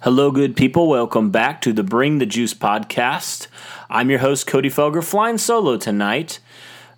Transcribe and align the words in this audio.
Hello, 0.00 0.30
good 0.30 0.56
people. 0.56 0.88
Welcome 0.88 1.30
back 1.30 1.62
to 1.62 1.72
the 1.72 1.82
Bring 1.82 2.18
the 2.18 2.26
Juice 2.26 2.52
podcast. 2.52 3.46
I'm 3.88 4.10
your 4.10 4.18
host, 4.18 4.46
Cody 4.46 4.68
Felger, 4.68 5.02
flying 5.02 5.38
solo 5.38 5.78
tonight. 5.78 6.38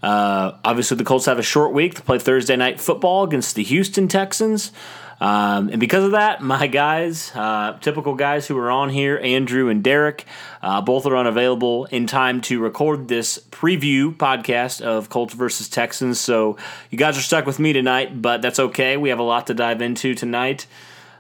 Uh, 0.03 0.59
obviously, 0.65 0.97
the 0.97 1.05
Colts 1.05 1.27
have 1.27 1.39
a 1.39 1.43
short 1.45 1.73
week 1.73 1.95
to 1.95 2.03
play 2.03 2.19
Thursday 2.19 2.57
night 2.57 2.81
football 2.81 3.23
against 3.23 3.55
the 3.55 3.63
Houston 3.63 4.09
Texans. 4.09 4.73
Um, 5.21 5.69
and 5.69 5.79
because 5.79 6.03
of 6.03 6.11
that, 6.11 6.43
my 6.43 6.67
guys, 6.67 7.31
uh, 7.37 7.79
typical 7.81 8.15
guys 8.17 8.49
who 8.49 8.59
are 8.59 8.71
on 8.71 8.89
here, 8.89 9.21
Andrew 9.23 9.69
and 9.69 9.83
Derek, 9.83 10.27
uh, 10.61 10.81
both 10.81 11.07
are 11.07 11.17
unavailable 11.17 11.85
in 11.87 12.09
time 12.09 12.41
to 12.43 12.59
record 12.59 13.07
this 13.07 13.39
preview 13.53 14.13
podcast 14.13 14.81
of 14.81 15.09
Colts 15.09 15.35
versus 15.35 15.69
Texans. 15.69 16.19
So 16.19 16.57
you 16.91 16.99
guys 16.99 17.17
are 17.17 17.23
stuck 17.23 17.47
with 17.47 17.61
me 17.61 17.73
tonight, 17.73 18.21
but 18.21 18.43
that's 18.43 18.59
okay. 18.59 18.97
We 18.97 19.11
have 19.11 19.21
a 19.21 19.25
lot 19.25 19.47
to 19.47 19.55
dive 19.55 19.83
into 19.83 20.17
tonight. 20.17 20.67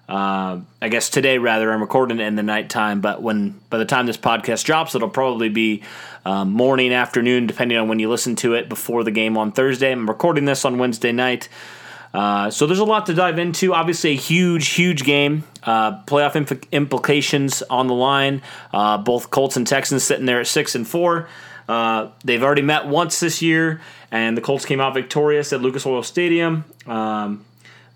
Uh, 0.08 0.60
I 0.80 0.88
guess 0.88 1.10
today, 1.10 1.36
rather, 1.36 1.70
I'm 1.70 1.80
recording 1.80 2.18
it 2.18 2.24
in 2.24 2.34
the 2.34 2.42
nighttime, 2.42 3.00
but 3.02 3.20
when 3.20 3.60
by 3.68 3.76
the 3.76 3.84
time 3.84 4.06
this 4.06 4.16
podcast 4.16 4.64
drops, 4.64 4.94
it'll 4.94 5.10
probably 5.10 5.50
be 5.50 5.82
um, 6.24 6.50
morning, 6.50 6.92
afternoon, 6.92 7.46
depending 7.46 7.76
on 7.76 7.88
when 7.88 7.98
you 7.98 8.08
listen 8.08 8.34
to 8.36 8.54
it 8.54 8.68
before 8.68 9.04
the 9.04 9.10
game 9.10 9.36
on 9.36 9.52
Thursday. 9.52 9.92
I'm 9.92 10.08
recording 10.08 10.46
this 10.46 10.64
on 10.64 10.78
Wednesday 10.78 11.12
night. 11.12 11.48
Uh, 12.14 12.50
so 12.50 12.66
there's 12.66 12.78
a 12.78 12.84
lot 12.84 13.04
to 13.06 13.14
dive 13.14 13.38
into. 13.38 13.74
Obviously, 13.74 14.12
a 14.12 14.16
huge, 14.16 14.68
huge 14.68 15.04
game. 15.04 15.44
Uh, 15.62 16.02
playoff 16.04 16.36
imp- 16.36 16.66
implications 16.72 17.62
on 17.62 17.86
the 17.86 17.94
line. 17.94 18.40
Uh, 18.72 18.96
both 18.96 19.30
Colts 19.30 19.58
and 19.58 19.66
Texans 19.66 20.04
sitting 20.04 20.24
there 20.24 20.40
at 20.40 20.46
six 20.46 20.74
and 20.74 20.88
four. 20.88 21.28
Uh, 21.68 22.08
they've 22.24 22.42
already 22.42 22.62
met 22.62 22.86
once 22.86 23.20
this 23.20 23.42
year, 23.42 23.82
and 24.10 24.38
the 24.38 24.40
Colts 24.40 24.64
came 24.64 24.80
out 24.80 24.94
victorious 24.94 25.52
at 25.52 25.60
Lucas 25.60 25.84
Oil 25.84 26.02
Stadium. 26.02 26.64
Um, 26.86 27.44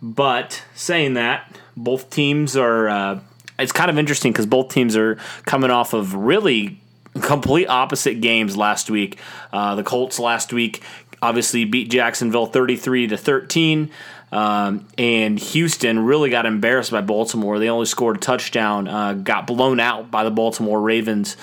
but 0.02 0.62
saying 0.74 1.14
that, 1.14 1.58
both 1.76 2.10
teams 2.10 2.56
are. 2.56 2.88
Uh, 2.88 3.20
it's 3.58 3.72
kind 3.72 3.90
of 3.90 3.98
interesting 3.98 4.32
because 4.32 4.46
both 4.46 4.70
teams 4.70 4.96
are 4.96 5.16
coming 5.44 5.70
off 5.70 5.92
of 5.92 6.14
really 6.14 6.80
complete 7.20 7.66
opposite 7.66 8.20
games 8.20 8.56
last 8.56 8.90
week. 8.90 9.18
Uh, 9.52 9.74
the 9.74 9.82
Colts 9.82 10.18
last 10.18 10.52
week 10.52 10.82
obviously 11.20 11.64
beat 11.64 11.90
Jacksonville 11.90 12.46
33 12.46 13.08
to 13.08 13.16
13. 13.16 13.90
Um, 14.32 14.88
and 14.96 15.38
Houston 15.38 16.04
really 16.04 16.30
got 16.30 16.46
embarrassed 16.46 16.90
by 16.90 17.02
Baltimore. 17.02 17.58
They 17.58 17.68
only 17.68 17.86
scored 17.86 18.16
a 18.16 18.20
touchdown, 18.20 18.88
uh, 18.88 19.12
got 19.12 19.46
blown 19.46 19.78
out 19.78 20.10
by 20.10 20.24
the 20.24 20.30
Baltimore 20.30 20.80
Ravens. 20.80 21.36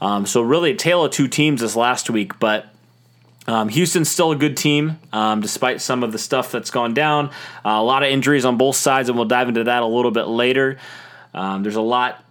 Um, 0.00 0.26
so, 0.26 0.42
really, 0.42 0.70
a 0.70 0.76
tale 0.76 1.04
of 1.04 1.10
two 1.10 1.26
teams 1.26 1.60
this 1.60 1.74
last 1.74 2.08
week. 2.08 2.38
But 2.38 2.66
um, 3.46 3.68
Houston's 3.68 4.08
still 4.08 4.32
a 4.32 4.36
good 4.36 4.56
team, 4.56 4.98
um, 5.12 5.40
despite 5.40 5.80
some 5.80 6.02
of 6.02 6.12
the 6.12 6.18
stuff 6.18 6.50
that's 6.50 6.70
gone 6.70 6.94
down. 6.94 7.26
Uh, 7.64 7.70
a 7.70 7.82
lot 7.82 8.02
of 8.02 8.10
injuries 8.10 8.44
on 8.44 8.56
both 8.56 8.76
sides, 8.76 9.08
and 9.08 9.16
we'll 9.16 9.28
dive 9.28 9.48
into 9.48 9.64
that 9.64 9.82
a 9.82 9.86
little 9.86 10.10
bit 10.10 10.26
later. 10.26 10.78
Um, 11.32 11.62
there's 11.62 11.76
a 11.76 11.80
lot, 11.80 12.24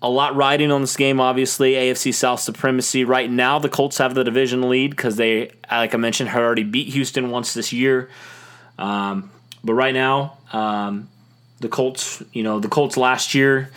a 0.00 0.08
lot 0.08 0.36
riding 0.36 0.70
on 0.70 0.80
this 0.80 0.96
game. 0.96 1.20
Obviously, 1.20 1.72
AFC 1.72 2.14
South 2.14 2.40
supremacy. 2.40 3.04
Right 3.04 3.30
now, 3.30 3.58
the 3.58 3.68
Colts 3.68 3.98
have 3.98 4.14
the 4.14 4.22
division 4.22 4.68
lead 4.68 4.90
because 4.90 5.16
they, 5.16 5.50
like 5.70 5.94
I 5.94 5.98
mentioned, 5.98 6.28
have 6.28 6.42
already 6.42 6.64
beat 6.64 6.92
Houston 6.92 7.30
once 7.30 7.52
this 7.52 7.72
year. 7.72 8.08
Um, 8.78 9.30
but 9.64 9.74
right 9.74 9.94
now, 9.94 10.38
um, 10.52 11.08
the 11.58 11.68
Colts, 11.68 12.22
you 12.32 12.42
know, 12.42 12.60
the 12.60 12.68
Colts 12.68 12.96
last 12.96 13.34
year. 13.34 13.70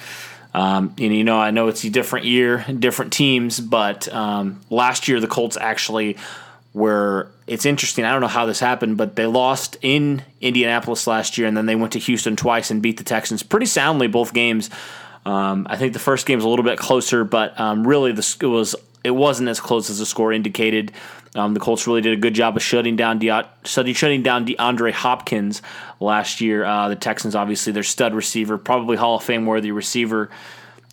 Um, 0.53 0.93
and 0.99 1.15
you 1.15 1.23
know, 1.23 1.39
I 1.39 1.49
know 1.49 1.67
it's 1.67 1.83
a 1.83 1.89
different 1.89 2.27
year, 2.27 2.63
different 2.77 3.11
teams, 3.11 3.59
but 3.59 4.07
um, 4.13 4.61
last 4.69 5.07
year 5.07 5.19
the 5.19 5.27
Colts 5.27 5.57
actually 5.57 6.15
where 6.73 7.29
it's 7.47 7.65
interesting. 7.65 8.03
I 8.03 8.11
don't 8.11 8.21
know 8.21 8.27
how 8.27 8.45
this 8.45 8.59
happened, 8.59 8.97
but 8.97 9.15
they 9.15 9.27
lost 9.27 9.77
in 9.81 10.23
Indianapolis 10.41 11.07
last 11.07 11.37
year, 11.37 11.47
and 11.47 11.55
then 11.55 11.67
they 11.67 11.75
went 11.75 11.93
to 11.93 11.99
Houston 11.99 12.35
twice 12.35 12.71
and 12.71 12.81
beat 12.81 12.97
the 12.97 13.03
Texans 13.03 13.43
pretty 13.43 13.67
soundly 13.67 14.07
both 14.07 14.33
games. 14.33 14.69
Um, 15.25 15.67
I 15.69 15.77
think 15.77 15.93
the 15.93 15.99
first 15.99 16.25
game 16.25 16.37
was 16.37 16.45
a 16.45 16.49
little 16.49 16.65
bit 16.65 16.77
closer, 16.77 17.23
but 17.23 17.57
um, 17.59 17.87
really 17.87 18.11
the 18.11 18.37
it 18.41 18.47
was 18.47 18.75
it 19.03 19.11
wasn't 19.11 19.49
as 19.49 19.59
close 19.59 19.89
as 19.89 19.99
the 19.99 20.05
score 20.05 20.33
indicated. 20.33 20.91
Um, 21.35 21.53
the 21.53 21.59
Colts 21.59 21.87
really 21.87 22.01
did 22.01 22.13
a 22.13 22.21
good 22.21 22.35
job 22.35 22.55
of 22.57 22.63
shutting 22.63 22.95
down 22.95 23.19
De- 23.19 23.49
shutting 23.63 24.21
down 24.21 24.45
DeAndre 24.45 24.91
Hopkins 24.91 25.61
last 25.99 26.41
year. 26.41 26.63
Uh, 26.63 26.89
the 26.89 26.95
Texans, 26.95 27.35
obviously, 27.35 27.73
their 27.73 27.83
stud 27.83 28.13
receiver, 28.13 28.57
probably 28.57 28.97
Hall 28.97 29.15
of 29.15 29.23
Fame 29.23 29.45
worthy 29.45 29.71
receiver. 29.71 30.29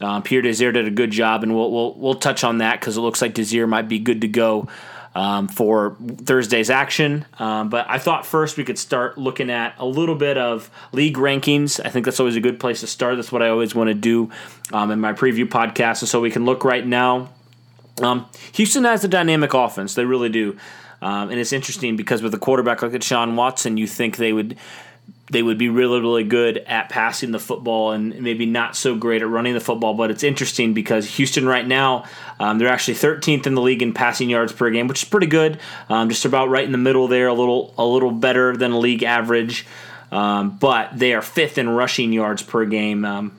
Um, 0.00 0.22
Pierre 0.22 0.41
Desir 0.41 0.72
did 0.72 0.86
a 0.86 0.91
good 0.91 1.10
job, 1.10 1.42
and 1.42 1.54
we'll 1.54 1.70
we'll, 1.70 1.94
we'll 1.94 2.14
touch 2.14 2.44
on 2.44 2.58
that 2.58 2.80
because 2.80 2.97
it 2.97 3.00
looks 3.00 3.20
like 3.20 3.34
Desir 3.34 3.66
might 3.66 3.88
be 3.88 3.98
good 3.98 4.22
to 4.22 4.28
go 4.28 4.68
um, 5.15 5.48
for 5.48 5.97
Thursday's 6.25 6.71
action. 6.71 7.25
Um, 7.38 7.69
but 7.69 7.87
I 7.88 7.98
thought 7.98 8.25
first 8.25 8.56
we 8.56 8.65
could 8.65 8.78
start 8.78 9.19
looking 9.19 9.50
at 9.50 9.75
a 9.78 9.84
little 9.84 10.15
bit 10.15 10.38
of 10.38 10.71
league 10.93 11.16
rankings. 11.16 11.81
I 11.84 11.88
think 11.88 12.04
that's 12.04 12.21
always 12.21 12.37
a 12.37 12.41
good 12.41 12.60
place 12.60 12.81
to 12.81 12.87
start. 12.87 13.16
That's 13.16 13.32
what 13.32 13.43
I 13.43 13.48
always 13.48 13.75
want 13.75 13.88
to 13.88 13.94
do 13.94 14.31
um, 14.72 14.91
in 14.91 15.00
my 15.00 15.12
preview 15.12 15.47
podcast. 15.47 16.06
So 16.06 16.21
we 16.21 16.31
can 16.31 16.44
look 16.44 16.65
right 16.65 16.87
now. 16.87 17.31
Um, 18.00 18.26
Houston 18.53 18.84
has 18.84 19.04
a 19.04 19.09
dynamic 19.09 19.53
offense, 19.53 19.94
they 19.94 20.04
really 20.04 20.31
do. 20.31 20.56
Um, 21.03 21.31
and 21.31 21.41
it's 21.41 21.53
interesting 21.53 21.97
because 21.97 22.22
with 22.22 22.34
a 22.34 22.38
quarterback 22.38 22.82
like 22.82 23.03
Sean 23.03 23.34
Watson, 23.34 23.77
you 23.77 23.87
think 23.87 24.16
they 24.16 24.32
would 24.32 24.56
they 25.30 25.42
would 25.42 25.58
be 25.58 25.68
really, 25.68 26.00
really 26.00 26.24
good 26.24 26.58
at 26.58 26.88
passing 26.88 27.30
the 27.30 27.38
football 27.38 27.92
and 27.92 28.20
maybe 28.20 28.46
not 28.46 28.76
so 28.76 28.96
great 28.96 29.22
at 29.22 29.28
running 29.28 29.54
the 29.54 29.60
football. 29.60 29.94
But 29.94 30.10
it's 30.10 30.24
interesting 30.24 30.74
because 30.74 31.06
Houston 31.16 31.46
right 31.46 31.66
now, 31.66 32.04
um, 32.41 32.58
they're 32.58 32.68
actually 32.68 32.94
13th 32.94 33.46
in 33.46 33.54
the 33.54 33.62
league 33.62 33.82
in 33.82 33.92
passing 33.92 34.28
yards 34.28 34.52
per 34.52 34.70
game, 34.70 34.88
which 34.88 35.04
is 35.04 35.08
pretty 35.08 35.28
good. 35.28 35.60
Um, 35.88 36.08
just 36.08 36.24
about 36.24 36.48
right 36.48 36.64
in 36.64 36.72
the 36.72 36.78
middle 36.78 37.06
there, 37.06 37.28
a 37.28 37.34
little 37.34 37.72
a 37.78 37.86
little 37.86 38.10
better 38.10 38.56
than 38.56 38.80
league 38.80 39.04
average. 39.04 39.66
Um, 40.10 40.58
but 40.58 40.98
they 40.98 41.14
are 41.14 41.22
fifth 41.22 41.56
in 41.56 41.68
rushing 41.68 42.12
yards 42.12 42.42
per 42.42 42.64
game 42.64 43.04
um, 43.04 43.32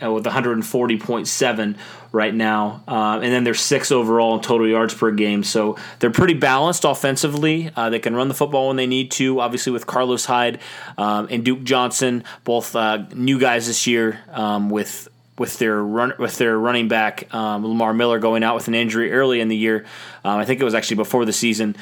with 0.00 0.24
140.7 0.24 1.76
right 2.12 2.34
now, 2.34 2.82
uh, 2.88 3.20
and 3.22 3.32
then 3.32 3.44
they're 3.44 3.54
six 3.54 3.92
overall 3.92 4.34
in 4.34 4.40
total 4.40 4.66
yards 4.66 4.94
per 4.94 5.10
game. 5.10 5.44
So 5.44 5.76
they're 5.98 6.10
pretty 6.10 6.34
balanced 6.34 6.84
offensively. 6.84 7.70
Uh, 7.74 7.90
they 7.90 7.98
can 7.98 8.14
run 8.14 8.28
the 8.28 8.34
football 8.34 8.68
when 8.68 8.76
they 8.76 8.86
need 8.86 9.10
to. 9.12 9.40
Obviously, 9.40 9.72
with 9.72 9.86
Carlos 9.86 10.24
Hyde 10.24 10.60
um, 10.98 11.28
and 11.30 11.44
Duke 11.44 11.62
Johnson, 11.62 12.24
both 12.44 12.74
uh, 12.74 13.04
new 13.14 13.38
guys 13.38 13.66
this 13.66 13.86
year 13.86 14.20
um, 14.32 14.70
with 14.70 15.08
with 15.38 15.58
their 15.58 15.82
run 15.82 16.12
with 16.18 16.36
their 16.36 16.58
running 16.58 16.88
back 16.88 17.32
um, 17.34 17.66
Lamar 17.66 17.94
Miller 17.94 18.18
going 18.18 18.42
out 18.42 18.54
with 18.54 18.68
an 18.68 18.74
injury 18.74 19.12
early 19.12 19.40
in 19.40 19.48
the 19.48 19.56
year. 19.56 19.86
Um, 20.24 20.38
I 20.38 20.44
think 20.44 20.60
it 20.60 20.64
was 20.64 20.74
actually 20.74 20.96
before 20.96 21.24
the 21.24 21.32
season, 21.32 21.76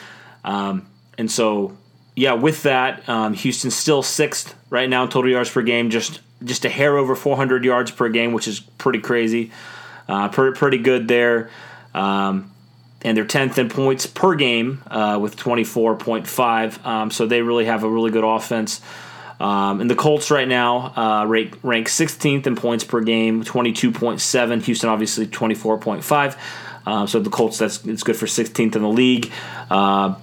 um, 0.44 0.86
and 1.16 1.30
so 1.30 1.76
yeah, 2.14 2.32
with 2.32 2.64
that, 2.64 3.08
um, 3.08 3.32
Houston's 3.32 3.76
still 3.76 4.02
sixth 4.02 4.54
right 4.70 4.88
now 4.88 5.04
in 5.04 5.08
total 5.08 5.30
yards 5.30 5.50
per 5.50 5.62
game, 5.62 5.88
just 5.88 6.20
just 6.44 6.64
a 6.64 6.68
hair 6.68 6.96
over 6.96 7.14
400 7.14 7.64
yards 7.64 7.90
per 7.90 8.08
game, 8.08 8.32
which 8.32 8.46
is 8.46 8.60
pretty 8.60 9.00
crazy. 9.00 9.50
Uh, 10.08 10.28
pretty, 10.28 10.56
pretty 10.56 10.78
good 10.78 11.08
there. 11.08 11.50
Um, 11.94 12.52
and 13.02 13.16
they're 13.16 13.24
10th 13.24 13.58
in 13.58 13.68
points 13.68 14.06
per 14.06 14.34
game 14.34 14.82
uh, 14.88 15.18
with 15.20 15.36
24.5. 15.36 16.84
Um, 16.84 17.10
so 17.10 17.26
they 17.26 17.42
really 17.42 17.66
have 17.66 17.84
a 17.84 17.88
really 17.88 18.10
good 18.10 18.24
offense. 18.24 18.80
Um, 19.40 19.80
and 19.80 19.88
the 19.88 19.94
Colts 19.94 20.30
right 20.30 20.48
now 20.48 20.92
uh, 20.96 21.26
rank, 21.26 21.58
rank 21.62 21.86
16th 21.88 22.46
in 22.46 22.56
points 22.56 22.82
per 22.82 23.00
game, 23.00 23.44
22.7. 23.44 24.62
Houston 24.62 24.90
obviously 24.90 25.26
24.5. 25.26 26.36
Uh, 26.86 27.06
so 27.06 27.20
the 27.20 27.30
Colts 27.30 27.58
that's 27.58 27.84
it's 27.84 28.02
good 28.02 28.16
for 28.16 28.26
16th 28.26 28.74
in 28.74 28.82
the 28.82 28.88
league. 28.88 29.30
Uh, 29.70 30.14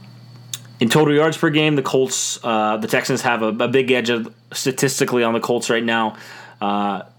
in 0.79 0.90
total 0.90 1.13
yards 1.13 1.38
per 1.38 1.50
game, 1.50 1.75
the 1.75 1.81
Colts, 1.81 2.44
uh, 2.44 2.75
the 2.78 2.88
Texans 2.88 3.22
have 3.22 3.41
a, 3.41 3.50
a, 3.50 3.68
big 3.68 3.91
edge 3.91 4.09
of, 4.09 4.34
statistically 4.51 5.24
on 5.24 5.34
the 5.34 5.40
Colts 5.40 5.69
right 5.69 5.84
now. 5.84 6.18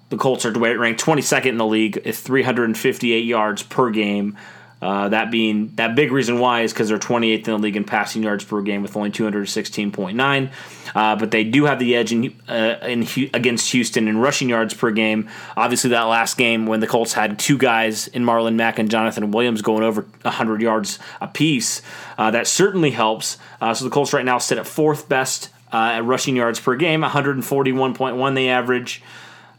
The 0.08 0.16
Colts 0.16 0.46
are 0.46 0.52
ranked 0.52 1.02
22nd 1.02 1.46
in 1.46 1.56
the 1.56 1.66
league 1.66 1.96
at 1.98 2.14
358 2.14 3.24
yards 3.24 3.62
per 3.62 3.90
game. 3.90 4.36
Uh, 4.80 5.08
that 5.08 5.30
being 5.30 5.72
that 5.76 5.94
big 5.96 6.12
reason 6.12 6.38
why 6.38 6.60
is 6.60 6.72
because 6.72 6.90
they're 6.90 6.98
28th 6.98 7.38
in 7.38 7.44
the 7.44 7.58
league 7.58 7.76
in 7.76 7.84
passing 7.84 8.22
yards 8.22 8.44
per 8.44 8.60
game 8.60 8.82
with 8.82 8.94
only 8.94 9.10
216.9. 9.10 10.50
Uh, 10.94 11.16
but 11.16 11.30
they 11.30 11.44
do 11.44 11.64
have 11.64 11.78
the 11.78 11.96
edge 11.96 12.12
in, 12.12 12.38
uh, 12.46 12.76
in 12.82 13.06
against 13.32 13.72
Houston 13.72 14.06
in 14.06 14.18
rushing 14.18 14.50
yards 14.50 14.74
per 14.74 14.90
game. 14.90 15.30
Obviously, 15.56 15.90
that 15.90 16.02
last 16.02 16.36
game 16.36 16.66
when 16.66 16.80
the 16.80 16.86
Colts 16.86 17.14
had 17.14 17.38
two 17.38 17.56
guys 17.56 18.06
in 18.08 18.22
Marlon 18.22 18.54
Mack 18.54 18.78
and 18.78 18.90
Jonathan 18.90 19.30
Williams 19.30 19.62
going 19.62 19.82
over 19.82 20.02
100 20.22 20.60
yards 20.60 20.98
apiece, 21.22 21.80
uh, 22.18 22.30
that 22.30 22.46
certainly 22.46 22.90
helps. 22.90 23.38
Uh, 23.62 23.72
so 23.72 23.84
the 23.84 23.90
Colts 23.90 24.12
right 24.12 24.24
now 24.26 24.36
sit 24.36 24.58
at 24.58 24.66
fourth 24.66 25.08
best 25.08 25.48
uh, 25.72 25.92
at 25.94 26.04
rushing 26.04 26.36
yards 26.36 26.60
per 26.60 26.76
game, 26.76 27.00
141.1 27.00 28.34
they 28.34 28.50
average. 28.50 29.02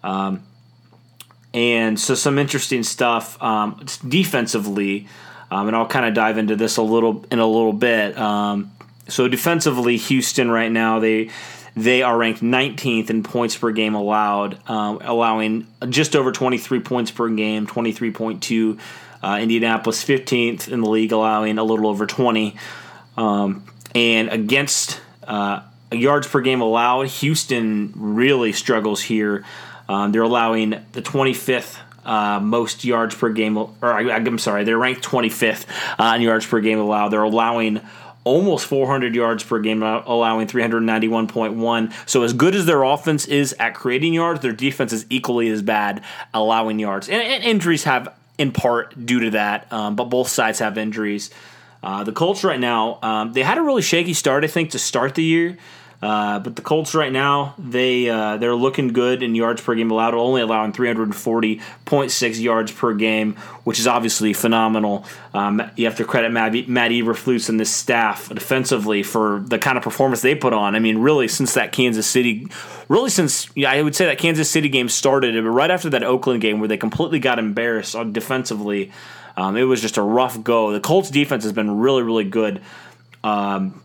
Um, 0.03 0.43
and 1.53 1.99
so 1.99 2.13
some 2.13 2.37
interesting 2.37 2.83
stuff 2.83 3.41
um, 3.41 3.83
defensively, 4.07 5.07
um, 5.49 5.67
and 5.67 5.75
I'll 5.75 5.87
kind 5.87 6.05
of 6.05 6.13
dive 6.13 6.37
into 6.37 6.55
this 6.55 6.77
a 6.77 6.81
little 6.81 7.25
in 7.31 7.39
a 7.39 7.47
little 7.47 7.73
bit. 7.73 8.17
Um, 8.17 8.71
so 9.07 9.27
defensively, 9.27 9.97
Houston 9.97 10.51
right 10.51 10.71
now 10.71 10.99
they 10.99 11.29
they 11.75 12.01
are 12.01 12.17
ranked 12.17 12.41
19th 12.41 13.09
in 13.09 13.23
points 13.23 13.55
per 13.55 13.71
game 13.71 13.93
allowed, 13.93 14.57
um, 14.69 14.99
allowing 15.03 15.67
just 15.89 16.15
over 16.15 16.31
23 16.31 16.79
points 16.79 17.11
per 17.11 17.29
game, 17.29 17.67
23.2. 17.67 18.79
Uh, 19.21 19.39
Indianapolis 19.41 20.03
15th 20.03 20.69
in 20.69 20.81
the 20.81 20.89
league, 20.89 21.11
allowing 21.11 21.57
a 21.57 21.63
little 21.63 21.87
over 21.87 22.05
20. 22.05 22.55
Um, 23.15 23.63
and 23.95 24.29
against 24.29 25.01
uh, 25.27 25.61
yards 25.91 26.27
per 26.27 26.41
game 26.41 26.61
allowed, 26.61 27.07
Houston 27.07 27.93
really 27.95 28.51
struggles 28.53 29.01
here 29.01 29.43
Um, 29.89 30.11
they're 30.11 30.21
allowing 30.21 30.71
the 30.91 31.01
25th 31.01 31.77
uh, 32.05 32.39
most 32.39 32.85
yards 32.85 33.15
per 33.15 33.29
game, 33.29 33.57
or 33.57 33.75
I, 33.81 34.17
am 34.17 34.37
sorry, 34.37 34.63
they're 34.63 34.77
ranked 34.77 35.03
25th 35.03 35.65
uh, 35.99 36.15
in 36.15 36.21
yards 36.21 36.45
per 36.45 36.61
game 36.61 36.79
allowed. 36.79 37.09
They're 37.09 37.21
allowing 37.21 37.81
almost 38.23 38.65
400 38.65 39.15
yards 39.15 39.43
per 39.43 39.59
game, 39.59 39.83
uh, 39.83 40.03
allowing 40.05 40.47
391.1. 40.47 41.93
So, 42.09 42.23
as 42.23 42.33
good 42.33 42.55
as 42.55 42.65
their 42.65 42.83
offense 42.83 43.25
is 43.25 43.53
at 43.59 43.73
creating 43.73 44.13
yards, 44.13 44.41
their 44.41 44.53
defense 44.53 44.93
is 44.93 45.05
equally 45.09 45.49
as 45.49 45.61
bad 45.61 46.03
allowing 46.33 46.79
yards. 46.79 47.09
And, 47.09 47.21
and 47.21 47.43
injuries 47.43 47.85
have, 47.85 48.13
in 48.37 48.51
part, 48.51 49.05
due 49.05 49.21
to 49.21 49.29
that, 49.31 49.71
um, 49.71 49.95
but 49.95 50.05
both 50.05 50.27
sides 50.27 50.59
have 50.59 50.77
injuries. 50.77 51.29
Uh, 51.83 52.03
the 52.03 52.11
Colts 52.11 52.43
right 52.43 52.59
now, 52.59 52.99
um, 53.01 53.33
they 53.33 53.43
had 53.43 53.57
a 53.57 53.61
really 53.61 53.81
shaky 53.81 54.13
start, 54.13 54.43
I 54.43 54.47
think, 54.47 54.71
to 54.71 54.79
start 54.79 55.15
the 55.15 55.23
year. 55.23 55.57
Uh, 55.99 56.37
but 56.37 56.55
the 56.55 56.61
Colts 56.61 56.93
right 56.93 57.11
now 57.11 57.55
they 57.57 58.07
uh, 58.07 58.37
they're 58.37 58.53
looking 58.53 58.89
good 58.89 59.23
in 59.23 59.33
yards 59.33 59.61
per 59.61 59.73
game 59.73 59.89
allowed, 59.89 60.13
only 60.13 60.41
allowing 60.41 60.71
340.6 60.71 62.41
yards 62.41 62.71
per 62.71 62.93
game, 62.93 63.33
which 63.63 63.79
is 63.79 63.87
obviously 63.87 64.31
phenomenal. 64.31 65.05
Um, 65.33 65.71
you 65.75 65.85
have 65.85 65.97
to 65.97 66.05
credit 66.05 66.31
Matt, 66.31 66.69
Matt 66.69 66.91
Eberflus 66.91 67.49
and 67.49 67.59
this 67.59 67.73
staff 67.73 68.29
defensively 68.29 69.01
for 69.01 69.43
the 69.47 69.57
kind 69.57 69.75
of 69.75 69.83
performance 69.83 70.21
they 70.21 70.35
put 70.35 70.53
on. 70.53 70.75
I 70.75 70.79
mean, 70.79 70.99
really 70.99 71.27
since 71.27 71.55
that 71.55 71.71
Kansas 71.71 72.05
City, 72.05 72.47
really 72.89 73.09
since 73.09 73.49
yeah, 73.55 73.71
I 73.71 73.81
would 73.81 73.95
say 73.95 74.05
that 74.05 74.19
Kansas 74.19 74.51
City 74.51 74.69
game 74.69 74.89
started, 74.89 75.33
but 75.43 75.49
right 75.49 75.71
after 75.71 75.89
that 75.89 76.03
Oakland 76.03 76.41
game 76.41 76.59
where 76.59 76.67
they 76.67 76.77
completely 76.77 77.17
got 77.19 77.39
embarrassed 77.39 77.95
defensively. 78.11 78.91
Um, 79.35 79.55
it 79.55 79.63
was 79.63 79.81
just 79.81 79.97
a 79.97 80.01
rough 80.01 80.43
go. 80.43 80.71
The 80.71 80.79
Colts 80.79 81.11
defense 81.11 81.43
has 81.43 81.53
been 81.53 81.79
really, 81.79 82.01
really 82.01 82.23
good. 82.23 82.59
Um, 83.23 83.83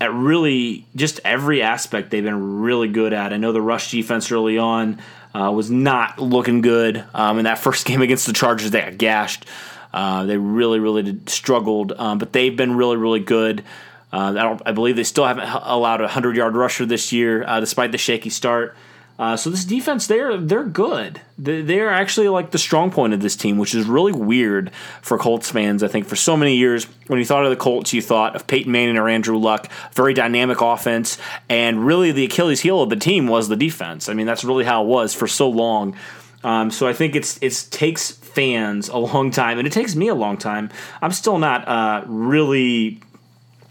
at 0.00 0.12
really 0.12 0.86
just 0.94 1.20
every 1.24 1.62
aspect 1.62 2.10
they've 2.10 2.24
been 2.24 2.60
really 2.60 2.88
good 2.88 3.12
at. 3.12 3.32
I 3.32 3.36
know 3.36 3.52
the 3.52 3.62
rush 3.62 3.90
defense 3.90 4.30
early 4.30 4.58
on 4.58 5.00
uh, 5.34 5.50
was 5.52 5.70
not 5.70 6.18
looking 6.18 6.60
good. 6.60 7.04
Um, 7.14 7.38
in 7.38 7.44
that 7.44 7.58
first 7.58 7.86
game 7.86 8.02
against 8.02 8.26
the 8.26 8.32
Chargers, 8.32 8.70
they 8.70 8.80
got 8.80 8.98
gashed. 8.98 9.46
Uh, 9.92 10.24
they 10.24 10.36
really, 10.36 10.78
really 10.78 11.02
did, 11.02 11.28
struggled, 11.28 11.92
um, 11.96 12.18
but 12.18 12.32
they've 12.32 12.56
been 12.56 12.76
really, 12.76 12.96
really 12.96 13.20
good. 13.20 13.64
Uh, 14.12 14.56
I, 14.64 14.70
I, 14.70 14.72
believe 14.72 14.96
they 14.96 15.04
still 15.04 15.26
haven't 15.26 15.48
allowed 15.48 16.00
a 16.00 16.08
hundred 16.08 16.36
yard 16.36 16.54
rusher 16.56 16.86
this 16.86 17.12
year, 17.12 17.44
uh, 17.46 17.60
despite 17.60 17.92
the 17.92 17.98
shaky 17.98 18.30
start. 18.30 18.76
Uh, 19.18 19.36
so 19.36 19.50
this 19.50 19.64
defense, 19.64 20.06
they're 20.06 20.36
they're 20.36 20.64
good. 20.64 21.20
They're 21.36 21.90
actually 21.90 22.28
like 22.28 22.52
the 22.52 22.58
strong 22.58 22.92
point 22.92 23.12
of 23.14 23.20
this 23.20 23.34
team, 23.34 23.58
which 23.58 23.74
is 23.74 23.84
really 23.84 24.12
weird 24.12 24.70
for 25.02 25.18
Colts 25.18 25.50
fans. 25.50 25.82
I 25.82 25.88
think 25.88 26.06
for 26.06 26.14
so 26.14 26.36
many 26.36 26.54
years, 26.54 26.84
when 27.08 27.18
you 27.18 27.24
thought 27.24 27.42
of 27.42 27.50
the 27.50 27.56
Colts, 27.56 27.92
you 27.92 28.00
thought 28.00 28.36
of 28.36 28.46
Peyton 28.46 28.70
Manning 28.70 28.96
or 28.96 29.08
Andrew 29.08 29.36
Luck, 29.36 29.68
very 29.92 30.14
dynamic 30.14 30.60
offense, 30.60 31.18
and 31.48 31.84
really 31.84 32.12
the 32.12 32.26
Achilles 32.26 32.60
heel 32.60 32.80
of 32.80 32.90
the 32.90 32.96
team 32.96 33.26
was 33.26 33.48
the 33.48 33.56
defense. 33.56 34.08
I 34.08 34.14
mean, 34.14 34.26
that's 34.26 34.44
really 34.44 34.64
how 34.64 34.84
it 34.84 34.86
was 34.86 35.14
for 35.14 35.26
so 35.26 35.48
long. 35.48 35.96
Um, 36.44 36.70
so 36.70 36.86
I 36.86 36.92
think 36.92 37.16
it's 37.16 37.42
it 37.42 37.66
takes 37.72 38.12
fans 38.12 38.88
a 38.88 38.98
long 38.98 39.32
time, 39.32 39.58
and 39.58 39.66
it 39.66 39.72
takes 39.72 39.96
me 39.96 40.06
a 40.06 40.14
long 40.14 40.36
time. 40.36 40.70
I'm 41.02 41.12
still 41.12 41.38
not 41.38 41.66
uh, 41.66 42.04
really 42.06 43.00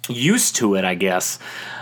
used 0.09 0.57
to 0.57 0.75
it, 0.75 0.83
I 0.83 0.95
guess 0.95 1.39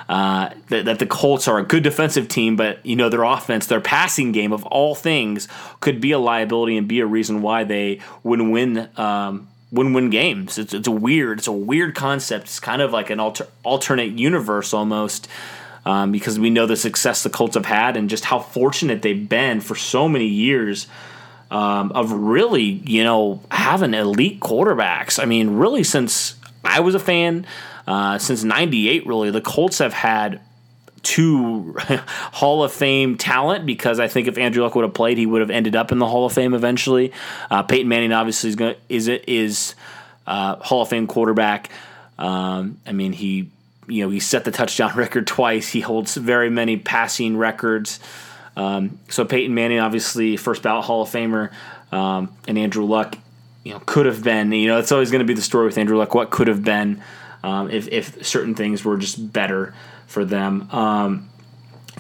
uh, 0.08 0.50
that, 0.70 0.86
that, 0.86 1.00
the 1.00 1.06
Colts 1.06 1.48
are 1.48 1.58
a 1.58 1.64
good 1.64 1.84
defensive 1.84 2.28
team, 2.28 2.56
but 2.56 2.86
you 2.86 2.96
know 2.96 3.10
their 3.10 3.24
offense, 3.24 3.66
their 3.66 3.82
passing 3.82 4.32
game 4.32 4.54
of 4.54 4.64
all 4.66 4.94
things, 4.94 5.48
could 5.80 6.00
be 6.00 6.12
a 6.12 6.20
liability 6.20 6.78
and 6.78 6.88
be 6.88 7.00
a 7.00 7.06
reason 7.06 7.42
why 7.42 7.64
they 7.64 8.00
would 8.24 8.42
win. 8.42 8.90
Um, 8.98 9.48
win 9.72 9.94
win 9.94 10.10
games. 10.10 10.58
It's, 10.58 10.74
it's 10.74 10.88
a 10.88 10.92
weird, 10.92 11.40
it's 11.40 11.48
a 11.48 11.52
weird 11.52 11.96
concept. 11.96 12.46
It's 12.46 12.60
kind 12.60 12.82
of 12.82 12.94
like 12.94 13.10
an 13.10 13.20
alter, 13.20 13.48
alternate 13.64 14.14
universe 14.14 14.74
almost. 14.74 15.28
Um, 15.88 16.12
because 16.12 16.40
we 16.40 16.50
know 16.50 16.66
the 16.66 16.76
success 16.76 17.22
the 17.22 17.30
Colts 17.30 17.54
have 17.54 17.68
had 17.68 17.96
and 17.96 18.10
just 18.10 18.26
how 18.26 18.40
fortunate 18.40 19.04
they've 19.04 19.30
been 19.30 19.62
for 19.62 19.76
so 19.76 20.10
many 20.10 20.26
years 20.26 20.88
um, 21.52 21.92
of 21.92 22.12
really, 22.12 22.64
you 22.64 23.04
know, 23.04 23.42
having 23.52 23.94
elite 23.94 24.40
quarterbacks. 24.40 25.22
I 25.22 25.26
mean, 25.26 25.58
really, 25.58 25.84
since 25.84 26.35
I 26.66 26.80
was 26.82 26.96
a 26.96 27.00
fan, 27.00 27.46
uh, 27.88 28.18
since 28.18 28.44
'98, 28.44 29.06
really, 29.08 29.32
the 29.32 29.42
Colts 29.42 29.80
have 29.80 29.94
had 29.94 30.42
two 31.06 31.74
Hall 32.34 32.64
of 32.64 32.74
Fame 32.74 33.18
talent 33.18 33.66
because 33.66 34.00
I 34.00 34.08
think 34.08 34.28
if 34.28 34.38
Andrew 34.38 34.64
Luck 34.64 34.76
would 34.76 34.84
have 34.84 34.94
played, 34.94 35.18
he 35.18 35.26
would 35.26 35.40
have 35.40 35.52
ended 35.52 35.76
up 35.76 35.92
in 35.92 36.00
the 36.00 36.08
Hall 36.08 36.26
of 36.26 36.34
Fame 36.34 36.54
eventually. 36.54 37.14
Uh, 37.50 37.64
Peyton 37.64 37.88
Manning 37.88 38.12
obviously 38.12 38.50
is 38.50 38.56
going 38.56 38.76
is 38.90 39.08
is 39.08 39.76
uh, 40.28 40.58
Hall 40.58 40.82
of 40.82 40.90
Fame 40.90 41.08
quarterback. 41.08 41.70
Um, 42.18 42.80
I 42.86 42.92
mean 42.92 43.14
he 43.14 43.52
you 43.88 44.04
know 44.04 44.10
he 44.10 44.20
set 44.20 44.44
the 44.44 44.52
touchdown 44.52 44.94
record 44.96 45.28
twice. 45.28 45.70
He 45.70 45.80
holds 45.80 46.16
very 46.16 46.50
many 46.50 46.76
passing 46.76 47.38
records. 47.38 48.00
Um, 48.58 49.00
so 49.10 49.26
Peyton 49.26 49.54
Manning 49.54 49.80
obviously 49.80 50.38
first 50.38 50.64
ballot 50.64 50.86
Hall 50.86 51.04
of 51.04 51.10
Famer, 51.10 51.52
um, 51.92 52.36
and 52.48 52.58
Andrew 52.58 52.86
Luck 52.86 53.18
you 53.66 53.74
know 53.74 53.82
could 53.86 54.06
have 54.06 54.24
been 54.24 54.54
you 54.54 54.68
know 54.68 54.78
it's 54.78 54.94
always 54.94 55.12
going 55.12 55.20
to 55.20 55.26
be 55.26 55.34
the 55.34 55.42
story 55.42 55.66
with 55.66 55.78
Andrew 55.78 55.98
Luck 55.98 56.16
what 56.16 56.30
could 56.30 56.48
have 56.48 56.64
been 56.64 57.02
um, 57.44 57.70
if, 57.70 57.88
if 57.90 58.26
certain 58.26 58.56
things 58.56 58.84
were 58.84 58.98
just 58.98 59.32
better 59.32 59.74
for 60.08 60.26
them. 60.26 60.68
Um, 60.72 61.30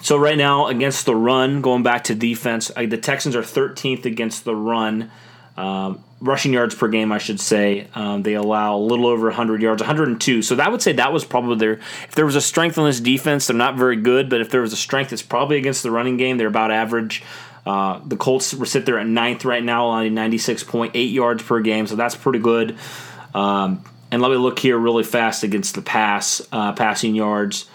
so 0.01 0.17
right 0.17 0.38
now 0.38 0.67
against 0.67 1.06
the 1.06 1.15
run, 1.15 1.62
going 1.62 1.83
back 1.83 2.06
to 2.06 2.15
defense, 2.15 2.71
uh, 2.75 2.85
the 2.85 2.97
Texans 2.97 3.35
are 3.35 3.41
13th 3.41 4.06
against 4.06 4.44
the 4.44 4.56
run. 4.56 5.12
Um, 5.56 6.03
rushing 6.19 6.51
yards 6.51 6.75
per 6.75 6.88
game, 6.88 7.12
I 7.12 7.19
should 7.19 7.39
say. 7.39 7.88
Um, 7.94 8.23
they 8.23 8.33
allow 8.33 8.75
a 8.75 8.79
little 8.79 9.06
over 9.06 9.27
100 9.27 9.61
yards, 9.61 9.81
102. 9.81 10.41
So 10.41 10.56
that 10.56 10.71
would 10.71 10.81
say 10.81 10.94
that 10.94 11.13
was 11.13 11.23
probably 11.23 11.57
their. 11.57 11.73
If 12.07 12.15
there 12.15 12.25
was 12.25 12.35
a 12.35 12.41
strength 12.41 12.77
on 12.77 12.85
this 12.85 13.00
defense, 13.00 13.47
they're 13.47 13.56
not 13.56 13.77
very 13.77 13.95
good. 13.95 14.29
But 14.29 14.41
if 14.41 14.50
there 14.50 14.61
was 14.61 14.73
a 14.73 14.77
strength, 14.77 15.13
it's 15.13 15.21
probably 15.21 15.57
against 15.57 15.83
the 15.83 15.91
running 15.91 16.18
game. 16.18 16.38
They're 16.38 16.47
about 16.47 16.71
average. 16.71 17.23
Uh, 17.65 18.00
the 18.06 18.15
Colts 18.15 18.45
sit 18.69 18.85
there 18.85 19.00
at 19.00 19.07
ninth 19.07 19.44
right 19.44 19.63
now, 19.63 19.88
allowing 19.88 20.13
96.8 20.13 21.13
yards 21.13 21.44
per 21.44 21.62
game. 21.62 21.88
So 21.88 21.95
that's 21.95 22.15
pretty 22.15 22.39
good. 22.39 22.77
Um, 23.33 23.83
and 24.12 24.21
let 24.21 24.29
me 24.29 24.38
look 24.38 24.59
here 24.59 24.77
really 24.77 25.03
fast 25.03 25.44
against 25.44 25.75
the 25.75 25.81
pass, 25.81 26.41
uh, 26.51 26.73
passing 26.73 27.15
yards 27.15 27.69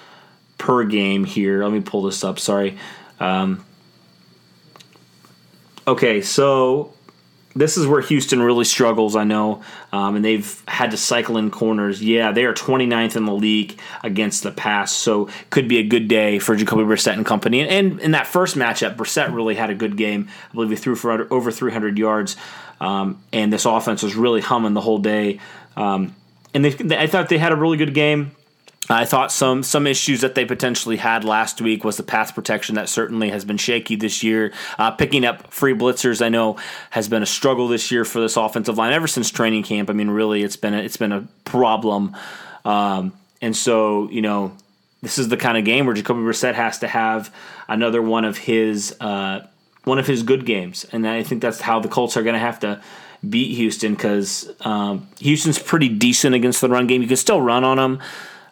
per 0.59 0.85
game 0.85 1.25
here. 1.25 1.65
Let 1.65 1.73
me 1.73 1.81
pull 1.81 2.03
this 2.03 2.23
up. 2.23 2.39
Sorry. 2.39 2.79
Um, 3.19 3.65
okay, 5.87 6.23
so 6.23 6.95
this 7.55 7.77
is 7.77 7.87
where 7.87 8.01
Houston 8.01 8.41
really 8.41 8.65
struggles, 8.65 9.17
I 9.17 9.25
know, 9.25 9.63
um, 9.93 10.17
and 10.17 10.25
they've 10.25 10.63
had 10.69 10.93
to 10.93 10.97
cycle 10.97 11.37
in 11.37 11.51
corners. 11.51 12.03
Yeah, 12.03 12.31
they 12.31 12.45
are 12.45 12.55
29th 12.55 13.17
in 13.17 13.25
the 13.25 13.35
league 13.35 13.81
against 14.05 14.45
the 14.45 14.53
pass, 14.53 14.93
so 14.93 15.29
could 15.51 15.67
be 15.67 15.79
a 15.79 15.83
good 15.83 16.07
day 16.07 16.39
for 16.39 16.55
Jacoby 16.55 16.85
Brissett 16.85 17.15
and 17.15 17.27
company. 17.27 17.69
And 17.69 18.01
in 18.01 18.13
that 18.13 18.29
first 18.29 18.57
matchup, 18.57 18.97
Brissett 18.97 19.35
really 19.35 19.57
had 19.57 19.69
a 19.69 19.75
good 19.75 19.97
game. 19.97 20.29
I 20.51 20.55
believe 20.55 20.71
he 20.71 20.77
threw 20.77 20.95
for 20.95 21.33
over 21.33 21.51
300 21.51 21.99
yards, 21.99 22.37
um, 22.81 23.21
and 23.33 23.53
this 23.53 23.65
offense 23.65 24.03
was 24.03 24.15
really 24.15 24.41
humming 24.41 24.75
the 24.75 24.81
whole 24.81 24.99
day. 24.99 25.41
Um, 25.77 26.15
and 26.55 26.65
they, 26.65 26.99
I 26.99 27.07
thought 27.09 27.29
they 27.29 27.39
had 27.39 27.53
a 27.53 27.57
really 27.57 27.77
good 27.77 27.95
game. 27.95 28.33
I 28.91 29.05
thought 29.05 29.31
some 29.31 29.63
some 29.63 29.87
issues 29.87 30.21
that 30.23 30.35
they 30.35 30.45
potentially 30.45 30.97
had 30.97 31.25
last 31.25 31.61
week 31.61 31.85
was 31.85 31.97
the 31.97 32.03
pass 32.03 32.33
protection 32.33 32.75
that 32.75 32.89
certainly 32.89 33.31
has 33.31 33.45
been 33.45 33.57
shaky 33.57 33.95
this 33.97 34.23
year. 34.23 34.53
Uh, 34.79 34.91
picking 34.91 35.25
up 35.25 35.53
free 35.53 35.75
blitzers, 35.75 36.25
I 36.25 36.29
know, 36.29 36.59
has 36.91 37.09
been 37.09 37.23
a 37.23 37.27
struggle 37.27 37.69
this 37.69 37.91
year 37.91 38.05
for 38.05 38.21
this 38.21 38.37
offensive 38.37 38.77
line 38.77 38.93
ever 38.93 39.07
since 39.07 39.31
training 39.31 39.63
camp. 39.63 39.91
I 39.91 39.93
mean, 39.93 40.11
really, 40.11 40.43
it's 40.43 40.57
been 40.57 40.75
a, 40.75 40.79
it's 40.79 40.97
been 40.97 41.13
a 41.13 41.27
problem. 41.45 42.17
Um, 42.65 43.13
and 43.41 43.57
so, 43.57 44.11
you 44.11 44.23
know, 44.23 44.57
this 45.03 45.19
is 45.19 45.29
the 45.29 45.37
kind 45.37 45.57
of 45.57 45.65
game 45.65 45.87
where 45.87 45.95
Jacoby 45.95 46.21
Brissett 46.21 46.55
has 46.55 46.79
to 46.81 46.89
have 46.89 47.35
another 47.69 48.03
one 48.03 48.25
of 48.25 48.39
his 48.39 48.97
uh, 49.01 49.47
one 49.85 49.99
of 49.99 50.07
his 50.07 50.23
good 50.23 50.45
games, 50.45 50.85
and 50.93 51.09
I 51.09 51.23
think 51.23 51.41
that's 51.41 51.61
how 51.61 51.81
the 51.81 51.89
Colts 51.89 52.17
are 52.17 52.23
going 52.23 52.35
to 52.35 52.41
have 52.41 52.61
to 52.61 52.83
beat 53.29 53.55
Houston 53.55 53.95
because 53.95 54.51
um, 54.61 55.09
Houston's 55.21 55.59
pretty 55.59 55.89
decent 55.89 56.35
against 56.35 56.61
the 56.61 56.69
run 56.69 56.87
game. 56.87 57.03
You 57.03 57.09
can 57.09 57.17
still 57.17 57.41
run 57.41 57.65
on 57.65 57.77
them. 57.77 58.01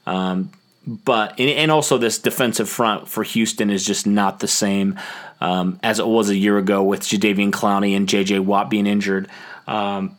Um, 0.09 0.51
but 0.87 1.39
and, 1.39 1.71
also 1.71 1.99
this 1.99 2.19
defensive 2.19 2.69
front 2.69 3.09
for 3.09 3.23
Houston 3.23 3.69
is 3.69 3.85
just 3.85 4.07
not 4.07 4.41
the 4.41 4.49
same 4.49 4.99
um, 5.39 5.79
as 5.83 5.99
it 5.99 6.07
was 6.07 6.31
a 6.31 6.37
year 6.37 6.57
ago 6.57 6.83
with 6.83 7.03
Jadeveon 7.03 7.51
Clowney 7.51 7.95
and 7.95 8.09
J.J. 8.09 8.39
Watt 8.39 8.71
being 8.71 8.87
injured. 8.87 9.29
Um, 9.67 10.17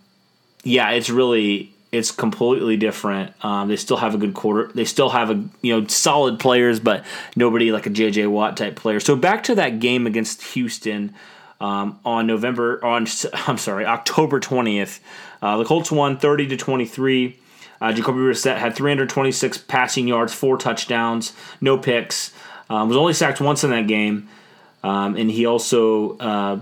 yeah, 0.64 0.92
it's 0.92 1.10
really 1.10 1.74
it's 1.92 2.12
completely 2.12 2.78
different. 2.78 3.34
Um, 3.44 3.68
they 3.68 3.78
still 3.78 3.98
have 3.98 4.14
a 4.14 4.20
good 4.20 4.36
quarter. 4.36 4.72
They 4.72 4.86
still 4.86 5.10
have 5.10 5.32
a 5.32 5.44
you 5.64 5.74
know 5.82 5.88
solid 5.88 6.40
players, 6.40 6.80
but 6.80 7.04
nobody 7.36 7.72
like 7.72 7.88
a 7.88 7.90
J.J. 7.90 8.28
Watt 8.28 8.56
type 8.56 8.76
player. 8.76 9.00
So 9.00 9.16
back 9.16 9.44
to 9.46 9.56
that 9.56 9.80
game 9.80 10.06
against 10.06 10.44
Houston 10.54 11.16
um, 11.60 12.00
on 12.06 12.28
November 12.28 12.84
on 12.86 13.08
I'm 13.34 13.58
sorry 13.58 13.86
October 13.86 14.40
20th. 14.40 15.00
Uh, 15.42 15.58
the 15.58 15.66
Colts 15.66 15.92
won 15.92 16.20
30 16.20 16.48
to 16.50 16.58
23. 16.58 17.40
Uh, 17.82 17.94
Jacoby 17.94 18.20
Brissett 18.20 18.58
had 18.58 18.76
326 18.76 19.60
passing 19.60 20.08
yards, 20.08 20.34
four 20.34 20.58
touchdowns, 20.58 21.34
no 21.62 21.78
picks. 21.78 22.32
Um, 22.70 22.88
was 22.88 22.98
only 22.98 23.14
sacked 23.14 23.42
once 23.42 23.64
in 23.64 23.72
that 23.72 23.88
game, 23.88 24.30
um, 24.84 25.16
and 25.16 25.32
he 25.32 25.46
also, 25.46 26.18
uh, 26.18 26.60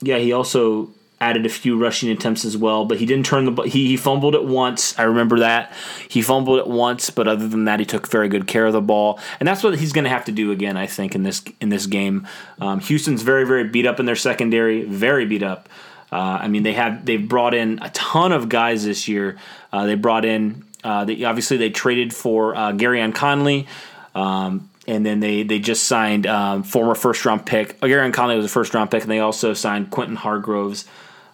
yeah, 0.00 0.18
he 0.18 0.32
also 0.32 0.90
added 1.20 1.46
a 1.46 1.48
few 1.48 1.78
rushing 1.78 2.10
attempts 2.10 2.44
as 2.44 2.56
well, 2.56 2.84
but 2.84 2.98
he 2.98 3.06
didn't 3.06 3.24
turn 3.24 3.54
the 3.54 3.62
he 3.62 3.86
he 3.86 3.96
fumbled 3.96 4.34
it 4.34 4.44
once. 4.44 4.98
I 4.98 5.04
remember 5.04 5.38
that 5.40 5.72
he 6.08 6.22
fumbled 6.22 6.58
it 6.58 6.66
once, 6.66 7.10
but 7.10 7.26
other 7.26 7.48
than 7.48 7.64
that, 7.64 7.80
he 7.80 7.86
took 7.86 8.08
very 8.08 8.28
good 8.28 8.46
care 8.46 8.66
of 8.66 8.72
the 8.72 8.80
ball, 8.80 9.18
and 9.40 9.46
that's 9.46 9.62
what 9.62 9.78
he's 9.78 9.92
going 9.92 10.04
to 10.04 10.10
have 10.10 10.24
to 10.26 10.32
do 10.32 10.52
again. 10.52 10.76
I 10.76 10.86
think 10.86 11.14
in 11.14 11.22
this 11.22 11.42
in 11.60 11.70
this 11.70 11.86
game, 11.86 12.26
um, 12.60 12.80
Houston's 12.80 13.22
very 13.22 13.46
very 13.46 13.64
beat 13.64 13.86
up 13.86 14.00
in 14.00 14.06
their 14.06 14.16
secondary, 14.16 14.84
very 14.84 15.26
beat 15.26 15.42
up. 15.42 15.68
Uh, 16.12 16.38
I 16.40 16.48
mean, 16.48 16.62
they 16.62 16.74
have 16.74 17.04
they've 17.04 17.26
brought 17.26 17.54
in 17.54 17.78
a 17.82 17.90
ton 17.90 18.32
of 18.32 18.48
guys 18.48 18.84
this 18.84 19.08
year. 19.08 19.38
Uh, 19.76 19.86
they 19.86 19.94
brought 19.94 20.24
in 20.24 20.64
uh, 20.86 21.04
they, 21.04 21.24
obviously 21.24 21.56
they 21.56 21.70
traded 21.70 22.14
for 22.14 22.54
uh, 22.54 22.70
Gareon 22.72 23.12
Conley. 23.12 23.66
Um, 24.14 24.70
and 24.86 25.04
then 25.04 25.18
they 25.18 25.42
they 25.42 25.58
just 25.58 25.82
signed 25.84 26.28
um, 26.28 26.62
former 26.62 26.94
first 26.94 27.24
round 27.24 27.44
pick. 27.44 27.76
Uh, 27.82 27.86
Gareon 27.86 28.14
Conley 28.14 28.36
was 28.36 28.44
a 28.44 28.48
first 28.48 28.72
round 28.72 28.88
pick, 28.88 29.02
and 29.02 29.10
they 29.10 29.18
also 29.18 29.52
signed 29.52 29.90
Quentin 29.90 30.14
Hargroves 30.14 30.86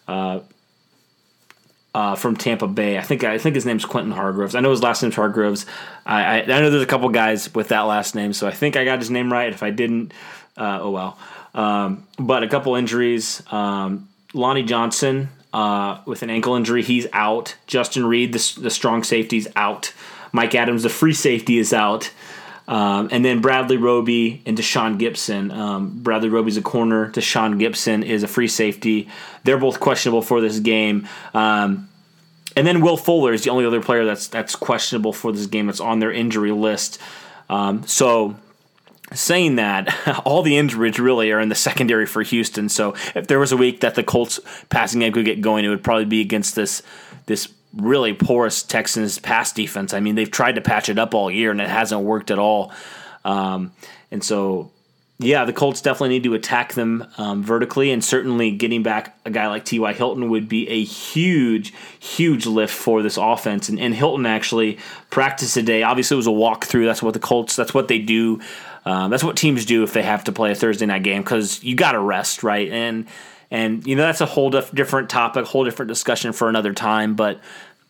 uh, 0.09 0.41
uh, 1.95 2.15
from 2.15 2.35
Tampa 2.35 2.67
Bay. 2.67 2.97
I 2.97 3.03
think 3.03 3.25
I 3.25 3.37
think 3.37 3.55
his 3.55 3.67
name's 3.67 3.85
Quentin 3.85 4.13
Hargroves. 4.13 4.55
I 4.55 4.61
know 4.61 4.71
his 4.71 4.83
last 4.83 5.03
name's 5.03 5.17
Hargroves. 5.17 5.67
I, 6.07 6.25
I, 6.25 6.37
I 6.45 6.47
know 6.47 6.71
there's 6.71 6.83
a 6.83 6.87
couple 6.87 7.11
guys 7.11 7.55
with 7.55 7.69
that 7.69 7.83
last 7.83 8.15
name, 8.15 8.33
so 8.33 8.49
I 8.49 8.53
think 8.53 8.77
I 8.77 8.87
got 8.87 9.01
his 9.01 9.11
name 9.11 9.31
right. 9.31 9.53
If 9.53 9.63
I 9.63 9.69
didn't, 9.69 10.15
uh, 10.57 10.79
oh 10.81 10.91
well. 10.91 11.19
Um, 11.55 12.07
but 12.19 12.43
a 12.43 12.49
couple 12.49 12.75
injuries. 12.75 13.43
Um, 13.53 14.09
Lonnie 14.33 14.63
Johnson 14.63 15.29
uh, 15.53 16.01
with 16.07 16.23
an 16.23 16.31
ankle 16.31 16.55
injury, 16.55 16.83
he's 16.83 17.07
out. 17.13 17.57
Justin 17.67 18.07
Reid, 18.07 18.33
the, 18.33 18.61
the 18.61 18.71
strong 18.71 19.05
safety, 19.05 19.39
is 19.39 19.49
out. 19.57 19.93
Mike 20.33 20.55
Adams, 20.55 20.83
the 20.83 20.89
free 20.89 21.13
safety, 21.13 21.59
is 21.59 21.73
out. 21.73 22.11
Um, 22.69 23.09
and 23.11 23.25
then 23.25 23.41
Bradley 23.41 23.77
Roby 23.77 24.43
and 24.47 24.57
Deshaun 24.57 24.99
Gipson. 24.99 25.53
Um, 25.53 26.03
Bradley 26.03 26.29
Roby's 26.29 26.57
a 26.57 26.63
corner. 26.63 27.11
Deshaun 27.11 27.61
Gipson 27.61 28.05
is 28.05 28.23
a 28.23 28.29
free 28.29 28.49
safety. 28.49 29.09
They're 29.45 29.59
both 29.59 29.81
questionable 29.81 30.23
for 30.23 30.41
this 30.41 30.59
game. 30.61 31.09
Um, 31.35 31.89
and 32.57 32.67
then 32.67 32.81
Will 32.81 32.97
Fuller 32.97 33.33
is 33.33 33.45
the 33.45 33.51
only 33.51 33.65
other 33.65 33.83
player 33.83 34.05
that's 34.05 34.29
that's 34.29 34.55
questionable 34.55 35.13
for 35.13 35.33
this 35.33 35.47
game. 35.47 35.67
That's 35.67 35.81
on 35.81 35.99
their 35.99 36.13
injury 36.13 36.53
list. 36.53 36.99
Um, 37.49 37.87
so 37.87 38.37
saying 39.14 39.57
that, 39.57 40.23
all 40.25 40.42
the 40.42 40.57
injuries 40.57 40.99
really 40.99 41.31
are 41.33 41.40
in 41.40 41.49
the 41.49 41.54
secondary 41.54 42.07
for 42.07 42.23
Houston. 42.23 42.69
So 42.69 42.95
if 43.14 43.26
there 43.26 43.38
was 43.38 43.52
a 43.52 43.57
week 43.57 43.81
that 43.81 43.95
the 43.95 44.02
Colts 44.02 44.40
passing 44.69 45.00
game 45.00 45.12
could 45.12 45.25
get 45.25 45.40
going, 45.40 45.64
it 45.64 45.69
would 45.69 45.85
probably 45.85 46.04
be 46.04 46.21
against 46.21 46.54
this 46.54 46.83
this 47.26 47.49
really 47.75 48.12
porous 48.12 48.62
Texans 48.62 49.19
pass 49.19 49.52
defense. 49.52 49.95
I 49.95 50.00
mean, 50.00 50.14
they've 50.14 50.31
tried 50.31 50.57
to 50.57 50.61
patch 50.61 50.88
it 50.88 50.99
up 50.99 51.14
all 51.14 51.31
year 51.31 51.50
and 51.50 51.61
it 51.61 51.69
hasn't 51.69 52.02
worked 52.02 52.31
at 52.31 52.38
all. 52.38 52.73
Um, 53.25 53.73
and 54.11 54.23
so, 54.23 54.71
yeah, 55.19 55.45
the 55.45 55.52
Colts 55.52 55.81
definitely 55.81 56.11
need 56.11 56.25
to 56.25 56.35
attack 56.35 56.75
them 56.75 57.07
um, 57.16 57.45
vertically, 57.45 57.92
and 57.92 58.04
certainly 58.04 58.50
getting 58.50 58.83
back 58.83 59.16
a 59.25 59.31
guy 59.31 59.47
like 59.47 59.64
T.Y. 59.64 59.92
Hilton 59.92 60.28
would 60.31 60.49
be 60.49 60.69
a 60.69 60.83
huge, 60.83 61.73
huge 62.00 62.45
lift 62.45 62.75
for 62.75 63.02
this 63.02 63.16
offense. 63.16 63.69
And, 63.69 63.78
and 63.78 63.95
Hilton 63.95 64.26
actually 64.26 64.78
practiced 65.11 65.54
today. 65.54 65.85
Obviously, 65.85 66.16
it 66.16 66.16
was 66.16 66.26
a 66.26 66.31
walkthrough. 66.31 66.87
That's 66.87 67.02
what 67.02 67.14
the 67.14 67.21
Colts. 67.21 67.54
That's 67.54 67.73
what 67.73 67.87
they 67.87 68.00
do. 68.00 68.40
Um, 68.85 69.11
that's 69.11 69.25
what 69.25 69.37
teams 69.37 69.65
do 69.65 69.83
if 69.83 69.93
they 69.93 70.03
have 70.03 70.25
to 70.25 70.33
play 70.33 70.51
a 70.51 70.55
Thursday 70.55 70.87
night 70.87 71.03
game 71.03 71.23
because 71.23 71.62
you 71.62 71.75
got 71.77 71.93
to 71.93 72.01
rest, 72.01 72.43
right? 72.43 72.71
And 72.71 73.07
and 73.51 73.87
you 73.87 73.97
know 73.97 74.03
that's 74.03 74.21
a 74.21 74.27
whole 74.27 74.51
different 74.51 75.11
topic, 75.11 75.47
whole 75.47 75.65
different 75.65 75.89
discussion 75.89 76.33
for 76.33 76.49
another 76.49 76.73
time. 76.73 77.15
But 77.15 77.41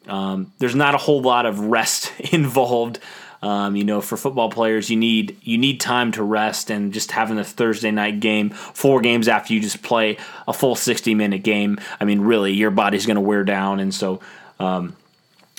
um, 0.06 0.52
there's 0.58 0.74
not 0.74 0.94
a 0.94 0.98
whole 0.98 1.22
lot 1.22 1.46
of 1.46 1.60
rest 1.60 2.12
involved. 2.32 2.98
Um, 3.42 3.74
you 3.74 3.82
know, 3.82 4.00
for 4.00 4.16
football 4.16 4.50
players, 4.50 4.88
you 4.88 4.96
need 4.96 5.36
you 5.42 5.58
need 5.58 5.80
time 5.80 6.12
to 6.12 6.22
rest, 6.22 6.70
and 6.70 6.92
just 6.92 7.10
having 7.10 7.38
a 7.38 7.44
Thursday 7.44 7.90
night 7.90 8.20
game, 8.20 8.50
four 8.50 9.00
games 9.00 9.26
after 9.26 9.52
you 9.52 9.60
just 9.60 9.82
play 9.82 10.16
a 10.46 10.52
full 10.52 10.76
60 10.76 11.14
minute 11.14 11.42
game. 11.42 11.78
I 11.98 12.04
mean, 12.04 12.20
really, 12.20 12.52
your 12.52 12.70
body's 12.70 13.06
going 13.06 13.16
to 13.16 13.22
wear 13.22 13.44
down, 13.44 13.80
and 13.80 13.94
so. 13.94 14.20
Um, 14.60 14.96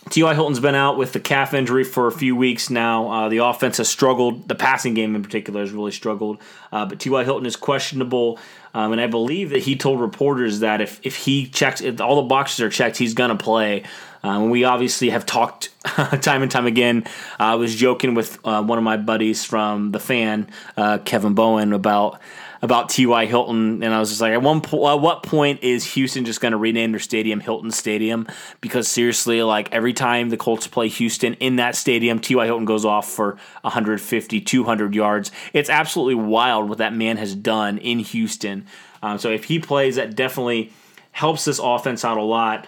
T.Y. 0.09 0.33
Hilton's 0.33 0.59
been 0.59 0.75
out 0.75 0.97
with 0.97 1.13
the 1.13 1.19
calf 1.19 1.53
injury 1.53 1.83
for 1.83 2.07
a 2.07 2.11
few 2.11 2.35
weeks 2.35 2.69
now. 2.69 3.09
Uh, 3.09 3.29
the 3.29 3.37
offense 3.37 3.77
has 3.77 3.89
struggled. 3.89 4.47
The 4.47 4.55
passing 4.55 4.93
game 4.93 5.15
in 5.15 5.23
particular 5.23 5.61
has 5.61 5.71
really 5.71 5.91
struggled. 5.91 6.39
Uh, 6.71 6.85
but 6.85 6.99
T.Y. 6.99 7.23
Hilton 7.23 7.45
is 7.45 7.55
questionable. 7.55 8.37
Um, 8.73 8.91
and 8.91 8.99
I 8.99 9.07
believe 9.07 9.51
that 9.51 9.63
he 9.63 9.75
told 9.75 10.01
reporters 10.01 10.59
that 10.59 10.81
if, 10.81 10.99
if 11.03 11.15
he 11.15 11.47
checks, 11.47 11.81
if 11.81 12.01
all 12.01 12.17
the 12.17 12.27
boxes 12.27 12.59
are 12.61 12.69
checked, 12.69 12.97
he's 12.97 13.13
going 13.13 13.29
to 13.35 13.41
play. 13.41 13.83
Um, 14.23 14.49
we 14.49 14.63
obviously 14.63 15.09
have 15.09 15.25
talked 15.25 15.69
time 15.83 16.41
and 16.41 16.51
time 16.51 16.65
again. 16.65 17.05
I 17.39 17.55
was 17.55 17.75
joking 17.75 18.13
with 18.15 18.39
uh, 18.45 18.63
one 18.63 18.77
of 18.77 18.83
my 18.83 18.97
buddies 18.97 19.43
from 19.43 19.91
the 19.91 19.99
fan, 19.99 20.49
uh, 20.77 20.99
Kevin 20.99 21.33
Bowen, 21.33 21.73
about 21.73 22.19
about 22.63 22.87
T.Y. 22.87 23.25
Hilton, 23.25 23.83
and 23.83 23.93
I 23.93 23.99
was 23.99 24.07
just 24.07 24.21
like, 24.21 24.31
at 24.31 24.41
one 24.41 24.61
po- 24.61 24.89
at 24.89 25.01
what 25.01 25.21
point 25.21 25.61
is 25.63 25.83
Houston 25.95 26.23
just 26.23 26.39
going 26.39 26.53
to 26.53 26.57
rename 26.57 26.91
their 26.91 26.99
stadium 26.99 27.41
Hilton 27.41 27.71
Stadium? 27.71 28.25
Because 28.61 28.87
seriously, 28.87 29.43
like 29.43 29.69
every 29.73 29.91
time 29.91 30.29
the 30.29 30.37
Colts 30.37 30.65
play 30.65 30.87
Houston 30.87 31.33
in 31.35 31.57
that 31.57 31.75
stadium, 31.75 32.19
T.Y. 32.19 32.45
Hilton 32.45 32.63
goes 32.63 32.85
off 32.85 33.11
for 33.11 33.37
150, 33.61 34.39
200 34.39 34.95
yards. 34.95 35.29
It's 35.51 35.69
absolutely 35.69 36.15
wild 36.15 36.69
what 36.69 36.77
that 36.77 36.93
man 36.93 37.17
has 37.17 37.35
done 37.35 37.79
in 37.79 37.99
Houston. 37.99 38.65
Um, 39.01 39.17
so 39.19 39.29
if 39.29 39.43
he 39.43 39.59
plays, 39.59 39.97
that 39.97 40.15
definitely 40.15 40.71
helps 41.11 41.43
this 41.43 41.59
offense 41.61 42.05
out 42.05 42.17
a 42.17 42.23
lot. 42.23 42.65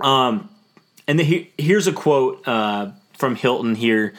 Um, 0.00 0.48
and 1.08 1.18
the, 1.18 1.48
here's 1.56 1.86
a 1.86 1.92
quote 1.92 2.46
uh, 2.46 2.90
from 3.14 3.36
Hilton 3.36 3.74
here. 3.74 4.14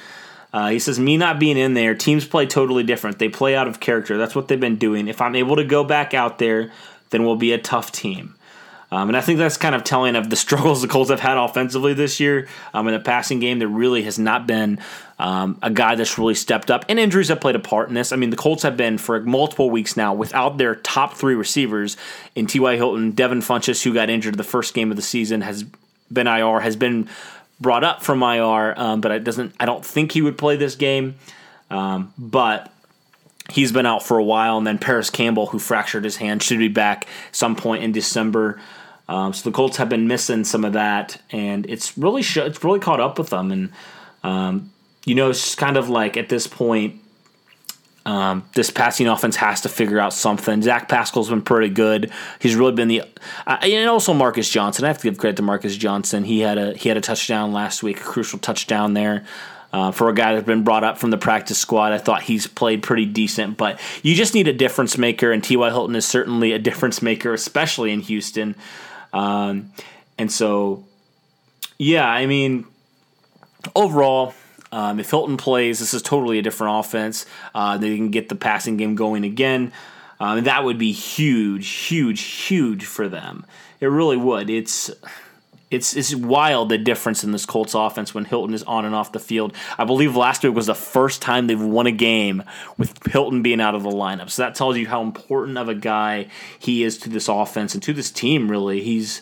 Uh, 0.54 0.70
he 0.70 0.80
says, 0.80 1.00
Me 1.00 1.18
not 1.18 1.40
being 1.40 1.58
in 1.58 1.74
there, 1.74 1.94
teams 1.94 2.26
play 2.26 2.46
totally 2.46 2.84
different. 2.84 3.20
They 3.20 3.30
play 3.30 3.56
out 3.56 3.68
of 3.68 3.80
character. 3.80 4.18
That's 4.18 4.36
what 4.36 4.48
they've 4.48 4.60
been 4.60 4.78
doing. 4.78 5.08
If 5.08 5.22
I'm 5.22 5.36
able 5.36 5.58
to 5.58 5.64
go 5.64 5.84
back 5.84 6.14
out 6.14 6.40
there, 6.40 6.72
then 7.10 7.24
we'll 7.26 7.36
be 7.36 7.54
a 7.54 7.58
tough 7.58 7.92
team. 7.92 8.36
Um, 8.90 9.10
and 9.10 9.18
I 9.18 9.22
think 9.22 9.38
that's 9.38 9.58
kind 9.58 9.76
of 9.76 9.84
telling 9.84 10.16
of 10.16 10.30
the 10.30 10.36
struggles 10.38 10.82
the 10.82 10.88
Colts 10.88 11.10
have 11.10 11.20
had 11.20 11.38
offensively 11.38 11.94
this 11.94 12.20
year. 12.20 12.48
Um, 12.74 12.88
in 12.88 12.94
the 12.94 13.00
passing 13.00 13.40
game, 13.40 13.60
there 13.60 13.68
really 13.68 14.04
has 14.04 14.18
not 14.18 14.48
been 14.48 14.80
um, 15.20 15.60
a 15.62 15.70
guy 15.70 15.96
that's 15.96 16.18
really 16.18 16.36
stepped 16.36 16.72
up. 16.72 16.86
And 16.88 16.98
injuries 16.98 17.28
have 17.28 17.42
played 17.42 17.56
a 17.56 17.60
part 17.60 17.90
in 17.90 17.96
this. 17.96 18.12
I 18.12 18.16
mean, 18.16 18.30
the 18.30 18.38
Colts 18.38 18.64
have 18.64 18.78
been 18.78 18.98
for 18.98 19.20
multiple 19.22 19.70
weeks 19.70 19.98
now 19.98 20.14
without 20.14 20.58
their 20.58 20.76
top 20.76 21.16
three 21.16 21.36
receivers 21.36 21.98
in 22.36 22.48
T.Y. 22.48 22.76
Hilton. 22.78 23.12
Devin 23.12 23.42
Funchess, 23.42 23.84
who 23.84 23.94
got 23.94 24.10
injured 24.10 24.36
the 24.36 24.44
first 24.44 24.74
game 24.74 24.90
of 24.90 24.96
the 24.96 25.04
season, 25.04 25.42
has 25.42 25.66
been 26.12 26.28
IR, 26.28 26.60
has 26.60 26.76
been 26.76 27.10
brought 27.60 27.84
up 27.84 28.04
from 28.04 28.22
IR, 28.24 28.74
um, 28.78 29.02
but 29.02 29.12
it 29.12 29.24
doesn't. 29.24 29.56
I 29.60 29.66
don't 29.66 29.86
think 29.86 30.12
he 30.12 30.22
would 30.22 30.38
play 30.38 30.56
this 30.56 30.76
game. 30.76 31.16
Um, 31.70 32.14
but 32.18 32.72
he's 33.50 33.72
been 33.72 33.86
out 33.86 34.04
for 34.04 34.18
a 34.18 34.24
while, 34.24 34.58
and 34.58 34.66
then 34.66 34.78
Parris 34.78 35.10
Campbell, 35.10 35.48
who 35.48 35.60
fractured 35.60 36.04
his 36.04 36.18
hand, 36.18 36.44
should 36.44 36.60
be 36.60 36.68
back 36.68 37.08
some 37.32 37.56
point 37.56 37.84
in 37.84 37.92
December. 37.92 38.60
Um, 39.10 39.34
so 39.34 39.50
the 39.50 39.56
Colts 39.56 39.78
have 39.78 39.90
been 39.90 40.08
missing 40.08 40.44
some 40.44 40.66
of 40.66 40.74
that, 40.74 41.22
and 41.32 41.66
it's 41.70 41.98
really 41.98 42.22
sh- 42.22 42.38
it's 42.38 42.64
really 42.64 42.80
caught 42.80 43.00
up 43.00 43.18
with 43.18 43.30
them. 43.30 43.52
And 43.52 43.72
um, 44.24 44.72
you 45.06 45.16
know, 45.16 45.30
it's 45.30 45.56
kind 45.56 45.78
of 45.78 45.90
like 45.90 46.18
at 46.18 46.30
this 46.30 46.48
point, 46.48 47.02
um, 48.08 48.48
this 48.56 48.72
passing 48.72 49.10
offense 49.10 49.36
has 49.36 49.60
to 49.62 49.70
figure 49.70 50.00
out 50.00 50.14
something. 50.14 50.62
Zach 50.62 50.88
Pascal's 50.88 51.30
been 51.30 51.42
pretty 51.42 51.68
good. 51.68 52.10
He's 52.40 52.56
really 52.56 52.72
been 52.72 52.88
the, 52.88 53.02
uh, 53.46 53.58
and 53.62 53.90
also 53.90 54.14
Marcus 54.14 54.50
Johnson. 54.50 54.86
I 54.86 54.88
have 54.88 54.98
to 55.00 55.04
give 55.04 55.18
credit 55.18 55.36
to 55.36 55.42
Marcus 55.44 55.76
Johnson. 55.76 56.24
He 56.24 56.40
had 56.40 56.58
a 56.58 56.74
he 56.74 56.88
had 56.88 56.98
a 56.98 57.02
touchdown 57.02 57.52
last 57.52 57.84
week, 57.84 58.00
a 58.00 58.04
crucial 58.04 58.40
touchdown 58.40 58.94
there. 58.94 59.26
Uh, 59.74 59.92
for 59.92 60.08
a 60.08 60.14
guy 60.14 60.34
that's 60.34 60.46
been 60.46 60.64
brought 60.64 60.86
up 60.86 60.98
from 60.98 61.10
the 61.10 61.18
practice 61.18 61.58
squad, 61.58 61.92
I 61.92 61.98
thought 61.98 62.24
he's 62.24 62.48
played 62.48 62.82
pretty 62.82 63.06
decent. 63.06 63.58
But 63.58 63.78
you 64.02 64.16
just 64.16 64.34
need 64.34 64.48
a 64.48 64.54
difference 64.54 64.98
maker, 64.98 65.34
and 65.34 65.44
T.Y. 65.44 65.70
Hilton 65.70 65.94
is 65.98 66.06
certainly 66.06 66.54
a 66.54 66.60
difference 66.60 67.02
maker, 67.02 67.34
especially 67.34 67.92
in 67.92 68.00
Houston. 68.00 68.56
Um, 69.12 69.74
and 70.18 70.32
so, 70.32 70.86
yeah, 71.78 72.08
I 72.08 72.26
mean, 72.26 72.66
overall, 73.76 74.34
um, 74.72 75.00
if 75.00 75.10
Hilton 75.10 75.38
plays, 75.38 75.80
this 75.80 75.94
is 75.94 76.02
totally 76.02 76.40
a 76.40 76.42
different 76.42 76.80
offense. 76.80 77.26
Uh, 77.56 77.78
they 77.78 77.96
can 77.96 78.10
get 78.10 78.30
the 78.30 78.36
passing 78.36 78.78
game 78.78 78.96
going 78.96 79.24
again. 79.24 79.72
Um, 80.20 80.44
that 80.46 80.64
would 80.64 80.78
be 80.78 80.92
huge, 80.92 81.68
huge, 81.68 82.22
huge 82.22 82.86
for 82.86 83.08
them. 83.08 83.46
It 83.80 83.88
really 83.88 84.18
would. 84.18 84.50
It's 84.50 84.92
it's 85.70 85.96
it's 85.96 86.16
wild 86.16 86.70
the 86.70 86.78
difference 86.78 87.24
in 87.24 87.32
this 87.32 87.46
Colts 87.46 87.74
offense 87.74 88.14
when 88.14 88.26
Hilton 88.26 88.54
is 88.54 88.64
on 88.64 88.86
and 88.86 88.96
off 88.96 89.12
the 89.12 89.20
field. 89.20 89.54
I 89.78 89.84
believe 89.84 90.16
last 90.16 90.44
week 90.44 90.56
was 90.56 90.68
the 90.68 90.76
first 90.76 91.22
time 91.22 91.48
they've 91.48 91.62
won 91.62 91.88
a 91.88 91.92
game 91.92 92.44
with 92.78 93.06
Hilton 93.06 93.42
being 93.42 93.60
out 93.60 93.76
of 93.76 93.84
the 93.84 93.90
lineup. 93.90 94.30
So 94.30 94.44
that 94.44 94.56
tells 94.56 94.78
you 94.78 94.88
how 94.88 95.02
important 95.02 95.58
of 95.58 95.68
a 95.68 95.76
guy 95.76 96.28
he 96.58 96.84
is 96.84 96.98
to 97.00 97.10
this 97.10 97.28
offense 97.28 97.74
and 97.74 97.84
to 97.84 97.94
this 97.94 98.12
team. 98.12 98.50
Really, 98.50 98.82
he's 98.82 99.22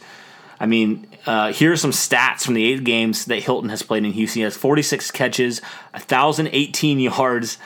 I 0.59 0.65
mean, 0.65 1.07
uh, 1.25 1.51
here 1.51 1.71
are 1.71 1.77
some 1.77 1.91
stats 1.91 2.41
from 2.41 2.53
the 2.53 2.65
eight 2.65 2.83
games 2.83 3.25
that 3.25 3.39
Hilton 3.39 3.69
has 3.69 3.83
played 3.83 4.05
in 4.05 4.13
Houston. 4.13 4.39
He 4.39 4.43
has 4.43 4.55
46 4.55 5.11
catches, 5.11 5.61
1,018 5.91 6.99
yards, 6.99 7.57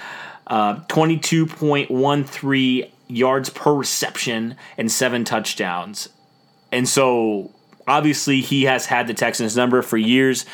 uh, 0.47 0.75
22.13 0.87 2.89
yards 3.07 3.49
per 3.49 3.73
reception, 3.73 4.55
and 4.77 4.91
seven 4.91 5.23
touchdowns. 5.23 6.09
And 6.71 6.87
so, 6.87 7.51
obviously, 7.87 8.41
he 8.41 8.63
has 8.63 8.87
had 8.87 9.07
the 9.07 9.13
Texans 9.13 9.55
number 9.55 9.81
for 9.81 9.97
years. 9.97 10.45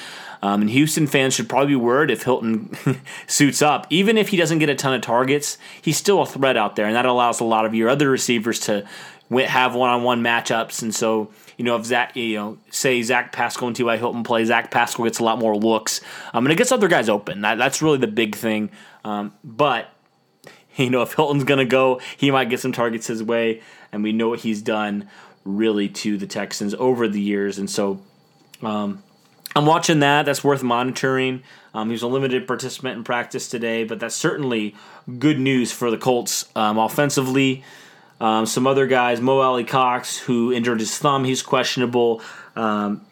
Um, 0.42 0.62
and 0.62 0.70
Houston 0.70 1.08
fans 1.08 1.34
should 1.34 1.50
probably 1.50 1.70
be 1.70 1.76
worried 1.76 2.12
if 2.12 2.24
Hilton 2.24 2.78
suits 3.28 3.62
up. 3.62 3.88
Even 3.90 4.18
if 4.18 4.30
he 4.30 4.38
doesn't 4.38 4.60
get 4.60 4.70
a 4.70 4.76
ton 4.76 4.94
of 4.94 5.02
targets, 5.02 5.58
he's 5.82 5.98
still 5.98 6.22
a 6.22 6.26
threat 6.26 6.56
out 6.56 6.76
there, 6.76 6.86
and 6.86 6.96
that 6.96 7.06
allows 7.06 7.40
a 7.40 7.44
lot 7.44 7.66
of 7.66 7.74
your 7.74 7.90
other 7.90 8.10
receivers 8.10 8.60
to 8.62 8.88
have 9.32 9.76
one 9.76 9.90
on 9.90 10.04
one 10.04 10.22
matchups, 10.22 10.82
and 10.82 10.94
so 10.94 11.32
you 11.58 11.64
know, 11.64 11.76
if 11.78 11.86
Zach, 11.86 12.16
you 12.16 12.36
know, 12.36 12.58
say 12.70 13.02
Zach 13.02 13.32
Pascal 13.32 13.68
and 13.68 13.76
T.Y. 13.76 13.98
Hilton 13.98 14.24
play, 14.24 14.44
Zach 14.46 14.72
Pascal 14.72 15.06
gets 15.06 15.20
a 15.20 15.24
lot 15.24 15.40
more 15.40 15.56
looks. 15.56 16.02
Um, 16.34 16.46
and 16.46 16.52
it 16.52 16.58
gets 16.58 16.72
other 16.72 16.88
guys 16.88 17.08
open. 17.08 17.42
That, 17.42 17.58
that's 17.58 17.82
really 17.82 17.98
the 17.98 18.08
big 18.08 18.36
thing. 18.36 18.72
Um, 19.04 19.34
but, 19.44 19.90
you 20.76 20.90
know, 20.90 21.02
if 21.02 21.14
Hilton's 21.14 21.44
to 21.46 21.66
go, 21.66 22.02
he 22.18 22.32
might 22.32 22.50
get 22.50 22.60
some 22.60 22.72
targets 22.72 23.08
his 23.08 23.24
way. 23.24 23.62
And 23.92 24.04
we 24.04 24.12
know 24.12 24.30
what 24.30 24.40
he's 24.40 24.62
done 24.62 25.08
really 25.46 25.88
to 25.88 26.18
the 26.18 26.28
Texans 26.28 26.74
over 26.74 27.08
the 27.08 27.22
years. 27.22 27.58
And 27.58 27.70
so 27.70 28.02
um, 28.62 29.02
I'm 29.56 29.66
watching 29.66 30.00
that. 30.00 30.26
That's 30.26 30.44
worth 30.44 30.64
monitoring. 30.64 31.44
Um, 31.74 31.88
he 31.88 31.94
was 31.94 32.02
a 32.02 32.08
limited 32.08 32.48
participant 32.48 32.98
in 32.98 33.04
practice 33.04 33.48
today, 33.48 33.84
but 33.84 34.00
that's 34.00 34.16
certainly 34.16 34.76
good 35.20 35.40
news 35.40 35.72
for 35.72 35.92
the 35.92 35.98
Colts 35.98 36.46
um, 36.56 36.78
offensively. 36.78 37.64
Um, 38.20 38.46
some 38.46 38.66
other 38.66 38.88
guys, 38.88 39.20
Mo 39.20 39.40
Alie-Cox, 39.40 40.18
who 40.20 40.54
injured 40.54 40.80
his 40.80 40.98
thumb, 40.98 41.26
he's 41.26 41.42
questionable. 41.42 42.22
Um, 42.56 43.06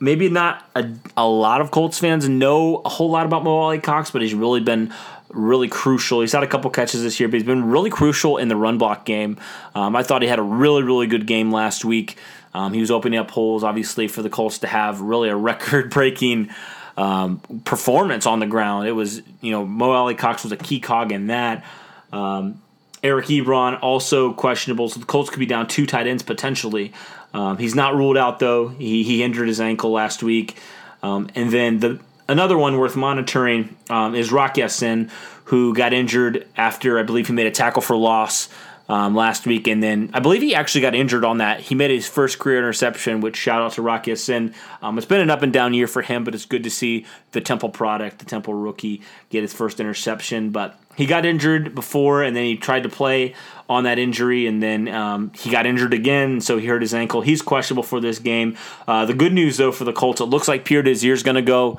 maybe 0.00 0.28
not 0.28 0.68
a, 0.74 0.90
a 1.16 1.26
lot 1.26 1.60
of 1.60 1.70
Colts 1.70 1.98
fans 1.98 2.28
know 2.28 2.82
a 2.84 2.88
whole 2.88 3.10
lot 3.10 3.26
about 3.26 3.44
Mo 3.44 3.56
Alie-Cox, 3.58 4.10
but 4.10 4.22
he's 4.22 4.34
really 4.34 4.60
been 4.60 4.92
really 5.30 5.68
crucial. 5.68 6.20
He's 6.20 6.32
had 6.32 6.42
a 6.42 6.46
couple 6.46 6.70
catches 6.70 7.02
this 7.02 7.20
year, 7.20 7.28
but 7.28 7.34
he's 7.34 7.46
been 7.46 7.70
really 7.70 7.90
crucial 7.90 8.38
in 8.38 8.48
the 8.48 8.56
run 8.56 8.78
block 8.78 9.04
game. 9.04 9.38
Um, 9.74 9.94
I 9.94 10.02
thought 10.02 10.22
he 10.22 10.28
had 10.28 10.38
a 10.38 10.42
really, 10.42 10.82
really 10.82 11.06
good 11.06 11.26
game 11.26 11.52
last 11.52 11.84
week. 11.84 12.16
Um, 12.54 12.72
he 12.72 12.80
was 12.80 12.90
opening 12.90 13.18
up 13.18 13.30
holes, 13.30 13.62
obviously, 13.62 14.08
for 14.08 14.22
the 14.22 14.30
Colts 14.30 14.58
to 14.60 14.66
have 14.66 15.00
really 15.00 15.28
a 15.28 15.36
record 15.50 15.90
breaking 15.90 16.50
um, 16.96 17.40
performance 17.64 18.26
on 18.26 18.40
the 18.40 18.46
ground. 18.46 18.88
It 18.88 18.92
was, 18.92 19.22
you 19.40 19.52
know, 19.52 19.64
Mo 19.64 19.92
Alie-Cox 19.92 20.42
was 20.42 20.52
a 20.52 20.56
key 20.56 20.80
cog 20.80 21.12
in 21.12 21.28
that. 21.28 21.64
Um, 22.12 22.60
Eric 23.02 23.26
Ebron 23.26 23.78
also 23.82 24.32
questionable, 24.32 24.88
so 24.88 25.00
the 25.00 25.06
Colts 25.06 25.30
could 25.30 25.38
be 25.38 25.46
down 25.46 25.66
two 25.66 25.86
tight 25.86 26.06
ends 26.06 26.22
potentially. 26.22 26.92
Um, 27.32 27.58
he's 27.58 27.74
not 27.74 27.94
ruled 27.94 28.16
out 28.16 28.38
though. 28.38 28.68
He, 28.68 29.02
he 29.02 29.22
injured 29.22 29.48
his 29.48 29.60
ankle 29.60 29.90
last 29.92 30.22
week, 30.22 30.56
um, 31.02 31.28
and 31.34 31.50
then 31.50 31.78
the 31.80 32.00
another 32.28 32.58
one 32.58 32.78
worth 32.78 32.96
monitoring 32.96 33.76
um, 33.88 34.14
is 34.14 34.32
Rock 34.32 34.56
Ya-Sin, 34.56 35.10
who 35.44 35.74
got 35.74 35.92
injured 35.92 36.46
after 36.56 36.98
I 36.98 37.02
believe 37.02 37.26
he 37.26 37.32
made 37.32 37.46
a 37.46 37.50
tackle 37.50 37.82
for 37.82 37.96
loss 37.96 38.48
um, 38.88 39.14
last 39.14 39.46
week, 39.46 39.68
and 39.68 39.82
then 39.82 40.10
I 40.14 40.20
believe 40.20 40.40
he 40.40 40.54
actually 40.54 40.80
got 40.80 40.94
injured 40.94 41.24
on 41.24 41.38
that. 41.38 41.60
He 41.60 41.74
made 41.74 41.90
his 41.90 42.08
first 42.08 42.38
career 42.38 42.58
interception, 42.58 43.20
which 43.20 43.36
shout 43.36 43.60
out 43.60 43.72
to 43.72 43.82
Rock 43.82 44.06
Ya-Sin. 44.06 44.54
Um, 44.80 44.96
it's 44.96 45.06
been 45.06 45.20
an 45.20 45.30
up 45.30 45.42
and 45.42 45.52
down 45.52 45.74
year 45.74 45.86
for 45.86 46.00
him, 46.00 46.24
but 46.24 46.34
it's 46.34 46.46
good 46.46 46.64
to 46.64 46.70
see 46.70 47.04
the 47.32 47.40
Temple 47.40 47.68
product, 47.68 48.18
the 48.18 48.24
Temple 48.24 48.54
rookie, 48.54 49.02
get 49.28 49.42
his 49.42 49.52
first 49.52 49.78
interception. 49.78 50.50
But 50.50 50.78
he 50.96 51.04
got 51.04 51.26
injured 51.26 51.74
before, 51.74 52.22
and 52.22 52.34
then 52.34 52.44
he 52.44 52.56
tried 52.56 52.84
to 52.84 52.88
play 52.88 53.34
on 53.68 53.84
that 53.84 53.98
injury, 53.98 54.46
and 54.46 54.62
then 54.62 54.88
um, 54.88 55.32
he 55.34 55.50
got 55.50 55.66
injured 55.66 55.92
again, 55.92 56.40
so 56.40 56.56
he 56.56 56.66
hurt 56.66 56.80
his 56.80 56.94
ankle. 56.94 57.20
He's 57.20 57.42
questionable 57.42 57.82
for 57.82 58.00
this 58.00 58.18
game. 58.18 58.56
Uh, 58.86 59.04
the 59.04 59.14
good 59.14 59.34
news, 59.34 59.58
though, 59.58 59.70
for 59.70 59.84
the 59.84 59.92
Colts, 59.92 60.22
it 60.22 60.24
looks 60.24 60.48
like 60.48 60.64
Pierre 60.64 60.82
Desir 60.82 61.12
is 61.12 61.22
going 61.22 61.34
to 61.34 61.42
go. 61.42 61.78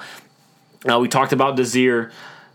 Uh, 0.90 1.00
we 1.00 1.08
talked 1.08 1.34
about 1.34 1.56
Desir 1.56 2.12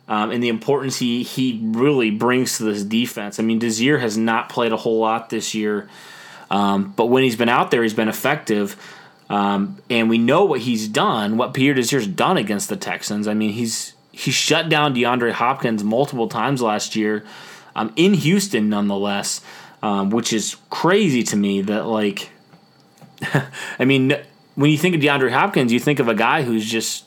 um, 0.08 0.30
and 0.30 0.42
the 0.42 0.48
importance 0.48 0.98
he 0.98 1.22
he 1.22 1.60
really 1.62 2.10
brings 2.10 2.58
to 2.58 2.64
this 2.64 2.82
defense. 2.82 3.38
I 3.38 3.42
mean, 3.42 3.58
Desir 3.58 3.98
has 3.98 4.16
not 4.16 4.48
played 4.48 4.72
a 4.72 4.76
whole 4.76 4.98
lot 4.98 5.30
this 5.30 5.54
year, 5.54 5.88
um, 6.50 6.92
but 6.96 7.06
when 7.06 7.22
he's 7.22 7.36
been 7.36 7.48
out 7.48 7.70
there, 7.70 7.82
he's 7.82 7.94
been 7.94 8.08
effective. 8.08 8.76
Um, 9.30 9.78
and 9.88 10.10
we 10.10 10.18
know 10.18 10.44
what 10.44 10.60
he's 10.60 10.86
done, 10.86 11.38
what 11.38 11.54
Pierre 11.54 11.72
Desir's 11.72 12.06
done 12.06 12.36
against 12.36 12.68
the 12.68 12.76
Texans. 12.76 13.26
I 13.26 13.34
mean, 13.34 13.50
he's 13.50 13.94
he 14.12 14.30
shut 14.30 14.68
down 14.68 14.94
DeAndre 14.94 15.32
Hopkins 15.32 15.82
multiple 15.82 16.28
times 16.28 16.62
last 16.62 16.94
year 16.94 17.24
um, 17.74 17.92
in 17.96 18.14
Houston, 18.14 18.68
nonetheless, 18.68 19.40
um, 19.82 20.10
which 20.10 20.32
is 20.32 20.56
crazy 20.70 21.22
to 21.24 21.36
me. 21.36 21.62
That 21.62 21.86
like, 21.86 22.30
I 23.78 23.84
mean, 23.84 24.16
when 24.54 24.70
you 24.70 24.78
think 24.78 24.94
of 24.94 25.00
DeAndre 25.00 25.32
Hopkins, 25.32 25.72
you 25.72 25.80
think 25.80 25.98
of 25.98 26.08
a 26.08 26.14
guy 26.14 26.42
who's 26.42 26.70
just 26.70 27.04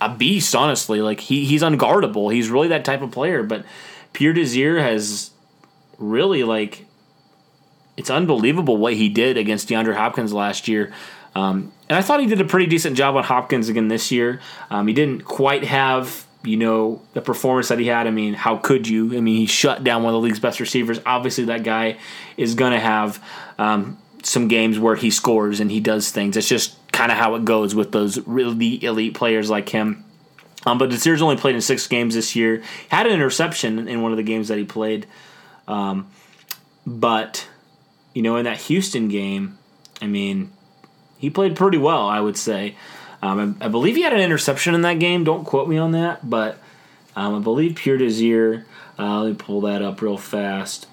a 0.00 0.14
beast. 0.14 0.54
Honestly, 0.54 1.00
like 1.00 1.20
he 1.20 1.44
he's 1.44 1.62
unguardable. 1.62 2.32
He's 2.32 2.50
really 2.50 2.68
that 2.68 2.84
type 2.84 3.02
of 3.02 3.10
player. 3.10 3.42
But 3.42 3.64
Pierre 4.12 4.32
Desir 4.32 4.80
has 4.80 5.30
really 5.98 6.44
like 6.44 6.86
it's 7.96 8.10
unbelievable 8.10 8.76
what 8.76 8.94
he 8.94 9.08
did 9.08 9.36
against 9.36 9.68
DeAndre 9.68 9.94
Hopkins 9.94 10.32
last 10.32 10.68
year. 10.68 10.92
Um, 11.34 11.72
and 11.88 11.96
I 11.96 12.02
thought 12.02 12.20
he 12.20 12.26
did 12.26 12.40
a 12.40 12.44
pretty 12.44 12.66
decent 12.66 12.96
job 12.96 13.14
on 13.16 13.24
Hopkins 13.24 13.68
again 13.68 13.88
this 13.88 14.10
year. 14.10 14.40
Um, 14.70 14.86
he 14.86 14.94
didn't 14.94 15.24
quite 15.24 15.64
have 15.64 16.26
you 16.42 16.56
know 16.56 17.02
the 17.12 17.20
performance 17.20 17.68
that 17.68 17.78
he 17.78 17.86
had. 17.86 18.06
I 18.06 18.10
mean, 18.10 18.34
how 18.34 18.56
could 18.56 18.88
you? 18.88 19.16
I 19.16 19.20
mean, 19.20 19.36
he 19.36 19.46
shut 19.46 19.84
down 19.84 20.02
one 20.02 20.14
of 20.14 20.20
the 20.20 20.26
league's 20.26 20.40
best 20.40 20.60
receivers. 20.60 21.00
Obviously, 21.04 21.44
that 21.44 21.62
guy 21.62 21.98
is 22.36 22.54
going 22.54 22.72
to 22.72 22.80
have 22.80 23.22
um, 23.58 23.98
some 24.22 24.48
games 24.48 24.78
where 24.78 24.96
he 24.96 25.10
scores 25.10 25.60
and 25.60 25.70
he 25.70 25.80
does 25.80 26.10
things. 26.10 26.36
It's 26.36 26.48
just 26.48 26.76
kind 26.92 27.12
of 27.12 27.18
how 27.18 27.34
it 27.34 27.44
goes 27.44 27.74
with 27.74 27.92
those 27.92 28.18
really 28.26 28.82
elite 28.84 29.14
players 29.14 29.50
like 29.50 29.68
him. 29.68 30.04
Um, 30.66 30.78
but 30.78 30.90
Desir's 30.90 31.22
only 31.22 31.36
played 31.36 31.54
in 31.54 31.60
six 31.60 31.86
games 31.86 32.14
this 32.14 32.36
year. 32.36 32.62
Had 32.88 33.06
an 33.06 33.12
interception 33.12 33.88
in 33.88 34.02
one 34.02 34.12
of 34.12 34.18
the 34.18 34.22
games 34.22 34.48
that 34.48 34.58
he 34.58 34.64
played. 34.64 35.06
Um, 35.66 36.10
but, 36.86 37.48
you 38.14 38.22
know, 38.22 38.36
in 38.36 38.44
that 38.44 38.58
Houston 38.58 39.08
game, 39.08 39.58
I 40.02 40.06
mean, 40.06 40.50
he 41.18 41.30
played 41.30 41.56
pretty 41.56 41.78
well, 41.78 42.06
I 42.06 42.20
would 42.20 42.36
say. 42.36 42.76
Um, 43.22 43.56
I, 43.60 43.66
I, 43.66 43.68
believe 43.68 43.96
he 43.96 44.02
had 44.02 44.12
an 44.12 44.20
interception 44.20 44.74
in 44.74 44.80
that 44.82 44.98
game. 44.98 45.24
Don't 45.24 45.44
quote 45.44 45.68
me 45.68 45.76
on 45.78 45.92
that. 45.92 46.28
But 46.28 46.58
um, 47.14 47.36
I 47.36 47.38
believe 47.38 47.76
Pierre 47.76 47.98
Desir, 47.98 48.66
uh, 48.98 49.22
let 49.22 49.28
me 49.28 49.34
pull 49.34 49.62
that 49.62 49.82
up 49.82 50.00
real 50.00 50.16
fast. 50.16 50.86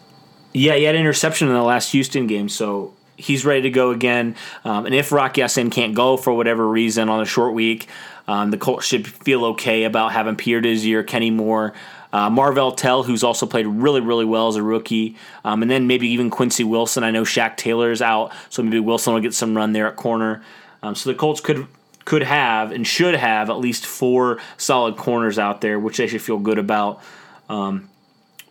Yeah, 0.53 0.75
he 0.75 0.83
had 0.83 0.95
an 0.95 1.01
interception 1.01 1.47
in 1.47 1.53
the 1.53 1.61
last 1.61 1.91
Houston 1.91 2.27
game. 2.27 2.49
So 2.49 2.93
he's 3.17 3.43
ready 3.43 3.63
to 3.63 3.69
go 3.69 3.91
again. 3.91 4.35
Um, 4.63 4.85
and 4.85 4.95
if 4.95 5.11
Rock 5.11 5.37
Ya-Sin 5.37 5.69
can't 5.69 5.93
go 5.93 6.15
for 6.15 6.33
whatever 6.33 6.67
reason 6.67 7.09
on 7.09 7.19
a 7.19 7.25
short 7.25 7.53
week, 7.53 7.87
um, 8.27 8.51
the 8.51 8.57
Colts 8.57 8.85
should 8.85 9.07
feel 9.07 9.43
okay 9.45 9.83
about 9.83 10.11
having 10.11 10.35
Pierre 10.35 10.61
Desir, 10.61 11.03
Kenny 11.03 11.31
Moore, 11.31 11.73
uh, 12.13 12.29
Marvell 12.29 12.71
Tell, 12.71 13.03
who's 13.03 13.23
also 13.23 13.45
played 13.45 13.67
really, 13.67 14.01
really 14.01 14.25
well 14.25 14.47
as 14.47 14.55
a 14.55 14.63
rookie, 14.63 15.17
um, 15.43 15.61
and 15.61 15.69
then 15.69 15.87
maybe 15.87 16.07
even 16.07 16.29
Quincy 16.29 16.63
Wilson. 16.63 17.03
I 17.03 17.11
know 17.11 17.23
Shaq 17.23 17.57
Taylor's 17.57 18.01
out, 18.01 18.31
so 18.49 18.63
maybe 18.63 18.79
Wilson 18.79 19.13
will 19.13 19.21
get 19.21 19.33
some 19.33 19.55
run 19.55 19.73
there 19.73 19.87
at 19.87 19.95
corner. 19.95 20.43
Um, 20.83 20.95
so 20.95 21.09
the 21.09 21.15
Colts 21.15 21.41
could 21.41 21.67
could 22.05 22.23
have 22.23 22.71
and 22.71 22.87
should 22.87 23.15
have 23.15 23.49
at 23.49 23.57
least 23.57 23.85
four 23.85 24.39
solid 24.55 24.95
corners 24.95 25.37
out 25.37 25.59
there, 25.59 25.77
which 25.77 25.97
they 25.97 26.07
should 26.07 26.21
feel 26.21 26.39
good 26.39 26.57
about. 26.57 27.01
Um, 27.49 27.89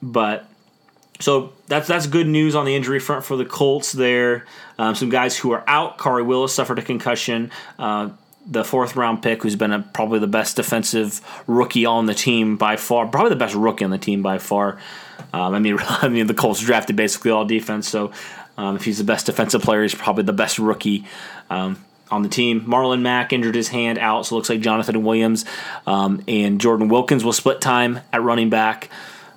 but 0.03 0.47
so 1.21 1.53
that's 1.67 1.89
that's 1.89 2.07
good 2.07 2.27
news 2.27 2.55
on 2.55 2.65
the 2.65 2.75
injury 2.75 3.01
front 3.01 3.25
for 3.25 3.37
the 3.37 3.45
Colts. 3.45 3.93
There, 3.93 4.45
um, 4.79 4.95
some 4.95 5.09
guys 5.09 5.37
who 5.37 5.53
are 5.53 5.65
out. 5.67 5.99
Khari 5.99 6.25
Willis 6.25 6.53
suffered 6.53 6.79
a 6.79 6.83
concussion. 6.83 7.51
Uh, 7.79 8.11
the 8.49 8.65
fourth 8.65 8.95
round 8.95 9.23
pick, 9.23 9.43
who's 9.43 9.57
been 9.57 9.73
a, 9.73 9.81
probably 9.81 10.19
the 10.19 10.27
best 10.27 10.57
defensive 10.57 11.21
rookie 11.47 11.85
on 11.85 12.07
the 12.07 12.15
team 12.15 12.57
by 12.57 12.77
far, 12.77 13.07
probably 13.07 13.31
the 13.31 13.37
best 13.37 13.55
rookie 13.55 13.85
on 13.85 13.91
the 13.91 13.99
team 13.99 14.23
by 14.23 14.39
far. 14.39 14.79
Um, 15.33 15.55
I 15.55 15.59
mean, 15.59 15.79
I 15.81 16.09
mean 16.09 16.27
the 16.27 16.35
Colts 16.35 16.61
drafted 16.61 16.97
basically 16.97 17.31
all 17.31 17.45
defense, 17.45 17.89
so 17.89 18.13
um, 18.57 18.77
if 18.77 18.85
he's 18.85 18.99
the 18.99 19.05
best 19.05 19.27
defensive 19.27 19.63
player, 19.63 19.83
he's 19.83 19.95
probably 19.95 20.23
the 20.23 20.33
best 20.33 20.59
rookie 20.59 21.07
um, 21.51 21.85
on 22.11 22.23
the 22.23 22.29
team. 22.29 22.63
Marlon 22.63 23.01
Mack 23.01 23.33
injured 23.33 23.55
his 23.55 23.69
hand 23.69 23.99
out, 23.99 24.27
so 24.27 24.35
it 24.35 24.37
looks 24.37 24.49
like 24.49 24.61
Jonathan 24.61 25.03
Williams 25.03 25.45
um, 25.87 26.23
and 26.29 26.61
Jordan 26.61 26.89
Wilkins 26.89 27.25
will 27.25 27.33
split 27.33 27.61
time 27.61 28.01
at 28.13 28.23
running 28.23 28.51
back 28.51 28.91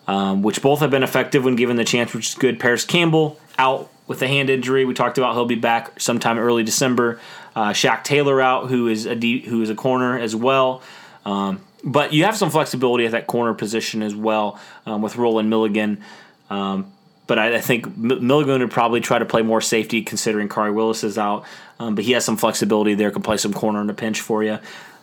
um, 0.09 0.41
which 0.41 0.63
both 0.63 0.79
have 0.79 0.89
been 0.89 1.03
effective 1.03 1.43
when 1.43 1.55
given 1.55 1.75
the 1.75 1.85
chance, 1.85 2.15
which 2.15 2.29
is 2.29 2.35
good. 2.35 2.59
Parris 2.59 2.83
Campbell 2.83 3.39
out 3.59 3.91
with 4.07 4.19
a 4.23 4.27
hand 4.27 4.49
injury. 4.49 4.83
We 4.83 4.95
talked 4.95 5.19
about 5.19 5.35
he'll 5.35 5.45
be 5.45 5.53
back 5.53 5.99
sometime 5.99 6.39
early 6.39 6.63
December. 6.63 7.19
Uh, 7.55 7.69
Shaq 7.69 8.03
Taylor 8.03 8.41
out, 8.41 8.69
who 8.69 8.87
is 8.87 9.05
a 9.05 9.13
D, 9.13 9.41
who 9.41 9.61
is 9.61 9.69
a 9.69 9.75
corner 9.75 10.17
as 10.17 10.35
well. 10.35 10.81
Um, 11.25 11.61
but 11.83 12.11
you 12.11 12.23
have 12.23 12.35
some 12.35 12.49
flexibility 12.49 13.05
at 13.05 13.11
that 13.11 13.27
corner 13.27 13.53
position 13.53 14.01
as 14.01 14.15
well 14.15 14.59
um, 14.87 15.03
with 15.03 15.15
Rolan 15.15 15.47
Milligan. 15.47 16.03
Um, 16.49 16.91
but 17.27 17.37
I, 17.37 17.57
I, 17.57 17.61
think 17.61 17.95
Milligan 17.95 18.61
would 18.61 18.71
probably 18.71 19.01
try 19.01 19.19
to 19.19 19.25
play 19.25 19.43
more 19.43 19.61
safety 19.61 20.01
considering 20.01 20.49
Khari 20.49 20.73
Willis 20.73 21.03
is 21.03 21.19
out. 21.19 21.45
Um, 21.79 21.93
but 21.93 22.03
he 22.03 22.13
has 22.13 22.25
some 22.25 22.35
flexibility 22.35 22.95
there, 22.95 23.11
can 23.11 23.21
play 23.21 23.37
some 23.37 23.53
corner 23.53 23.79
in 23.79 23.89
a 23.91 23.93
pinch 23.93 24.21
for 24.21 24.43
you. 24.43 24.57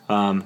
Um, 0.09 0.45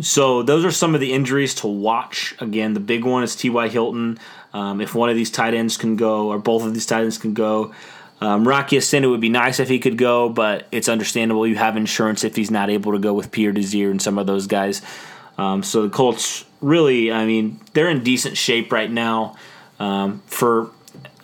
so 0.00 0.42
those 0.42 0.64
are 0.64 0.70
some 0.70 0.94
of 0.94 1.00
the 1.00 1.12
injuries 1.12 1.54
to 1.56 1.66
watch. 1.66 2.34
Again, 2.40 2.74
the 2.74 2.80
big 2.80 3.04
one 3.04 3.22
is 3.22 3.36
T.Y. 3.36 3.68
Hilton. 3.68 4.18
Um, 4.52 4.80
if 4.80 4.94
one 4.94 5.10
of 5.10 5.16
these 5.16 5.30
tight 5.30 5.54
ends 5.54 5.76
can 5.76 5.96
go, 5.96 6.28
or 6.28 6.38
both 6.38 6.64
of 6.64 6.74
these 6.74 6.86
tight 6.86 7.02
ends 7.02 7.18
can 7.18 7.34
go, 7.34 7.74
um, 8.20 8.46
Rock 8.46 8.72
Ya-Sin, 8.72 9.04
it 9.04 9.08
would 9.08 9.20
be 9.20 9.28
nice 9.28 9.60
if 9.60 9.68
he 9.68 9.78
could 9.78 9.98
go, 9.98 10.28
but 10.28 10.66
it's 10.72 10.88
understandable. 10.88 11.46
You 11.46 11.56
have 11.56 11.76
insurance 11.76 12.24
if 12.24 12.36
he's 12.36 12.50
not 12.50 12.70
able 12.70 12.92
to 12.92 12.98
go 12.98 13.12
with 13.12 13.32
Pierre 13.32 13.52
Desir 13.52 13.90
and 13.90 14.00
some 14.00 14.18
of 14.18 14.26
those 14.26 14.46
guys. 14.46 14.82
Um, 15.36 15.62
so 15.62 15.82
the 15.82 15.90
Colts 15.90 16.44
really, 16.60 17.12
I 17.12 17.26
mean, 17.26 17.60
they're 17.72 17.90
in 17.90 18.02
decent 18.02 18.36
shape 18.36 18.72
right 18.72 18.90
now. 18.90 19.36
Um, 19.80 20.22
for 20.26 20.70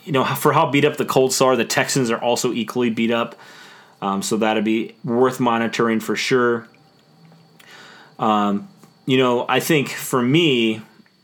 you 0.04 0.12
know, 0.12 0.24
for 0.24 0.52
how 0.52 0.70
beat 0.70 0.84
up 0.84 0.96
the 0.96 1.04
Colts 1.04 1.40
are, 1.40 1.56
the 1.56 1.64
Texans 1.64 2.10
are 2.10 2.20
also 2.20 2.52
equally 2.52 2.90
beat 2.90 3.10
up. 3.10 3.36
Um, 4.02 4.22
so 4.22 4.36
that'd 4.38 4.64
be 4.64 4.96
worth 5.04 5.40
monitoring 5.40 6.00
for 6.00 6.16
sure. 6.16 6.66
Um, 8.20 8.68
you 9.06 9.18
know, 9.18 9.44
I 9.48 9.58
think 9.58 9.88
for 9.88 10.22
me, 10.22 10.82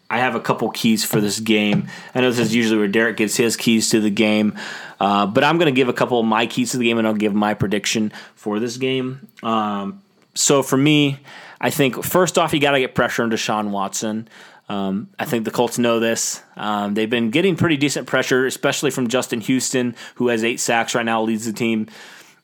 I 0.08 0.18
have 0.18 0.34
a 0.34 0.40
couple 0.40 0.68
keys 0.70 1.04
for 1.04 1.20
this 1.20 1.38
game. 1.38 1.88
I 2.14 2.20
know 2.20 2.30
this 2.30 2.38
is 2.38 2.54
usually 2.54 2.78
where 2.78 2.88
Derek 2.88 3.18
gets 3.18 3.36
his 3.36 3.56
keys 3.56 3.90
to 3.90 4.00
the 4.00 4.10
game, 4.10 4.58
uh, 4.98 5.26
but 5.26 5.44
I'm 5.44 5.58
going 5.58 5.72
to 5.72 5.76
give 5.76 5.88
a 5.88 5.92
couple 5.92 6.18
of 6.18 6.26
my 6.26 6.46
keys 6.46 6.72
to 6.72 6.78
the 6.78 6.84
game, 6.84 6.98
and 6.98 7.06
I'll 7.06 7.14
give 7.14 7.34
my 7.34 7.54
prediction 7.54 8.12
for 8.34 8.58
this 8.58 8.76
game. 8.76 9.28
Um, 9.42 10.02
so 10.34 10.62
for 10.62 10.76
me, 10.76 11.18
I 11.60 11.70
think 11.70 12.02
first 12.04 12.38
off, 12.38 12.52
you 12.52 12.60
got 12.60 12.72
to 12.72 12.80
get 12.80 12.94
pressure 12.94 13.22
on 13.22 13.30
Deshaun 13.30 13.70
Watson. 13.70 14.28
Um, 14.68 15.08
I 15.18 15.24
think 15.24 15.44
the 15.44 15.50
Colts 15.50 15.78
know 15.78 16.00
this. 16.00 16.42
Um, 16.56 16.94
they've 16.94 17.10
been 17.10 17.30
getting 17.30 17.56
pretty 17.56 17.76
decent 17.76 18.06
pressure, 18.06 18.46
especially 18.46 18.90
from 18.90 19.08
Justin 19.08 19.40
Houston, 19.40 19.94
who 20.16 20.28
has 20.28 20.42
eight 20.42 20.60
sacks 20.60 20.94
right 20.94 21.04
now, 21.04 21.22
leads 21.22 21.46
the 21.46 21.52
team. 21.52 21.88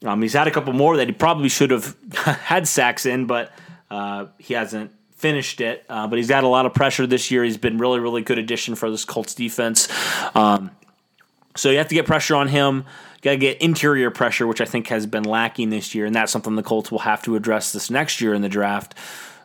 Um, 0.05 0.23
he's 0.23 0.33
had 0.33 0.47
a 0.47 0.51
couple 0.51 0.73
more 0.73 0.97
that 0.97 1.09
he 1.09 1.15
probably 1.15 1.49
should 1.49 1.71
have 1.71 1.97
had 2.15 2.67
sacks 2.67 3.07
in, 3.07 3.27
but 3.27 3.53
uh, 3.93 4.27
he 4.39 4.55
hasn't 4.55 4.91
finished 5.11 5.61
it. 5.61 5.85
Uh, 5.89 6.07
but 6.07 6.19
he's 6.19 6.29
got 6.29 6.45
a 6.45 6.49
lot 6.49 6.67
of 6.67 6.75
pressure 6.75 7.07
this 7.07 7.31
year. 7.31 7.45
He's 7.45 7.59
been 7.59 7.79
really, 7.79 8.01
really 8.01 8.23
good 8.23 8.39
addition 8.39 8.75
for 8.75 8.91
this 8.91 9.05
Colts 9.05 9.35
defense. 9.35 9.89
Um, 10.35 10.71
so 11.55 11.71
you 11.71 11.79
have 11.79 11.89
to 11.89 11.95
get 11.95 12.07
pressure 12.07 12.35
on 12.35 12.49
him. 12.49 12.85
Got 13.21 13.33
to 13.33 13.37
get 13.37 13.61
interior 13.61 14.11
pressure, 14.11 14.47
which 14.47 14.61
I 14.61 14.65
think 14.65 14.89
has 14.89 15.07
been 15.07 15.23
lacking 15.23 15.71
this 15.71 15.95
year, 15.95 16.07
and 16.07 16.15
that's 16.15 16.33
something 16.33 16.57
the 16.57 16.63
Colts 16.63 16.91
will 16.91 17.01
have 17.01 17.23
to 17.23 17.37
address 17.37 17.71
this 17.73 17.91
next 17.91 18.21
year 18.21 18.35
in 18.35 18.43
the 18.43 18.49
draft. 18.49 18.97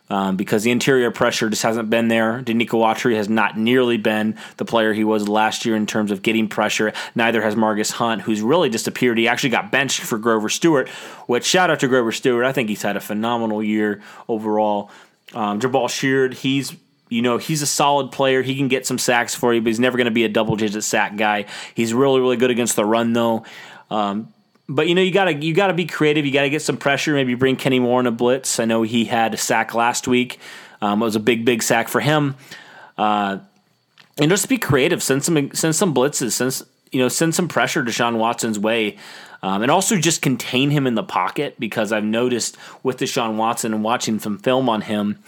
Um, 0.10 0.38
because 0.38 0.63
the 0.63 0.72
interior 0.72 1.12
pressure 1.12 1.50
just 1.50 1.63
hasn't 1.63 1.89
been 1.89 2.08
there. 2.08 2.41
Denico 2.41 2.80
Autry 2.82 3.17
has 3.17 3.28
not 3.28 3.58
nearly 3.58 3.98
been 3.98 4.38
the 4.56 4.63
player 4.63 4.93
he 4.93 5.04
was 5.04 5.28
last 5.28 5.65
year 5.65 5.76
in 5.76 5.86
terms 5.86 6.12
of 6.12 6.22
getting 6.22 6.48
pressure. 6.48 6.93
Neither 7.13 7.41
has 7.41 7.56
Margus 7.56 7.91
Hunt, 7.91 8.22
who's 8.22 8.41
really 8.41 8.70
disappeared. 8.70 9.17
He 9.17 9.28
actually 9.28 9.50
got 9.50 9.70
benched 9.70 10.00
for 10.00 10.17
Grover 10.17 10.48
Stewart, 10.48 10.88
which 11.28 11.43
shout 11.43 11.70
out 11.70 11.82
to 11.82 11.89
Grover 11.89 12.13
Stewart. 12.13 12.46
I 12.46 12.54
think 12.54 12.70
he's 12.70 12.84
had 12.84 12.96
a 12.96 13.02
phenomenal 13.02 13.62
year 13.62 14.02
overall. 14.30 14.91
Um, 15.34 15.60
Jabaal 15.60 15.89
Sheard, 15.89 16.36
he's 16.36 16.74
you 17.10 17.22
know, 17.22 17.38
he's 17.38 17.62
a 17.62 17.67
solid 17.67 18.12
player. 18.12 18.41
He 18.41 18.56
can 18.56 18.67
get 18.67 18.86
some 18.86 18.98
sacks 18.98 19.34
for 19.34 19.54
you, 19.54 19.62
but 19.62 19.67
he's 19.67 19.80
never 19.80 19.98
going 19.98 20.06
to 20.06 20.12
be 20.12 20.26
a 20.26 20.30
double 20.30 20.56
digit 20.56 20.84
sack 20.84 21.15
guy. 21.15 21.46
He's 21.74 21.93
really, 21.93 22.20
really 22.20 22.38
good 22.38 22.52
against 22.52 22.76
the 22.76 22.86
run, 22.86 23.13
though. 23.13 23.46
Um, 23.89 24.34
but 24.69 24.88
you 24.88 24.95
know, 24.95 25.01
you 25.01 25.12
gotta 25.12 25.34
you 25.34 25.53
gotta 25.53 25.73
be 25.73 25.86
creative. 25.86 26.25
You 26.25 26.32
gotta 26.32 26.49
get 26.49 26.62
some 26.62 26.77
pressure. 26.77 27.13
Maybe 27.13 27.36
bring 27.36 27.56
Kenny 27.56 27.80
Moore 27.80 27.99
in 27.99 28.08
a 28.08 28.12
blitz. 28.12 28.60
I 28.60 28.65
know 28.65 28.84
he 28.84 29.06
had 29.06 29.34
a 29.34 29.38
sack 29.38 29.73
last 29.73 30.08
week. 30.08 30.39
Um, 30.82 31.01
it 31.01 31.06
was 31.06 31.15
a 31.15 31.21
big, 31.21 31.45
big 31.45 31.63
sack 31.63 31.88
for 31.88 32.01
him. 32.01 32.36
Uh, 32.97 33.39
and 34.19 34.30
just 34.30 34.49
be 34.49 34.58
creative. 34.58 35.01
Send 35.01 35.23
some 35.23 35.53
send 35.53 35.75
some 35.75 35.93
blitzes. 35.93 36.34
Send 36.34 36.67
you 36.91 36.99
know 36.99 37.08
send 37.08 37.36
some 37.36 37.47
pressure 37.47 37.84
to 37.84 37.91
Sean 37.91 38.17
Watson's 38.17 38.60
way. 38.60 38.97
Um, 39.43 39.62
and 39.62 39.69
also 39.69 39.97
just 39.97 40.23
contain 40.23 40.71
him 40.71 40.88
in 40.88 40.95
the 40.95 41.03
pocket 41.03 41.56
because 41.60 41.91
I've 41.91 42.03
noticed 42.03 42.58
with 42.82 42.97
Deshaun 42.97 43.36
Watson 43.36 43.71
and 43.71 43.84
watching 43.84 44.17
some 44.17 44.39
film 44.39 44.67
on 44.67 44.82
him, 44.82 45.19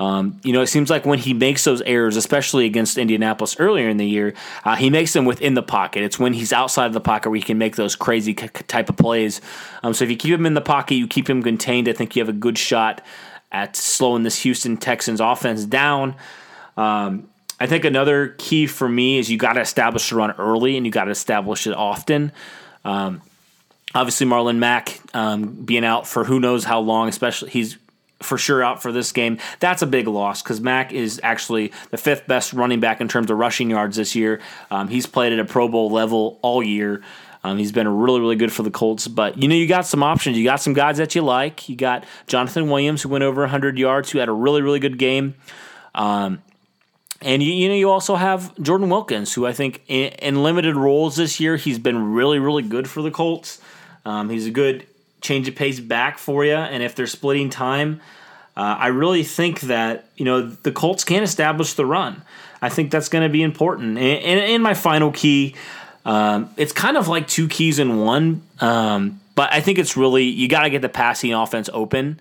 um, 0.00 0.40
you 0.42 0.54
know, 0.54 0.62
it 0.62 0.68
seems 0.68 0.88
like 0.88 1.04
when 1.04 1.18
he 1.18 1.34
makes 1.34 1.62
those 1.64 1.82
errors, 1.82 2.16
especially 2.16 2.64
against 2.64 2.96
Indianapolis 2.96 3.60
earlier 3.60 3.86
in 3.86 3.98
the 3.98 4.06
year, 4.06 4.32
uh, 4.64 4.74
he 4.74 4.88
makes 4.88 5.12
them 5.12 5.26
within 5.26 5.52
the 5.52 5.62
pocket. 5.62 6.02
It's 6.02 6.18
when 6.18 6.32
he's 6.32 6.54
outside 6.54 6.86
of 6.86 6.94
the 6.94 7.02
pocket 7.02 7.28
where 7.28 7.36
he 7.36 7.42
can 7.42 7.58
make 7.58 7.76
those 7.76 7.96
crazy 7.96 8.34
c- 8.34 8.48
type 8.48 8.88
of 8.88 8.96
plays. 8.96 9.42
Um, 9.82 9.92
so 9.92 10.04
if 10.04 10.10
you 10.10 10.16
keep 10.16 10.32
him 10.32 10.46
in 10.46 10.54
the 10.54 10.62
pocket, 10.62 10.94
you 10.94 11.06
keep 11.06 11.28
him 11.28 11.42
contained. 11.42 11.86
I 11.86 11.92
think 11.92 12.16
you 12.16 12.22
have 12.22 12.30
a 12.30 12.38
good 12.38 12.56
shot 12.56 13.04
at 13.52 13.76
slowing 13.76 14.22
this 14.22 14.40
Houston 14.42 14.78
Texans 14.78 15.20
offense 15.20 15.66
down. 15.66 16.16
Um, 16.78 17.28
I 17.60 17.66
think 17.66 17.84
another 17.84 18.28
key 18.38 18.66
for 18.66 18.88
me 18.88 19.18
is 19.18 19.30
you 19.30 19.36
got 19.36 19.52
to 19.54 19.60
establish 19.60 20.08
the 20.08 20.16
run 20.16 20.30
early 20.38 20.78
and 20.78 20.86
you 20.86 20.92
got 20.92 21.04
to 21.04 21.10
establish 21.10 21.66
it 21.66 21.74
often. 21.74 22.32
Um, 22.86 23.20
obviously, 23.94 24.26
Marlon 24.26 24.56
Mack 24.56 24.98
um, 25.12 25.62
being 25.62 25.84
out 25.84 26.06
for 26.06 26.24
who 26.24 26.40
knows 26.40 26.64
how 26.64 26.80
long, 26.80 27.10
especially 27.10 27.50
he's 27.50 27.76
for 28.22 28.38
sure 28.38 28.62
out 28.62 28.82
for 28.82 28.92
this 28.92 29.12
game. 29.12 29.38
That's 29.60 29.82
a 29.82 29.86
big 29.86 30.06
loss 30.06 30.42
because 30.42 30.60
Mack 30.60 30.92
is 30.92 31.20
actually 31.22 31.72
the 31.90 31.96
fifth 31.96 32.26
best 32.26 32.52
running 32.52 32.80
back 32.80 33.00
in 33.00 33.08
terms 33.08 33.30
of 33.30 33.38
rushing 33.38 33.70
yards 33.70 33.96
this 33.96 34.14
year. 34.14 34.40
Um, 34.70 34.88
he's 34.88 35.06
played 35.06 35.32
at 35.32 35.38
a 35.38 35.44
Pro 35.44 35.68
Bowl 35.68 35.90
level 35.90 36.38
all 36.42 36.62
year. 36.62 37.02
Um, 37.42 37.56
he's 37.56 37.72
been 37.72 37.88
really, 37.88 38.20
really 38.20 38.36
good 38.36 38.52
for 38.52 38.62
the 38.62 38.70
Colts. 38.70 39.08
But 39.08 39.38
you 39.38 39.48
know, 39.48 39.54
you 39.54 39.66
got 39.66 39.86
some 39.86 40.02
options. 40.02 40.36
You 40.36 40.44
got 40.44 40.60
some 40.60 40.74
guys 40.74 40.98
that 40.98 41.14
you 41.14 41.22
like. 41.22 41.68
You 41.68 41.76
got 41.76 42.04
Jonathan 42.26 42.68
Williams, 42.68 43.02
who 43.02 43.08
went 43.08 43.24
over 43.24 43.42
100 43.42 43.78
yards, 43.78 44.10
who 44.10 44.18
had 44.18 44.28
a 44.28 44.32
really, 44.32 44.62
really 44.62 44.78
good 44.78 44.98
game. 44.98 45.34
Um, 45.94 46.42
and 47.22 47.42
you, 47.42 47.52
you 47.52 47.68
know, 47.68 47.74
you 47.74 47.90
also 47.90 48.16
have 48.16 48.56
Jordan 48.62 48.88
Wilkins, 48.88 49.32
who 49.34 49.46
I 49.46 49.52
think 49.52 49.82
in, 49.88 50.12
in, 50.12 50.42
limited 50.42 50.76
roles 50.76 51.16
this 51.16 51.38
year, 51.38 51.56
he's 51.56 51.78
been 51.78 52.12
really, 52.12 52.38
really 52.38 52.62
good 52.62 52.88
for 52.88 53.02
the 53.02 53.10
Colts. 53.10 53.60
Um, 54.06 54.30
he's 54.30 54.46
a 54.46 54.50
good 54.50 54.86
change 55.20 55.48
of 55.48 55.54
pace 55.54 55.80
back 55.80 56.18
for 56.18 56.44
you. 56.44 56.54
And 56.54 56.82
if 56.82 56.94
they're 56.94 57.06
splitting 57.06 57.50
time, 57.50 58.00
uh, 58.56 58.76
I 58.78 58.88
really 58.88 59.22
think 59.22 59.60
that 59.62 60.06
you 60.16 60.24
know 60.24 60.42
the 60.42 60.72
Colts 60.72 61.04
can 61.04 61.22
establish 61.22 61.74
the 61.74 61.86
run. 61.86 62.22
I 62.62 62.68
think 62.68 62.90
that's 62.90 63.08
going 63.08 63.22
to 63.22 63.30
be 63.30 63.42
important. 63.42 63.96
And, 63.96 64.40
in 64.40 64.60
my 64.60 64.74
final 64.74 65.12
key, 65.12 65.54
um, 66.04 66.50
it's 66.56 66.72
kind 66.72 66.96
of 66.96 67.08
like 67.08 67.26
two 67.26 67.48
keys 67.48 67.78
in 67.78 68.00
one, 68.00 68.42
um, 68.60 69.20
but 69.34 69.52
I 69.52 69.60
think 69.60 69.78
it's 69.78 69.96
really 69.96 70.24
you 70.24 70.48
got 70.48 70.64
to 70.64 70.70
get 70.70 70.82
the 70.82 70.88
passing 70.88 71.32
offense 71.32 71.70
open. 71.72 72.20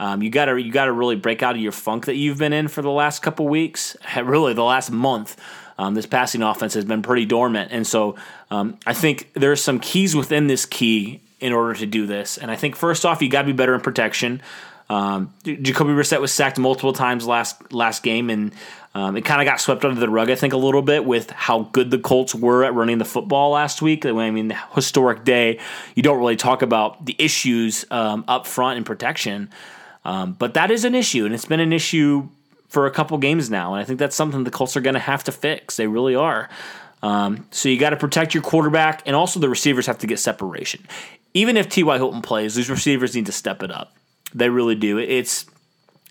Um, 0.00 0.22
you 0.22 0.30
got 0.30 0.46
to 0.46 0.60
you 0.60 0.72
got 0.72 0.86
to 0.86 0.92
really 0.92 1.16
break 1.16 1.42
out 1.42 1.54
of 1.54 1.60
your 1.60 1.72
funk 1.72 2.06
that 2.06 2.16
you've 2.16 2.38
been 2.38 2.52
in 2.52 2.68
for 2.68 2.82
the 2.82 2.90
last 2.90 3.22
couple 3.22 3.48
weeks. 3.48 3.96
Really, 4.22 4.54
the 4.54 4.64
last 4.64 4.90
month. 4.90 5.40
Um, 5.78 5.94
this 5.94 6.06
passing 6.06 6.42
offense 6.42 6.74
has 6.74 6.84
been 6.84 7.02
pretty 7.02 7.24
dormant, 7.24 7.70
and 7.70 7.86
so 7.86 8.16
um, 8.50 8.78
I 8.84 8.94
think 8.94 9.30
there's 9.34 9.62
some 9.62 9.78
keys 9.78 10.16
within 10.16 10.48
this 10.48 10.66
key 10.66 11.20
in 11.40 11.52
order 11.52 11.74
to 11.74 11.86
do 11.86 12.06
this. 12.06 12.38
And 12.38 12.50
I 12.50 12.56
think 12.56 12.76
first 12.76 13.04
off, 13.04 13.22
you 13.22 13.28
got 13.28 13.42
to 13.42 13.46
be 13.46 13.52
better 13.52 13.74
in 13.74 13.80
protection. 13.80 14.42
Um, 14.90 15.34
Jacoby 15.44 15.92
Brissett 15.92 16.20
was 16.20 16.32
sacked 16.32 16.58
multiple 16.58 16.94
times 16.94 17.26
last 17.26 17.72
last 17.72 18.02
game, 18.02 18.30
and 18.30 18.52
um, 18.94 19.16
it 19.16 19.24
kind 19.24 19.40
of 19.40 19.44
got 19.44 19.60
swept 19.60 19.84
under 19.84 20.00
the 20.00 20.08
rug. 20.08 20.30
I 20.30 20.34
think 20.34 20.54
a 20.54 20.56
little 20.56 20.80
bit 20.80 21.04
with 21.04 21.30
how 21.30 21.64
good 21.72 21.90
the 21.90 21.98
Colts 21.98 22.34
were 22.34 22.64
at 22.64 22.72
running 22.72 22.96
the 22.96 23.04
football 23.04 23.50
last 23.50 23.82
week. 23.82 24.06
I 24.06 24.30
mean, 24.30 24.48
the 24.48 24.58
historic 24.74 25.24
day. 25.24 25.60
You 25.94 26.02
don't 26.02 26.18
really 26.18 26.36
talk 26.36 26.62
about 26.62 27.04
the 27.04 27.14
issues 27.18 27.84
um, 27.90 28.24
up 28.28 28.46
front 28.46 28.78
in 28.78 28.84
protection, 28.84 29.50
um, 30.06 30.32
but 30.32 30.54
that 30.54 30.70
is 30.70 30.84
an 30.84 30.94
issue, 30.94 31.26
and 31.26 31.34
it's 31.34 31.44
been 31.44 31.60
an 31.60 31.72
issue 31.72 32.28
for 32.68 32.86
a 32.86 32.90
couple 32.90 33.18
games 33.18 33.50
now. 33.50 33.74
And 33.74 33.82
I 33.82 33.84
think 33.84 33.98
that's 33.98 34.16
something 34.16 34.44
the 34.44 34.50
Colts 34.50 34.76
are 34.76 34.80
going 34.80 34.94
to 34.94 35.00
have 35.00 35.24
to 35.24 35.32
fix. 35.32 35.76
They 35.76 35.86
really 35.86 36.14
are. 36.14 36.48
Um, 37.02 37.46
so 37.50 37.68
you 37.68 37.78
got 37.78 37.90
to 37.90 37.96
protect 37.96 38.34
your 38.34 38.42
quarterback, 38.42 39.02
and 39.06 39.14
also 39.14 39.40
the 39.40 39.48
receivers 39.48 39.86
have 39.86 39.98
to 39.98 40.06
get 40.06 40.18
separation 40.18 40.86
even 41.34 41.56
if 41.56 41.68
T.Y. 41.68 41.96
Hilton 41.96 42.22
plays, 42.22 42.54
these 42.54 42.70
receivers 42.70 43.14
need 43.14 43.26
to 43.26 43.32
step 43.32 43.62
it 43.62 43.70
up. 43.70 43.94
They 44.34 44.48
really 44.48 44.74
do. 44.74 44.98
It's 44.98 45.46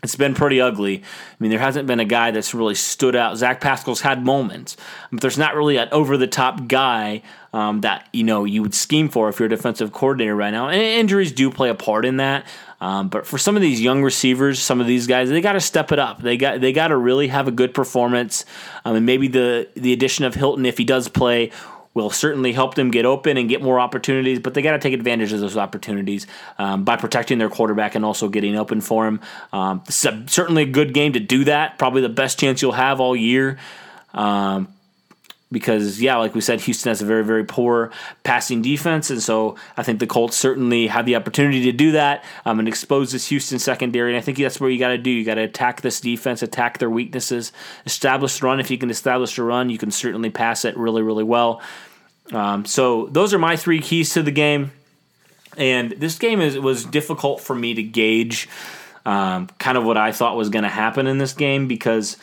it's 0.04 0.16
been 0.16 0.36
pretty 0.36 0.62
ugly. 0.62 1.00
I 1.00 1.36
mean, 1.40 1.50
there 1.50 1.60
hasn't 1.60 1.88
been 1.88 2.00
a 2.00 2.06
guy 2.06 2.30
that's 2.30 2.54
really 2.54 2.76
stood 2.76 3.16
out. 3.16 3.36
Zach 3.36 3.60
Pascal's 3.60 4.02
had 4.02 4.24
moments, 4.24 4.78
but 5.12 5.22
there's 5.22 5.40
not 5.40 5.56
really 5.56 5.78
an 5.78 5.90
over 5.92 6.18
the 6.18 6.28
top 6.28 6.68
guy 6.68 7.24
um, 7.52 7.82
that 7.82 8.08
you 8.14 8.24
know 8.24 8.46
you 8.46 8.62
would 8.62 8.76
scheme 8.76 9.10
for 9.10 9.28
if 9.28 9.40
you're 9.40 9.48
a 9.48 9.50
defensive 9.50 9.92
coordinator 9.92 10.36
right 10.36 10.52
now. 10.52 10.70
And 10.70 10.80
injuries 10.82 11.32
do 11.32 11.50
play 11.50 11.70
a 11.70 11.76
part 11.76 12.06
in 12.06 12.18
that. 12.18 12.46
Um, 12.80 13.10
but 13.10 13.26
for 13.26 13.38
some 13.38 13.56
of 13.56 13.62
these 13.62 13.82
young 13.82 14.04
receivers, 14.04 14.60
some 14.60 14.80
of 14.80 14.88
these 14.88 15.08
guys, 15.08 15.30
they 15.30 15.42
got 15.42 15.54
to 15.54 15.62
step 15.62 15.92
it 15.92 16.00
up. 16.00 16.22
They 16.22 16.38
got 16.38 16.62
they 16.62 16.72
got 16.72 16.90
to 16.90 16.98
really 16.98 17.28
have 17.28 17.48
a 17.48 17.52
good 17.52 17.74
performance. 17.74 18.46
Um, 18.86 18.96
and 18.96 19.06
maybe 19.06 19.28
the 19.28 19.68
the 19.76 19.94
addition 19.94 20.26
of 20.26 20.36
Hilton, 20.36 20.66
if 20.66 20.78
he 20.78 20.84
does 20.84 21.08
play, 21.08 21.52
will 21.98 22.12
certainly 22.12 22.54
help 22.54 22.76
them 22.76 22.92
get 22.92 23.06
open 23.06 23.38
and 23.38 23.50
get 23.50 23.62
more 23.62 23.80
opportunities, 23.80 24.40
but 24.40 24.54
they 24.54 24.62
got 24.62 24.74
to 24.74 24.80
take 24.80 24.94
advantage 24.94 25.34
of 25.34 25.40
those 25.40 25.58
opportunities 25.58 26.28
um, 26.60 26.84
by 26.84 26.96
protecting 26.96 27.40
their 27.40 27.50
quarterback 27.50 27.96
and 27.96 28.06
also 28.06 28.30
getting 28.30 28.56
open 28.56 28.82
for 28.82 29.08
him. 29.08 29.20
Um, 29.52 29.82
a, 29.88 29.92
certainly 29.92 30.62
a 30.62 30.68
good 30.68 30.94
game 30.94 31.14
to 31.14 31.20
do 31.20 31.46
that. 31.46 31.80
Probably 31.80 32.04
the 32.04 32.10
best 32.10 32.40
chance 32.40 32.62
you'll 32.62 32.74
have 32.74 33.00
all 33.00 33.16
year. 33.16 33.58
Um, 34.14 34.68
because 35.52 36.02
yeah, 36.02 36.18
like 36.18 36.36
we 36.36 36.42
said, 36.42 36.62
Houston 36.62 36.90
has 36.90 37.02
a 37.02 37.06
very 37.06 37.24
very 37.24 37.44
poor 37.44 37.92
passing 38.24 38.62
defense, 38.62 39.10
and 39.10 39.22
so 39.22 39.56
I 39.78 39.84
think 39.84 40.00
the 40.00 40.08
Colts 40.08 40.36
certainly 40.36 40.88
have 40.88 41.06
the 41.06 41.16
opportunity 41.16 41.64
to 41.64 41.72
do 41.72 41.92
that 41.94 42.24
um, 42.46 42.60
and 42.60 42.68
expose 42.68 43.12
this 43.12 43.28
Houston 43.28 43.60
secondary. 43.60 44.12
And 44.12 44.18
I 44.18 44.22
think 44.22 44.38
that's 44.38 44.60
where 44.60 44.70
you 44.70 44.80
got 44.80 44.90
to 44.90 44.98
do. 44.98 45.10
You 45.10 45.24
got 45.24 45.36
to 45.36 45.44
attack 45.44 45.82
this 45.82 46.02
defense, 46.02 46.42
attack 46.42 46.80
their 46.80 46.90
weaknesses, 46.90 47.52
establish 47.86 48.40
the 48.40 48.46
run. 48.46 48.60
If 48.60 48.70
you 48.70 48.78
can 48.78 48.90
establish 48.90 49.36
the 49.36 49.44
run, 49.44 49.70
you 49.70 49.78
can 49.78 49.92
certainly 49.92 50.30
pass 50.30 50.66
it 50.66 50.76
really 50.78 51.02
really 51.02 51.24
well. 51.24 51.62
Um, 52.32 52.66
so 52.66 53.08
those 53.08 53.34
are 53.34 53.40
my 53.40 53.56
three 53.56 53.80
keys 53.80 54.14
to 54.14 54.24
the 54.24 54.32
game. 54.32 54.72
And 55.56 55.92
this 55.92 56.20
game 56.20 56.42
is 56.42 56.60
was 56.60 56.86
difficult 56.86 57.42
for 57.42 57.56
me 57.56 57.74
to 57.74 57.84
gauge 57.84 58.48
um, 59.08 59.48
kind 59.58 59.78
of 59.78 59.86
what 59.86 59.98
I 59.98 60.12
thought 60.12 60.36
was 60.36 60.50
going 60.50 60.64
to 60.64 60.70
happen 60.70 61.08
in 61.08 61.18
this 61.18 61.34
game 61.34 61.68
because 61.68 62.18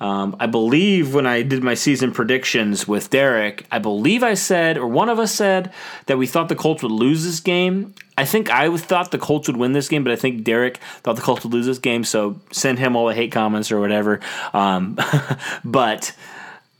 um, 0.00 0.36
I 0.38 0.46
believe 0.46 1.14
when 1.14 1.26
I 1.26 1.42
did 1.42 1.62
my 1.62 1.74
season 1.74 2.12
predictions 2.12 2.86
with 2.86 3.10
Derek, 3.10 3.66
I 3.72 3.78
believe 3.78 4.22
I 4.22 4.34
said, 4.34 4.78
or 4.78 4.86
one 4.86 5.08
of 5.08 5.18
us 5.18 5.34
said, 5.34 5.72
that 6.06 6.18
we 6.18 6.26
thought 6.26 6.48
the 6.48 6.54
Colts 6.54 6.82
would 6.82 6.92
lose 6.92 7.24
this 7.24 7.40
game. 7.40 7.94
I 8.16 8.24
think 8.24 8.50
I 8.50 8.74
thought 8.76 9.10
the 9.10 9.18
Colts 9.18 9.48
would 9.48 9.56
win 9.56 9.72
this 9.72 9.88
game, 9.88 10.04
but 10.04 10.12
I 10.12 10.16
think 10.16 10.44
Derek 10.44 10.78
thought 11.02 11.16
the 11.16 11.22
Colts 11.22 11.42
would 11.44 11.52
lose 11.52 11.66
this 11.66 11.78
game. 11.78 12.04
So 12.04 12.40
send 12.52 12.78
him 12.78 12.94
all 12.94 13.06
the 13.06 13.14
hate 13.14 13.32
comments 13.32 13.72
or 13.72 13.80
whatever. 13.80 14.20
Um, 14.52 14.98
but 15.64 16.14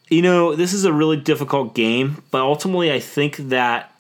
you 0.09 0.23
know, 0.23 0.55
this 0.55 0.73
is 0.73 0.85
a 0.85 0.93
really 0.93 1.17
difficult 1.17 1.75
game, 1.75 2.23
but 2.31 2.41
ultimately, 2.41 2.93
I 2.93 3.01
think 3.01 3.37
that 3.37 3.93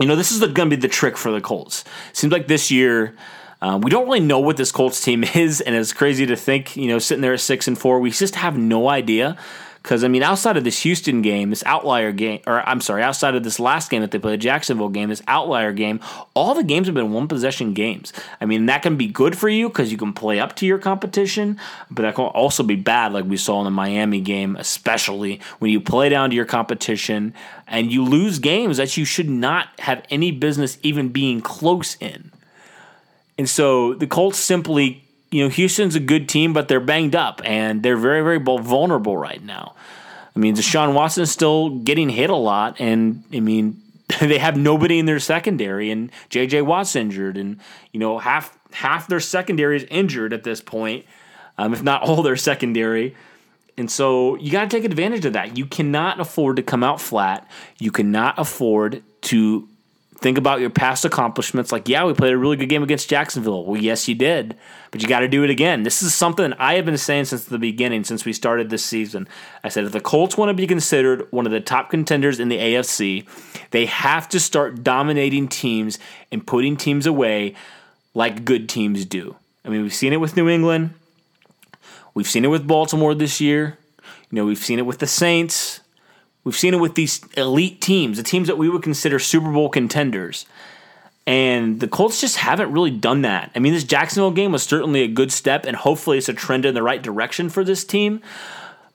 you 0.00 0.06
know 0.06 0.16
this 0.16 0.30
is 0.30 0.40
going 0.40 0.54
to 0.54 0.76
be 0.76 0.76
the 0.76 0.88
trick 0.88 1.16
for 1.16 1.30
the 1.30 1.40
Colts. 1.40 1.84
Seems 2.12 2.32
like 2.32 2.48
this 2.48 2.70
year 2.70 3.14
Uh, 3.62 3.78
we 3.82 3.90
don't 3.90 4.06
really 4.06 4.20
know 4.20 4.38
what 4.38 4.56
this 4.56 4.72
Colts 4.72 5.02
team 5.02 5.24
is, 5.34 5.60
and 5.60 5.74
it's 5.74 5.92
crazy 5.92 6.26
to 6.26 6.36
think, 6.36 6.76
you 6.76 6.88
know, 6.88 6.98
sitting 6.98 7.22
there 7.22 7.34
at 7.34 7.40
six 7.40 7.68
and 7.68 7.78
four, 7.78 8.00
we 8.00 8.10
just 8.10 8.36
have 8.36 8.56
no 8.56 8.88
idea. 8.88 9.36
Because 9.82 10.04
I 10.04 10.08
mean, 10.08 10.22
outside 10.22 10.58
of 10.58 10.64
this 10.64 10.82
Houston 10.82 11.22
game, 11.22 11.48
this 11.48 11.62
outlier 11.64 12.12
game, 12.12 12.40
or 12.46 12.60
I'm 12.68 12.82
sorry, 12.82 13.02
outside 13.02 13.34
of 13.34 13.44
this 13.44 13.58
last 13.58 13.90
game 13.90 14.02
that 14.02 14.10
they 14.10 14.18
played, 14.18 14.40
Jacksonville 14.40 14.90
game, 14.90 15.08
this 15.08 15.22
outlier 15.26 15.72
game, 15.72 16.00
all 16.34 16.54
the 16.54 16.62
games 16.62 16.86
have 16.86 16.94
been 16.94 17.12
one 17.12 17.28
possession 17.28 17.72
games. 17.72 18.12
I 18.42 18.44
mean, 18.44 18.66
that 18.66 18.82
can 18.82 18.96
be 18.96 19.06
good 19.06 19.38
for 19.38 19.48
you 19.48 19.68
because 19.68 19.90
you 19.90 19.96
can 19.96 20.12
play 20.12 20.38
up 20.38 20.54
to 20.56 20.66
your 20.66 20.78
competition, 20.78 21.58
but 21.90 22.02
that 22.02 22.14
can 22.14 22.26
also 22.26 22.62
be 22.62 22.76
bad, 22.76 23.14
like 23.14 23.24
we 23.24 23.38
saw 23.38 23.60
in 23.60 23.64
the 23.64 23.70
Miami 23.70 24.20
game, 24.20 24.54
especially 24.56 25.40
when 25.60 25.70
you 25.70 25.80
play 25.80 26.10
down 26.10 26.28
to 26.28 26.36
your 26.36 26.44
competition 26.44 27.32
and 27.66 27.90
you 27.90 28.04
lose 28.04 28.38
games 28.38 28.76
that 28.76 28.98
you 28.98 29.06
should 29.06 29.30
not 29.30 29.68
have 29.80 30.04
any 30.10 30.30
business 30.30 30.76
even 30.82 31.08
being 31.08 31.40
close 31.40 31.96
in. 32.00 32.30
And 33.40 33.48
so 33.48 33.94
the 33.94 34.06
Colts 34.06 34.38
simply 34.38 35.02
you 35.30 35.42
know, 35.42 35.48
Houston's 35.48 35.94
a 35.94 36.00
good 36.00 36.28
team, 36.28 36.52
but 36.52 36.68
they're 36.68 36.78
banged 36.78 37.16
up 37.16 37.40
and 37.42 37.82
they're 37.82 37.96
very, 37.96 38.20
very 38.20 38.38
vulnerable 38.38 39.16
right 39.16 39.42
now. 39.42 39.74
I 40.36 40.38
mean, 40.38 40.54
Deshaun 40.54 40.92
Watson's 40.92 41.30
still 41.30 41.70
getting 41.70 42.10
hit 42.10 42.28
a 42.28 42.36
lot, 42.36 42.76
and 42.78 43.24
I 43.32 43.40
mean, 43.40 43.80
they 44.20 44.36
have 44.36 44.58
nobody 44.58 44.98
in 44.98 45.06
their 45.06 45.20
secondary, 45.20 45.90
and 45.90 46.12
J.J. 46.28 46.60
Watt's 46.60 46.94
injured, 46.94 47.38
and 47.38 47.60
you 47.92 47.98
know, 47.98 48.18
half 48.18 48.54
half 48.72 49.08
their 49.08 49.20
secondary 49.20 49.78
is 49.78 49.84
injured 49.84 50.34
at 50.34 50.44
this 50.44 50.60
point, 50.60 51.06
um, 51.56 51.72
if 51.72 51.82
not 51.82 52.02
all 52.02 52.22
their 52.22 52.36
secondary. 52.36 53.16
And 53.78 53.90
so 53.90 54.36
you 54.36 54.52
got 54.52 54.68
to 54.68 54.76
take 54.76 54.84
advantage 54.84 55.24
of 55.24 55.32
that. 55.32 55.56
You 55.56 55.64
cannot 55.64 56.20
afford 56.20 56.56
to 56.56 56.62
come 56.62 56.84
out 56.84 57.00
flat. 57.00 57.48
You 57.78 57.90
cannot 57.90 58.38
afford 58.38 59.02
to 59.22 59.66
think 60.20 60.38
about 60.38 60.60
your 60.60 60.70
past 60.70 61.04
accomplishments. 61.04 61.72
Like, 61.72 61.88
yeah, 61.88 62.04
we 62.04 62.12
played 62.12 62.32
a 62.32 62.38
really 62.38 62.56
good 62.56 62.68
game 62.68 62.82
against 62.82 63.08
Jacksonville. 63.08 63.64
Well, 63.64 63.80
yes, 63.80 64.06
you 64.06 64.14
did, 64.14 64.56
but 64.90 65.02
you 65.02 65.08
got 65.08 65.20
to 65.20 65.28
do 65.28 65.42
it 65.44 65.50
again. 65.50 65.82
This 65.82 66.02
is 66.02 66.14
something 66.14 66.52
I 66.54 66.74
have 66.74 66.84
been 66.84 66.98
saying 66.98 67.26
since 67.26 67.44
the 67.44 67.58
beginning, 67.58 68.04
since 68.04 68.24
we 68.24 68.32
started 68.32 68.70
this 68.70 68.84
season. 68.84 69.28
I 69.64 69.68
said 69.68 69.84
if 69.84 69.92
the 69.92 70.00
Colts 70.00 70.36
want 70.36 70.50
to 70.50 70.54
be 70.54 70.66
considered 70.66 71.26
one 71.30 71.46
of 71.46 71.52
the 71.52 71.60
top 71.60 71.90
contenders 71.90 72.38
in 72.38 72.48
the 72.48 72.58
AFC, 72.58 73.26
they 73.70 73.86
have 73.86 74.28
to 74.30 74.40
start 74.40 74.82
dominating 74.82 75.48
teams 75.48 75.98
and 76.30 76.46
putting 76.46 76.76
teams 76.76 77.06
away 77.06 77.54
like 78.14 78.44
good 78.44 78.68
teams 78.68 79.04
do. 79.04 79.36
I 79.64 79.68
mean, 79.68 79.82
we've 79.82 79.94
seen 79.94 80.12
it 80.12 80.20
with 80.20 80.36
New 80.36 80.48
England. 80.48 80.94
We've 82.14 82.28
seen 82.28 82.44
it 82.44 82.48
with 82.48 82.66
Baltimore 82.66 83.14
this 83.14 83.40
year. 83.40 83.78
You 84.30 84.36
know, 84.36 84.44
we've 84.44 84.58
seen 84.58 84.78
it 84.78 84.86
with 84.86 84.98
the 84.98 85.06
Saints. 85.06 85.80
We've 86.44 86.56
seen 86.56 86.74
it 86.74 86.78
with 86.78 86.94
these 86.94 87.20
elite 87.36 87.80
teams, 87.80 88.16
the 88.16 88.22
teams 88.22 88.48
that 88.48 88.58
we 88.58 88.68
would 88.68 88.82
consider 88.82 89.18
Super 89.18 89.52
Bowl 89.52 89.68
contenders. 89.68 90.46
And 91.26 91.80
the 91.80 91.86
Colts 91.86 92.20
just 92.20 92.36
haven't 92.36 92.72
really 92.72 92.90
done 92.90 93.22
that. 93.22 93.50
I 93.54 93.58
mean, 93.58 93.74
this 93.74 93.84
Jacksonville 93.84 94.30
game 94.30 94.52
was 94.52 94.62
certainly 94.62 95.02
a 95.02 95.08
good 95.08 95.30
step, 95.30 95.66
and 95.66 95.76
hopefully 95.76 96.18
it's 96.18 96.28
a 96.28 96.34
trend 96.34 96.64
in 96.64 96.74
the 96.74 96.82
right 96.82 97.02
direction 97.02 97.50
for 97.50 97.62
this 97.62 97.84
team. 97.84 98.20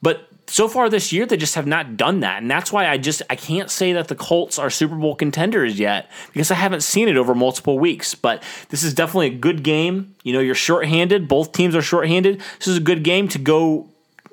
But 0.02 0.28
so 0.48 0.68
far 0.68 0.90
this 0.90 1.14
year, 1.14 1.26
they 1.26 1.38
just 1.38 1.56
have 1.56 1.68
not 1.68 1.98
done 1.98 2.20
that. 2.22 2.42
And 2.42 2.50
that's 2.50 2.72
why 2.72 2.88
I 2.88 2.98
just 2.98 3.22
I 3.30 3.36
can't 3.36 3.70
say 3.70 3.94
that 3.94 4.08
the 4.08 4.16
Colts 4.16 4.60
are 4.60 4.70
Super 4.70 4.96
Bowl 4.96 5.16
contenders 5.16 5.80
yet, 5.80 6.10
because 6.34 6.52
I 6.52 6.56
haven't 6.56 6.82
seen 6.82 7.08
it 7.08 7.16
over 7.16 7.34
multiple 7.36 7.80
weeks. 7.80 8.16
But 8.16 8.44
this 8.70 8.84
is 8.84 8.94
definitely 8.94 9.28
a 9.28 9.38
good 9.38 9.64
game. 9.64 10.16
You 10.24 10.34
know, 10.34 10.40
you're 10.40 10.56
shorthanded. 10.56 11.28
Both 11.28 11.52
teams 11.52 11.76
are 11.76 11.82
shorthanded. 11.82 12.42
This 12.58 12.68
is 12.68 12.78
a 12.78 12.82
good 12.82 13.04
game 13.04 13.28
to 13.30 13.40
go 13.40 13.88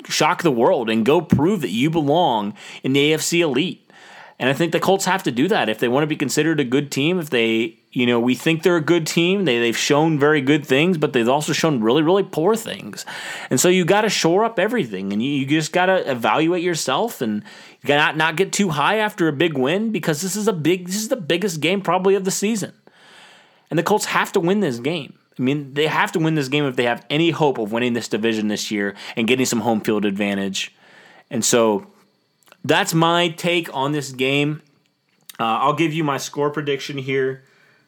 shock 0.08 0.42
the 0.42 0.50
world 0.50 0.90
and 0.90 1.04
go 1.04 1.20
prove 1.20 1.60
that 1.62 1.70
you 1.70 1.90
belong 1.90 2.54
in 2.82 2.92
the 2.92 3.12
AFC 3.12 3.40
elite. 3.40 3.90
And 4.38 4.50
I 4.50 4.54
think 4.54 4.72
the 4.72 4.80
Colts 4.80 5.04
have 5.04 5.22
to 5.22 5.30
do 5.30 5.46
that 5.48 5.68
if 5.68 5.78
they 5.78 5.86
want 5.86 6.02
to 6.02 6.08
be 6.08 6.16
considered 6.16 6.58
a 6.58 6.64
good 6.64 6.90
team. 6.90 7.20
If 7.20 7.30
they, 7.30 7.78
you 7.92 8.06
know, 8.06 8.18
we 8.18 8.34
think 8.34 8.64
they're 8.64 8.76
a 8.76 8.80
good 8.80 9.06
team, 9.06 9.44
they, 9.44 9.60
they've 9.60 9.76
shown 9.76 10.18
very 10.18 10.40
good 10.40 10.66
things, 10.66 10.98
but 10.98 11.12
they've 11.12 11.28
also 11.28 11.52
shown 11.52 11.80
really, 11.80 12.02
really 12.02 12.24
poor 12.24 12.56
things. 12.56 13.06
And 13.50 13.60
so 13.60 13.68
you 13.68 13.84
got 13.84 14.00
to 14.00 14.08
shore 14.08 14.44
up 14.44 14.58
everything 14.58 15.12
and 15.12 15.22
you, 15.22 15.30
you 15.30 15.46
just 15.46 15.72
got 15.72 15.86
to 15.86 16.10
evaluate 16.10 16.64
yourself 16.64 17.20
and 17.20 17.44
you 17.82 17.86
got 17.86 18.12
to 18.12 18.18
not 18.18 18.34
get 18.34 18.52
too 18.52 18.70
high 18.70 18.96
after 18.96 19.28
a 19.28 19.32
big 19.32 19.56
win 19.56 19.92
because 19.92 20.22
this 20.22 20.34
is 20.34 20.48
a 20.48 20.52
big, 20.52 20.86
this 20.86 20.96
is 20.96 21.08
the 21.08 21.14
biggest 21.14 21.60
game 21.60 21.80
probably 21.80 22.16
of 22.16 22.24
the 22.24 22.32
season. 22.32 22.72
And 23.70 23.78
the 23.78 23.84
Colts 23.84 24.06
have 24.06 24.32
to 24.32 24.40
win 24.40 24.58
this 24.58 24.80
game. 24.80 25.16
I 25.38 25.42
mean, 25.42 25.74
they 25.74 25.86
have 25.86 26.12
to 26.12 26.18
win 26.18 26.34
this 26.34 26.48
game 26.48 26.64
if 26.64 26.76
they 26.76 26.84
have 26.84 27.04
any 27.08 27.30
hope 27.30 27.58
of 27.58 27.72
winning 27.72 27.94
this 27.94 28.08
division 28.08 28.48
this 28.48 28.70
year 28.70 28.94
and 29.16 29.26
getting 29.26 29.46
some 29.46 29.60
home 29.60 29.80
field 29.80 30.04
advantage. 30.04 30.74
And 31.30 31.44
so 31.44 31.86
that's 32.64 32.92
my 32.92 33.28
take 33.30 33.74
on 33.74 33.92
this 33.92 34.12
game. 34.12 34.62
Uh, 35.40 35.44
I'll 35.44 35.74
give 35.74 35.92
you 35.92 36.04
my 36.04 36.18
score 36.18 36.50
prediction 36.50 36.98
here. 36.98 37.42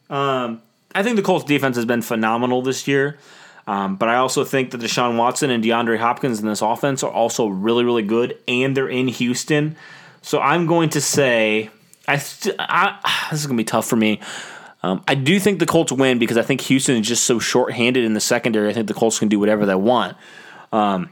Um, 0.09 0.62
I 0.94 1.02
think 1.02 1.16
the 1.16 1.22
Colts 1.22 1.44
defense 1.44 1.76
has 1.76 1.85
been 1.85 2.02
phenomenal 2.02 2.62
this 2.62 2.88
year. 2.88 3.18
Um, 3.66 3.96
but 3.96 4.09
I 4.09 4.16
also 4.16 4.44
think 4.44 4.72
that 4.72 4.80
Deshaun 4.80 5.16
Watson 5.16 5.50
and 5.50 5.64
DeAndre 5.64 5.98
Hopkins 5.98 6.40
in 6.40 6.46
this 6.46 6.61
offense 6.61 7.02
are 7.02 7.11
also 7.11 7.46
really, 7.46 7.85
really 7.85 8.02
good, 8.02 8.38
and 8.46 8.76
they're 8.76 8.88
in 8.88 9.09
Houston. 9.09 9.76
So 10.22 10.38
I'm 10.40 10.66
going 10.66 10.90
to 10.90 11.00
say, 11.00 11.70
I, 12.07 12.18
st- 12.18 12.57
I 12.59 12.98
this 13.30 13.40
is 13.40 13.46
going 13.46 13.57
to 13.57 13.61
be 13.61 13.64
tough 13.64 13.87
for 13.87 13.96
me. 13.96 14.20
Um, 14.84 15.02
I 15.08 15.14
do 15.14 15.40
think 15.40 15.60
the 15.60 15.66
Colts 15.66 15.92
win 15.92 16.18
because 16.18 16.36
I 16.36 16.42
think 16.42 16.60
Houston 16.60 16.96
is 16.98 17.08
just 17.08 17.24
so 17.24 17.38
short-handed 17.38 18.04
in 18.04 18.12
the 18.12 18.20
secondary. 18.20 18.68
I 18.68 18.74
think 18.74 18.86
the 18.86 18.92
Colts 18.92 19.18
can 19.18 19.28
do 19.28 19.40
whatever 19.40 19.64
they 19.64 19.74
want. 19.74 20.14
Um, 20.72 21.08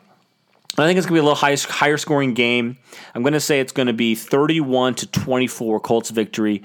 I 0.76 0.84
think 0.84 0.98
it's 0.98 1.06
going 1.06 1.16
to 1.16 1.20
be 1.20 1.20
a 1.20 1.22
little 1.22 1.34
high, 1.34 1.56
higher 1.56 1.96
scoring 1.96 2.34
game. 2.34 2.76
I'm 3.14 3.22
going 3.22 3.32
to 3.32 3.40
say 3.40 3.60
it's 3.60 3.72
going 3.72 3.86
to 3.86 3.94
be 3.94 4.14
31 4.14 4.96
to 4.96 5.06
24 5.06 5.80
Colts 5.80 6.10
victory. 6.10 6.62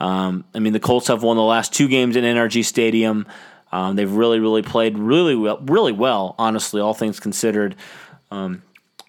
Um, 0.00 0.44
I 0.54 0.60
mean, 0.60 0.72
the 0.72 0.80
Colts 0.80 1.08
have 1.08 1.22
won 1.22 1.36
the 1.36 1.42
last 1.42 1.74
two 1.74 1.88
games 1.88 2.16
in 2.16 2.24
NRG 2.24 2.64
Stadium. 2.64 3.26
Um, 3.70 3.96
they've 3.96 4.10
really, 4.10 4.40
really 4.40 4.62
played 4.62 4.96
really 4.96 5.34
well, 5.34 5.58
really 5.58 5.92
well, 5.92 6.34
honestly, 6.38 6.80
all 6.80 6.94
things 6.94 7.20
considered. 7.20 7.76
Um, 8.30 8.62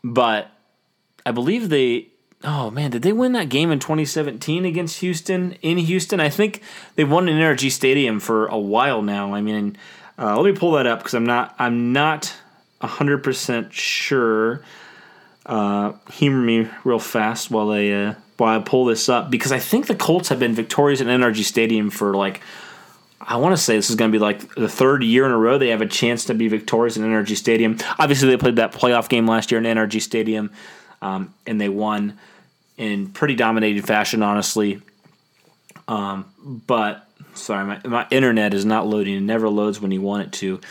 but 0.04 0.52
I 1.26 1.32
believe 1.32 1.70
they 1.70 2.10
oh 2.44 2.70
man, 2.70 2.92
did 2.92 3.02
they 3.02 3.14
win 3.14 3.34
that 3.34 3.50
game 3.50 3.72
in 3.72 3.80
2017 3.80 4.66
against 4.66 5.00
Houston 5.00 5.54
in 5.62 5.78
Houston? 5.78 6.20
I 6.20 6.30
think 6.30 6.62
they've 6.96 7.10
won 7.10 7.28
in 7.28 7.38
NRG 7.38 7.72
Stadium 7.72 8.20
for 8.20 8.48
a 8.48 8.58
while 8.58 9.02
now. 9.02 9.34
I 9.34 9.42
mean, 9.42 9.78
uh, 10.18 10.40
let 10.40 10.52
me 10.52 10.58
pull 10.58 10.72
that 10.74 10.88
up 10.88 11.00
because 11.00 11.14
I'm 11.14 11.26
not 11.26 11.56
I'm 11.60 11.94
not 11.94 12.34
hundred 12.82 13.24
percent 13.24 13.74
sure. 13.74 14.62
Uh, 15.46 15.94
humor 16.12 16.42
me 16.42 16.68
real 16.84 17.00
fast 17.00 17.50
while 17.50 17.72
I 17.72 17.88
uh, 17.88 18.16
while 18.38 18.60
I 18.60 18.64
pull 18.64 18.86
this 18.86 19.10
up 19.10 19.30
because 19.30 19.52
I 19.52 19.60
think 19.60 19.88
the 19.88 19.96
Colts 19.96 20.30
have 20.30 20.40
been 20.40 20.54
victorious 20.54 21.02
in 21.02 21.08
NRG 21.08 21.44
Stadium 21.44 21.90
for 21.90 22.16
like 22.16 22.42
I 23.20 23.38
want 23.38 23.56
to 23.56 23.62
say 23.62 23.76
this 23.76 23.90
is 23.90 23.96
going 23.96 24.12
to 24.12 24.16
be 24.16 24.22
like 24.22 24.54
the 24.56 24.70
third 24.70 25.04
year 25.04 25.26
in 25.26 25.32
a 25.32 25.38
row 25.38 25.58
they 25.58 25.70
have 25.70 25.82
a 25.82 25.88
chance 25.88 26.26
to 26.26 26.34
be 26.34 26.48
victorious 26.48 26.98
in 26.98 27.04
NRG 27.04 27.36
Stadium. 27.36 27.78
Obviously, 27.98 28.30
they 28.30 28.38
played 28.38 28.58
that 28.58 28.74
playoff 28.74 29.10
game 29.10 29.26
last 29.26 29.52
year 29.52 29.60
in 29.60 29.66
NRG 29.66 30.02
Stadium 30.02 30.52
um, 31.02 31.34
and 31.46 31.60
they 31.60 31.70
won 31.70 32.18
in 32.78 33.08
pretty 33.10 33.36
dominated 33.36 33.86
fashion, 33.86 34.24
honestly. 34.24 34.82
Um, 35.88 36.26
but 36.68 37.08
sorry, 37.34 37.66
my, 37.66 37.82
my 37.86 38.08
internet 38.12 38.54
is 38.54 38.66
not 38.66 38.88
loading. 38.88 39.16
It 39.16 39.22
never 39.22 39.50
loads 39.50 39.80
when 39.80 39.92
you 39.92 40.02
want 40.02 40.24
it 40.28 40.32
to. 40.34 40.62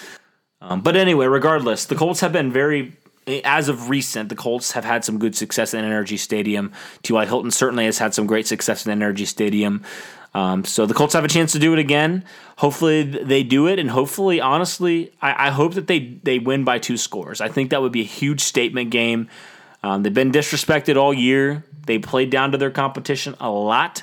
Um, 0.60 0.80
but 0.80 0.96
anyway, 0.96 1.26
regardless, 1.26 1.84
the 1.86 1.94
Colts 1.94 2.20
have 2.20 2.32
been 2.32 2.50
very, 2.50 2.96
as 3.44 3.68
of 3.68 3.88
recent, 3.90 4.28
the 4.28 4.36
Colts 4.36 4.72
have 4.72 4.84
had 4.84 5.04
some 5.04 5.18
good 5.18 5.36
success 5.36 5.74
in 5.74 5.84
NRG 5.84 6.18
Stadium. 6.18 6.72
T.Y. 7.02 7.26
Hilton 7.26 7.50
certainly 7.50 7.84
has 7.84 7.98
had 7.98 8.14
some 8.14 8.26
great 8.26 8.46
success 8.46 8.86
in 8.86 8.98
NRG 8.98 9.26
Stadium. 9.26 9.84
Um, 10.34 10.64
so 10.64 10.84
the 10.84 10.92
Colts 10.92 11.14
have 11.14 11.24
a 11.24 11.28
chance 11.28 11.52
to 11.52 11.58
do 11.58 11.72
it 11.72 11.78
again. 11.78 12.24
Hopefully 12.58 13.02
they 13.02 13.42
do 13.42 13.66
it, 13.68 13.78
and 13.78 13.90
hopefully, 13.90 14.38
honestly, 14.38 15.12
I, 15.22 15.48
I 15.48 15.50
hope 15.50 15.74
that 15.74 15.86
they 15.86 16.18
they 16.22 16.38
win 16.38 16.62
by 16.62 16.78
two 16.78 16.98
scores. 16.98 17.40
I 17.40 17.48
think 17.48 17.70
that 17.70 17.80
would 17.80 17.92
be 17.92 18.02
a 18.02 18.04
huge 18.04 18.40
statement 18.42 18.90
game. 18.90 19.30
Um, 19.86 20.02
they've 20.02 20.12
been 20.12 20.32
disrespected 20.32 20.96
all 20.96 21.14
year. 21.14 21.64
They 21.86 22.00
played 22.00 22.28
down 22.28 22.50
to 22.50 22.58
their 22.58 22.72
competition 22.72 23.36
a 23.38 23.48
lot, 23.48 24.02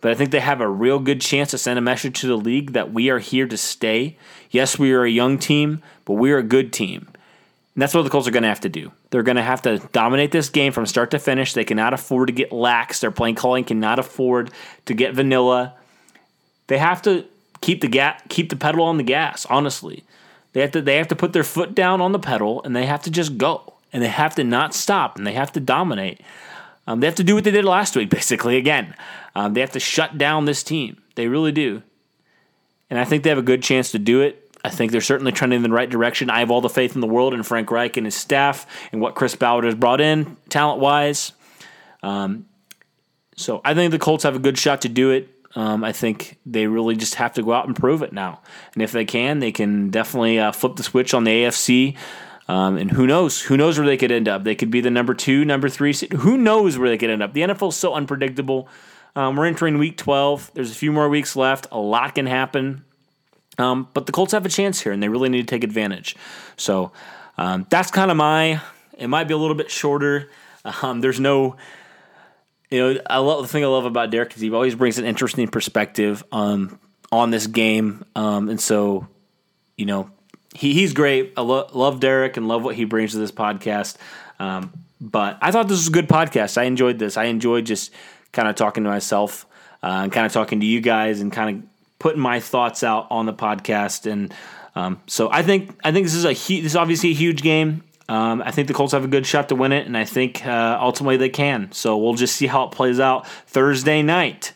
but 0.00 0.12
I 0.12 0.14
think 0.14 0.30
they 0.30 0.38
have 0.38 0.60
a 0.60 0.68
real 0.68 1.00
good 1.00 1.20
chance 1.20 1.50
to 1.50 1.58
send 1.58 1.80
a 1.80 1.82
message 1.82 2.20
to 2.20 2.28
the 2.28 2.36
league 2.36 2.74
that 2.74 2.92
we 2.92 3.10
are 3.10 3.18
here 3.18 3.48
to 3.48 3.56
stay. 3.56 4.16
Yes, 4.52 4.78
we 4.78 4.92
are 4.92 5.02
a 5.02 5.10
young 5.10 5.36
team, 5.36 5.82
but 6.04 6.12
we 6.12 6.30
are 6.30 6.38
a 6.38 6.44
good 6.44 6.72
team. 6.72 7.08
And 7.74 7.82
that's 7.82 7.92
what 7.92 8.02
the 8.02 8.10
Colts 8.10 8.28
are 8.28 8.30
going 8.30 8.44
to 8.44 8.48
have 8.48 8.60
to 8.60 8.68
do. 8.68 8.92
They're 9.10 9.24
going 9.24 9.36
to 9.36 9.42
have 9.42 9.62
to 9.62 9.78
dominate 9.92 10.30
this 10.30 10.48
game 10.48 10.72
from 10.72 10.86
start 10.86 11.10
to 11.10 11.18
finish. 11.18 11.54
They 11.54 11.64
cannot 11.64 11.92
afford 11.92 12.28
to 12.28 12.32
get 12.32 12.52
lax. 12.52 13.00
Their 13.00 13.10
playing 13.10 13.34
calling 13.34 13.64
cannot 13.64 13.98
afford 13.98 14.52
to 14.86 14.94
get 14.94 15.14
vanilla. 15.14 15.74
They 16.68 16.78
have 16.78 17.02
to 17.02 17.24
keep 17.60 17.80
the 17.80 17.88
ga- 17.88 18.18
keep 18.28 18.48
the 18.48 18.56
pedal 18.56 18.84
on 18.84 18.96
the 18.96 19.02
gas. 19.02 19.44
Honestly, 19.46 20.04
they 20.52 20.60
have 20.60 20.70
to 20.70 20.80
they 20.80 20.98
have 20.98 21.08
to 21.08 21.16
put 21.16 21.32
their 21.32 21.42
foot 21.42 21.74
down 21.74 22.00
on 22.00 22.12
the 22.12 22.20
pedal 22.20 22.62
and 22.62 22.76
they 22.76 22.86
have 22.86 23.02
to 23.02 23.10
just 23.10 23.36
go 23.36 23.74
and 23.92 24.02
they 24.02 24.08
have 24.08 24.34
to 24.36 24.44
not 24.44 24.74
stop 24.74 25.16
and 25.16 25.26
they 25.26 25.32
have 25.32 25.52
to 25.52 25.60
dominate. 25.60 26.20
Um, 26.86 27.00
they 27.00 27.06
have 27.06 27.16
to 27.16 27.24
do 27.24 27.34
what 27.34 27.44
they 27.44 27.50
did 27.50 27.64
last 27.64 27.96
week, 27.96 28.10
basically. 28.10 28.56
Again, 28.56 28.94
um, 29.34 29.54
they 29.54 29.60
have 29.60 29.72
to 29.72 29.80
shut 29.80 30.18
down 30.18 30.44
this 30.44 30.62
team. 30.62 31.00
They 31.14 31.28
really 31.28 31.52
do, 31.52 31.82
and 32.88 32.98
I 32.98 33.04
think 33.04 33.22
they 33.22 33.30
have 33.30 33.38
a 33.38 33.42
good 33.42 33.62
chance 33.62 33.92
to 33.92 33.98
do 33.98 34.20
it. 34.22 34.50
I 34.62 34.68
think 34.68 34.92
they're 34.92 35.00
certainly 35.00 35.32
trending 35.32 35.58
in 35.58 35.62
the 35.62 35.70
right 35.70 35.88
direction. 35.88 36.28
I 36.28 36.40
have 36.40 36.50
all 36.50 36.60
the 36.60 36.68
faith 36.68 36.94
in 36.94 37.00
the 37.00 37.06
world 37.06 37.32
in 37.32 37.42
Frank 37.42 37.70
Reich 37.70 37.96
and 37.96 38.06
his 38.06 38.14
staff 38.14 38.66
and 38.92 39.00
what 39.00 39.14
Chris 39.14 39.34
Ballard 39.34 39.64
has 39.64 39.74
brought 39.74 40.00
in 40.00 40.36
talent 40.48 40.80
wise. 40.80 41.32
Um, 42.02 42.46
so 43.36 43.60
I 43.64 43.74
think 43.74 43.90
the 43.90 43.98
Colts 43.98 44.24
have 44.24 44.36
a 44.36 44.40
good 44.40 44.58
shot 44.58 44.82
to 44.82 44.88
do 44.88 45.10
it. 45.10 45.28
Um, 45.54 45.82
I 45.82 45.92
think 45.92 46.38
they 46.46 46.66
really 46.66 46.94
just 46.94 47.16
have 47.16 47.34
to 47.34 47.42
go 47.42 47.52
out 47.52 47.66
and 47.66 47.74
prove 47.74 48.02
it 48.02 48.12
now. 48.12 48.40
And 48.74 48.82
if 48.82 48.92
they 48.92 49.04
can, 49.04 49.40
they 49.40 49.50
can 49.50 49.90
definitely 49.90 50.38
uh, 50.38 50.52
flip 50.52 50.76
the 50.76 50.82
switch 50.82 51.14
on 51.14 51.24
the 51.24 51.30
AFC. 51.30 51.96
Um, 52.50 52.78
and 52.78 52.90
who 52.90 53.06
knows? 53.06 53.40
Who 53.42 53.56
knows 53.56 53.78
where 53.78 53.86
they 53.86 53.96
could 53.96 54.10
end 54.10 54.26
up? 54.26 54.42
They 54.42 54.56
could 54.56 54.72
be 54.72 54.80
the 54.80 54.90
number 54.90 55.14
two, 55.14 55.44
number 55.44 55.68
three. 55.68 55.94
Who 56.16 56.36
knows 56.36 56.76
where 56.76 56.88
they 56.88 56.98
could 56.98 57.08
end 57.08 57.22
up? 57.22 57.32
The 57.32 57.42
NFL 57.42 57.68
is 57.68 57.76
so 57.76 57.94
unpredictable. 57.94 58.66
Um, 59.14 59.36
we're 59.36 59.46
entering 59.46 59.78
week 59.78 59.96
12. 59.96 60.50
There's 60.54 60.72
a 60.72 60.74
few 60.74 60.90
more 60.90 61.08
weeks 61.08 61.36
left. 61.36 61.68
A 61.70 61.78
lot 61.78 62.16
can 62.16 62.26
happen. 62.26 62.84
Um, 63.56 63.86
but 63.94 64.06
the 64.06 64.12
Colts 64.12 64.32
have 64.32 64.44
a 64.44 64.48
chance 64.48 64.80
here, 64.80 64.90
and 64.90 65.00
they 65.00 65.08
really 65.08 65.28
need 65.28 65.42
to 65.42 65.46
take 65.46 65.62
advantage. 65.62 66.16
So 66.56 66.90
um, 67.38 67.68
that's 67.70 67.92
kind 67.92 68.10
of 68.10 68.16
my. 68.16 68.60
It 68.98 69.06
might 69.06 69.28
be 69.28 69.34
a 69.34 69.38
little 69.38 69.54
bit 69.54 69.70
shorter. 69.70 70.28
Um, 70.82 71.00
there's 71.00 71.20
no. 71.20 71.56
You 72.68 72.94
know, 72.94 73.00
I 73.08 73.18
love 73.18 73.42
the 73.42 73.48
thing 73.48 73.62
I 73.62 73.68
love 73.68 73.84
about 73.84 74.10
Derek 74.10 74.34
is 74.34 74.40
he 74.40 74.50
always 74.50 74.74
brings 74.74 74.98
an 74.98 75.04
interesting 75.04 75.46
perspective 75.46 76.24
on 76.32 76.80
on 77.12 77.30
this 77.30 77.46
game, 77.46 78.04
um, 78.16 78.48
and 78.48 78.60
so 78.60 79.06
you 79.76 79.86
know 79.86 80.10
he, 80.54 80.74
he's 80.74 80.92
great. 80.92 81.32
I 81.36 81.42
lo- 81.42 81.68
love 81.72 82.00
Derek 82.00 82.36
and 82.36 82.48
love 82.48 82.64
what 82.64 82.74
he 82.74 82.84
brings 82.84 83.12
to 83.12 83.18
this 83.18 83.32
podcast. 83.32 83.96
Um, 84.38 84.72
but 85.00 85.38
I 85.40 85.50
thought 85.50 85.68
this 85.68 85.78
was 85.78 85.88
a 85.88 85.92
good 85.92 86.08
podcast. 86.08 86.58
I 86.58 86.64
enjoyed 86.64 86.98
this. 86.98 87.16
I 87.16 87.24
enjoyed 87.24 87.66
just 87.66 87.92
kind 88.32 88.48
of 88.48 88.56
talking 88.56 88.84
to 88.84 88.90
myself 88.90 89.46
uh, 89.82 90.00
and 90.02 90.12
kind 90.12 90.26
of 90.26 90.32
talking 90.32 90.60
to 90.60 90.66
you 90.66 90.80
guys 90.80 91.20
and 91.20 91.32
kind 91.32 91.56
of 91.56 91.70
putting 91.98 92.20
my 92.20 92.40
thoughts 92.40 92.82
out 92.82 93.06
on 93.10 93.26
the 93.26 93.32
podcast. 93.32 94.10
And 94.10 94.34
um, 94.74 95.00
so 95.06 95.30
I 95.30 95.42
think 95.42 95.78
I 95.84 95.92
think 95.92 96.06
this 96.06 96.14
is 96.14 96.24
a 96.24 96.34
hu- 96.34 96.62
this 96.62 96.72
is 96.72 96.76
obviously 96.76 97.10
a 97.10 97.14
huge 97.14 97.42
game. 97.42 97.82
Um, 98.08 98.42
I 98.44 98.50
think 98.50 98.66
the 98.66 98.74
Colts 98.74 98.92
have 98.92 99.04
a 99.04 99.08
good 99.08 99.24
shot 99.24 99.48
to 99.50 99.54
win 99.54 99.70
it, 99.70 99.86
and 99.86 99.96
I 99.96 100.04
think 100.04 100.44
uh, 100.44 100.78
ultimately 100.80 101.16
they 101.16 101.28
can. 101.28 101.70
So 101.70 101.96
we'll 101.96 102.14
just 102.14 102.34
see 102.34 102.48
how 102.48 102.64
it 102.64 102.72
plays 102.72 102.98
out 102.98 103.28
Thursday 103.46 104.02
night. 104.02 104.52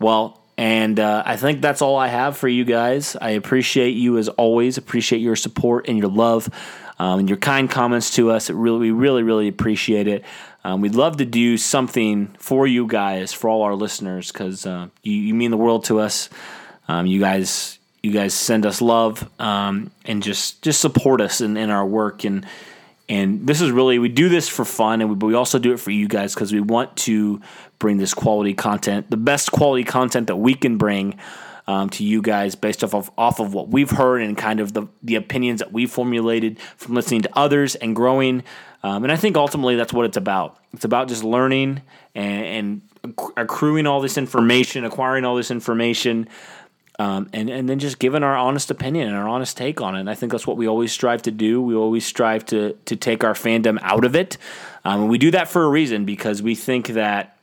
Well, 0.00 0.40
and 0.56 1.00
uh, 1.00 1.22
I 1.26 1.36
think 1.36 1.60
that's 1.60 1.82
all 1.82 1.96
I 1.96 2.08
have 2.08 2.36
for 2.36 2.48
you 2.48 2.64
guys. 2.64 3.16
I 3.20 3.30
appreciate 3.30 3.92
you 3.92 4.18
as 4.18 4.28
always. 4.28 4.78
Appreciate 4.78 5.18
your 5.18 5.36
support 5.36 5.88
and 5.88 5.98
your 5.98 6.08
love 6.08 6.48
um, 6.98 7.20
and 7.20 7.28
your 7.28 7.38
kind 7.38 7.68
comments 7.68 8.14
to 8.14 8.30
us. 8.30 8.50
It 8.50 8.54
really, 8.54 8.78
we 8.78 8.90
really, 8.92 9.22
really 9.22 9.48
appreciate 9.48 10.06
it. 10.06 10.24
Um, 10.62 10.80
we'd 10.80 10.94
love 10.94 11.18
to 11.18 11.24
do 11.24 11.58
something 11.58 12.28
for 12.38 12.66
you 12.66 12.86
guys, 12.86 13.32
for 13.32 13.50
all 13.50 13.62
our 13.62 13.74
listeners, 13.74 14.32
because 14.32 14.64
uh, 14.64 14.88
you, 15.02 15.12
you, 15.12 15.34
mean 15.34 15.50
the 15.50 15.58
world 15.58 15.84
to 15.86 16.00
us. 16.00 16.30
Um, 16.88 17.06
you 17.06 17.20
guys, 17.20 17.78
you 18.02 18.12
guys 18.12 18.32
send 18.32 18.64
us 18.64 18.80
love 18.80 19.28
um, 19.38 19.90
and 20.04 20.22
just 20.22 20.62
just 20.62 20.80
support 20.80 21.20
us 21.20 21.40
in, 21.40 21.56
in 21.56 21.68
our 21.68 21.84
work 21.84 22.24
and 22.24 22.46
and 23.08 23.46
this 23.46 23.60
is 23.60 23.70
really 23.70 23.98
we 23.98 24.08
do 24.08 24.28
this 24.28 24.48
for 24.48 24.64
fun 24.64 25.00
and 25.00 25.10
we, 25.10 25.16
but 25.16 25.26
we 25.26 25.34
also 25.34 25.58
do 25.58 25.72
it 25.72 25.78
for 25.78 25.90
you 25.90 26.08
guys 26.08 26.34
because 26.34 26.52
we 26.52 26.60
want 26.60 26.96
to 26.96 27.40
bring 27.78 27.98
this 27.98 28.14
quality 28.14 28.54
content 28.54 29.10
the 29.10 29.16
best 29.16 29.52
quality 29.52 29.84
content 29.84 30.26
that 30.26 30.36
we 30.36 30.54
can 30.54 30.78
bring 30.78 31.18
um, 31.66 31.88
to 31.90 32.04
you 32.04 32.20
guys 32.20 32.54
based 32.54 32.84
off 32.84 32.94
of 32.94 33.10
off 33.16 33.40
of 33.40 33.54
what 33.54 33.68
we've 33.68 33.90
heard 33.90 34.22
and 34.22 34.36
kind 34.36 34.60
of 34.60 34.72
the 34.74 34.86
the 35.02 35.14
opinions 35.14 35.60
that 35.60 35.72
we 35.72 35.86
formulated 35.86 36.58
from 36.76 36.94
listening 36.94 37.22
to 37.22 37.30
others 37.34 37.74
and 37.74 37.96
growing. 37.96 38.42
Um, 38.82 39.02
and 39.02 39.10
I 39.10 39.16
think 39.16 39.36
ultimately 39.36 39.76
that's 39.76 39.92
what 39.92 40.04
it's 40.04 40.18
about. 40.18 40.58
It's 40.74 40.84
about 40.84 41.08
just 41.08 41.24
learning 41.24 41.80
and, 42.14 42.82
and 43.04 43.14
accruing 43.36 43.86
all 43.86 44.00
this 44.00 44.18
information 44.18 44.84
acquiring 44.84 45.24
all 45.24 45.36
this 45.36 45.50
information 45.50 46.28
um, 46.98 47.28
and 47.32 47.50
and 47.50 47.68
then 47.68 47.78
just 47.78 47.98
giving 47.98 48.22
our 48.22 48.36
honest 48.36 48.70
opinion 48.70 49.08
and 49.08 49.16
our 49.16 49.28
honest 49.28 49.56
take 49.56 49.80
on 49.80 49.96
it. 49.96 50.00
And 50.00 50.10
I 50.10 50.14
think 50.14 50.32
that's 50.32 50.46
what 50.46 50.56
we 50.56 50.68
always 50.68 50.92
strive 50.92 51.22
to 51.22 51.30
do. 51.30 51.60
We 51.60 51.74
always 51.74 52.06
strive 52.06 52.44
to 52.46 52.74
to 52.84 52.96
take 52.96 53.24
our 53.24 53.34
fandom 53.34 53.78
out 53.82 54.04
of 54.04 54.14
it, 54.14 54.36
um, 54.84 55.02
and 55.02 55.10
we 55.10 55.18
do 55.18 55.30
that 55.32 55.48
for 55.48 55.64
a 55.64 55.68
reason 55.68 56.04
because 56.04 56.40
we 56.40 56.54
think 56.54 56.88
that 56.88 57.36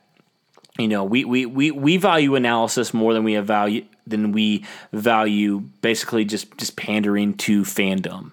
you 0.80 0.88
know 0.88 1.04
we 1.04 1.26
we 1.26 1.46
we, 1.46 1.72
we 1.72 1.98
value 1.98 2.36
analysis 2.36 2.94
more 2.94 3.14
than 3.14 3.24
we 3.24 3.38
value 3.38 3.86
than 4.08 4.32
we 4.32 4.66
value 4.94 5.60
basically 5.82 6.24
just 6.24 6.58
just 6.58 6.78
pandering 6.78 7.34
to 7.36 7.64
fandom, 7.64 8.32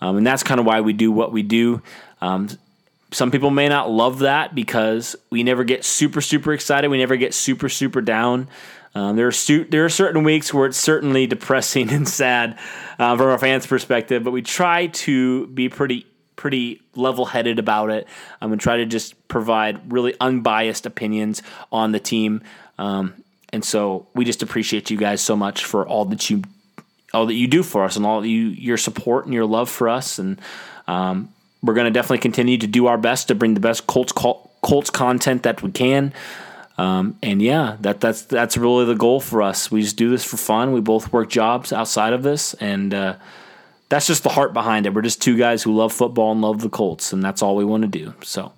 um, 0.00 0.16
and 0.16 0.26
that's 0.26 0.42
kind 0.42 0.60
of 0.60 0.64
why 0.64 0.80
we 0.80 0.94
do 0.94 1.12
what 1.12 1.30
we 1.30 1.42
do. 1.42 1.82
Um, 2.22 2.48
some 3.12 3.30
people 3.30 3.50
may 3.50 3.68
not 3.68 3.90
love 3.90 4.20
that 4.20 4.54
because 4.54 5.14
we 5.28 5.42
never 5.42 5.62
get 5.62 5.84
super 5.84 6.22
super 6.22 6.54
excited. 6.54 6.88
We 6.88 6.98
never 6.98 7.16
get 7.16 7.34
super 7.34 7.68
super 7.68 8.00
down. 8.00 8.48
Um, 8.94 9.16
there 9.16 9.28
are 9.28 9.64
there 9.68 9.84
are 9.84 9.90
certain 9.90 10.22
weeks 10.22 10.54
where 10.54 10.66
it's 10.66 10.78
certainly 10.78 11.26
depressing 11.26 11.90
and 11.92 12.08
sad 12.08 12.58
uh, 12.98 13.16
from 13.16 13.26
our 13.26 13.38
fans' 13.38 13.66
perspective, 13.66 14.24
but 14.24 14.30
we 14.30 14.42
try 14.42 14.86
to 14.88 15.46
be 15.48 15.68
pretty 15.68 16.06
pretty 16.36 16.82
level 16.94 17.24
headed 17.24 17.58
about 17.58 17.90
it 17.90 18.06
um, 18.40 18.52
and 18.52 18.60
try 18.60 18.78
to 18.78 18.86
just 18.86 19.28
provide 19.28 19.92
really 19.92 20.14
unbiased 20.20 20.84
opinions 20.84 21.42
on 21.72 21.92
the 21.92 22.00
team. 22.00 22.42
Um, 22.76 23.14
and 23.52 23.64
so 23.64 24.08
we 24.14 24.24
just 24.24 24.42
appreciate 24.42 24.90
you 24.90 24.96
guys 24.96 25.20
so 25.20 25.36
much 25.36 25.64
for 25.64 25.86
all 25.86 26.04
that 26.06 26.28
you 26.28 26.42
all 27.12 27.26
that 27.26 27.34
you 27.34 27.46
do 27.46 27.62
for 27.62 27.84
us 27.84 27.96
and 27.96 28.04
all 28.04 28.26
you 28.26 28.48
your 28.48 28.76
support 28.76 29.24
and 29.24 29.34
your 29.34 29.46
love 29.46 29.70
for 29.70 29.88
us. 29.88 30.18
And 30.18 30.40
um, 30.86 31.32
we're 31.62 31.74
going 31.74 31.86
to 31.86 31.92
definitely 31.92 32.18
continue 32.18 32.58
to 32.58 32.66
do 32.66 32.86
our 32.86 32.98
best 32.98 33.28
to 33.28 33.34
bring 33.34 33.54
the 33.54 33.60
best 33.60 33.86
Colts 33.86 34.12
Colts 34.12 34.90
content 34.90 35.44
that 35.44 35.62
we 35.62 35.70
can. 35.70 36.12
Um, 36.76 37.18
and 37.22 37.40
yeah, 37.40 37.76
that 37.80 38.00
that's 38.00 38.22
that's 38.22 38.56
really 38.56 38.84
the 38.84 38.94
goal 38.94 39.20
for 39.20 39.42
us. 39.42 39.70
We 39.70 39.82
just 39.82 39.96
do 39.96 40.10
this 40.10 40.24
for 40.24 40.36
fun. 40.36 40.72
We 40.72 40.80
both 40.80 41.12
work 41.12 41.30
jobs 41.30 41.72
outside 41.72 42.12
of 42.12 42.22
this, 42.22 42.54
and 42.54 42.92
uh, 42.92 43.16
that's 43.88 44.06
just 44.06 44.24
the 44.24 44.30
heart 44.30 44.52
behind 44.52 44.86
it. 44.86 44.94
We're 44.94 45.02
just 45.02 45.22
two 45.22 45.36
guys 45.36 45.62
who 45.62 45.74
love 45.74 45.92
football 45.92 46.32
and 46.32 46.40
love 46.40 46.60
the 46.60 46.68
Colts, 46.68 47.12
and 47.12 47.22
that's 47.22 47.42
all 47.42 47.54
we 47.54 47.64
want 47.64 47.82
to 47.82 47.88
do. 47.88 48.14
So, 48.22 48.52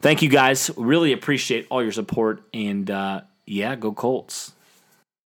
thank 0.00 0.22
you 0.22 0.30
guys. 0.30 0.70
Really 0.76 1.12
appreciate 1.12 1.66
all 1.70 1.82
your 1.82 1.92
support, 1.92 2.42
and 2.54 2.90
uh, 2.90 3.22
yeah, 3.46 3.76
go 3.76 3.92
Colts. 3.92 4.52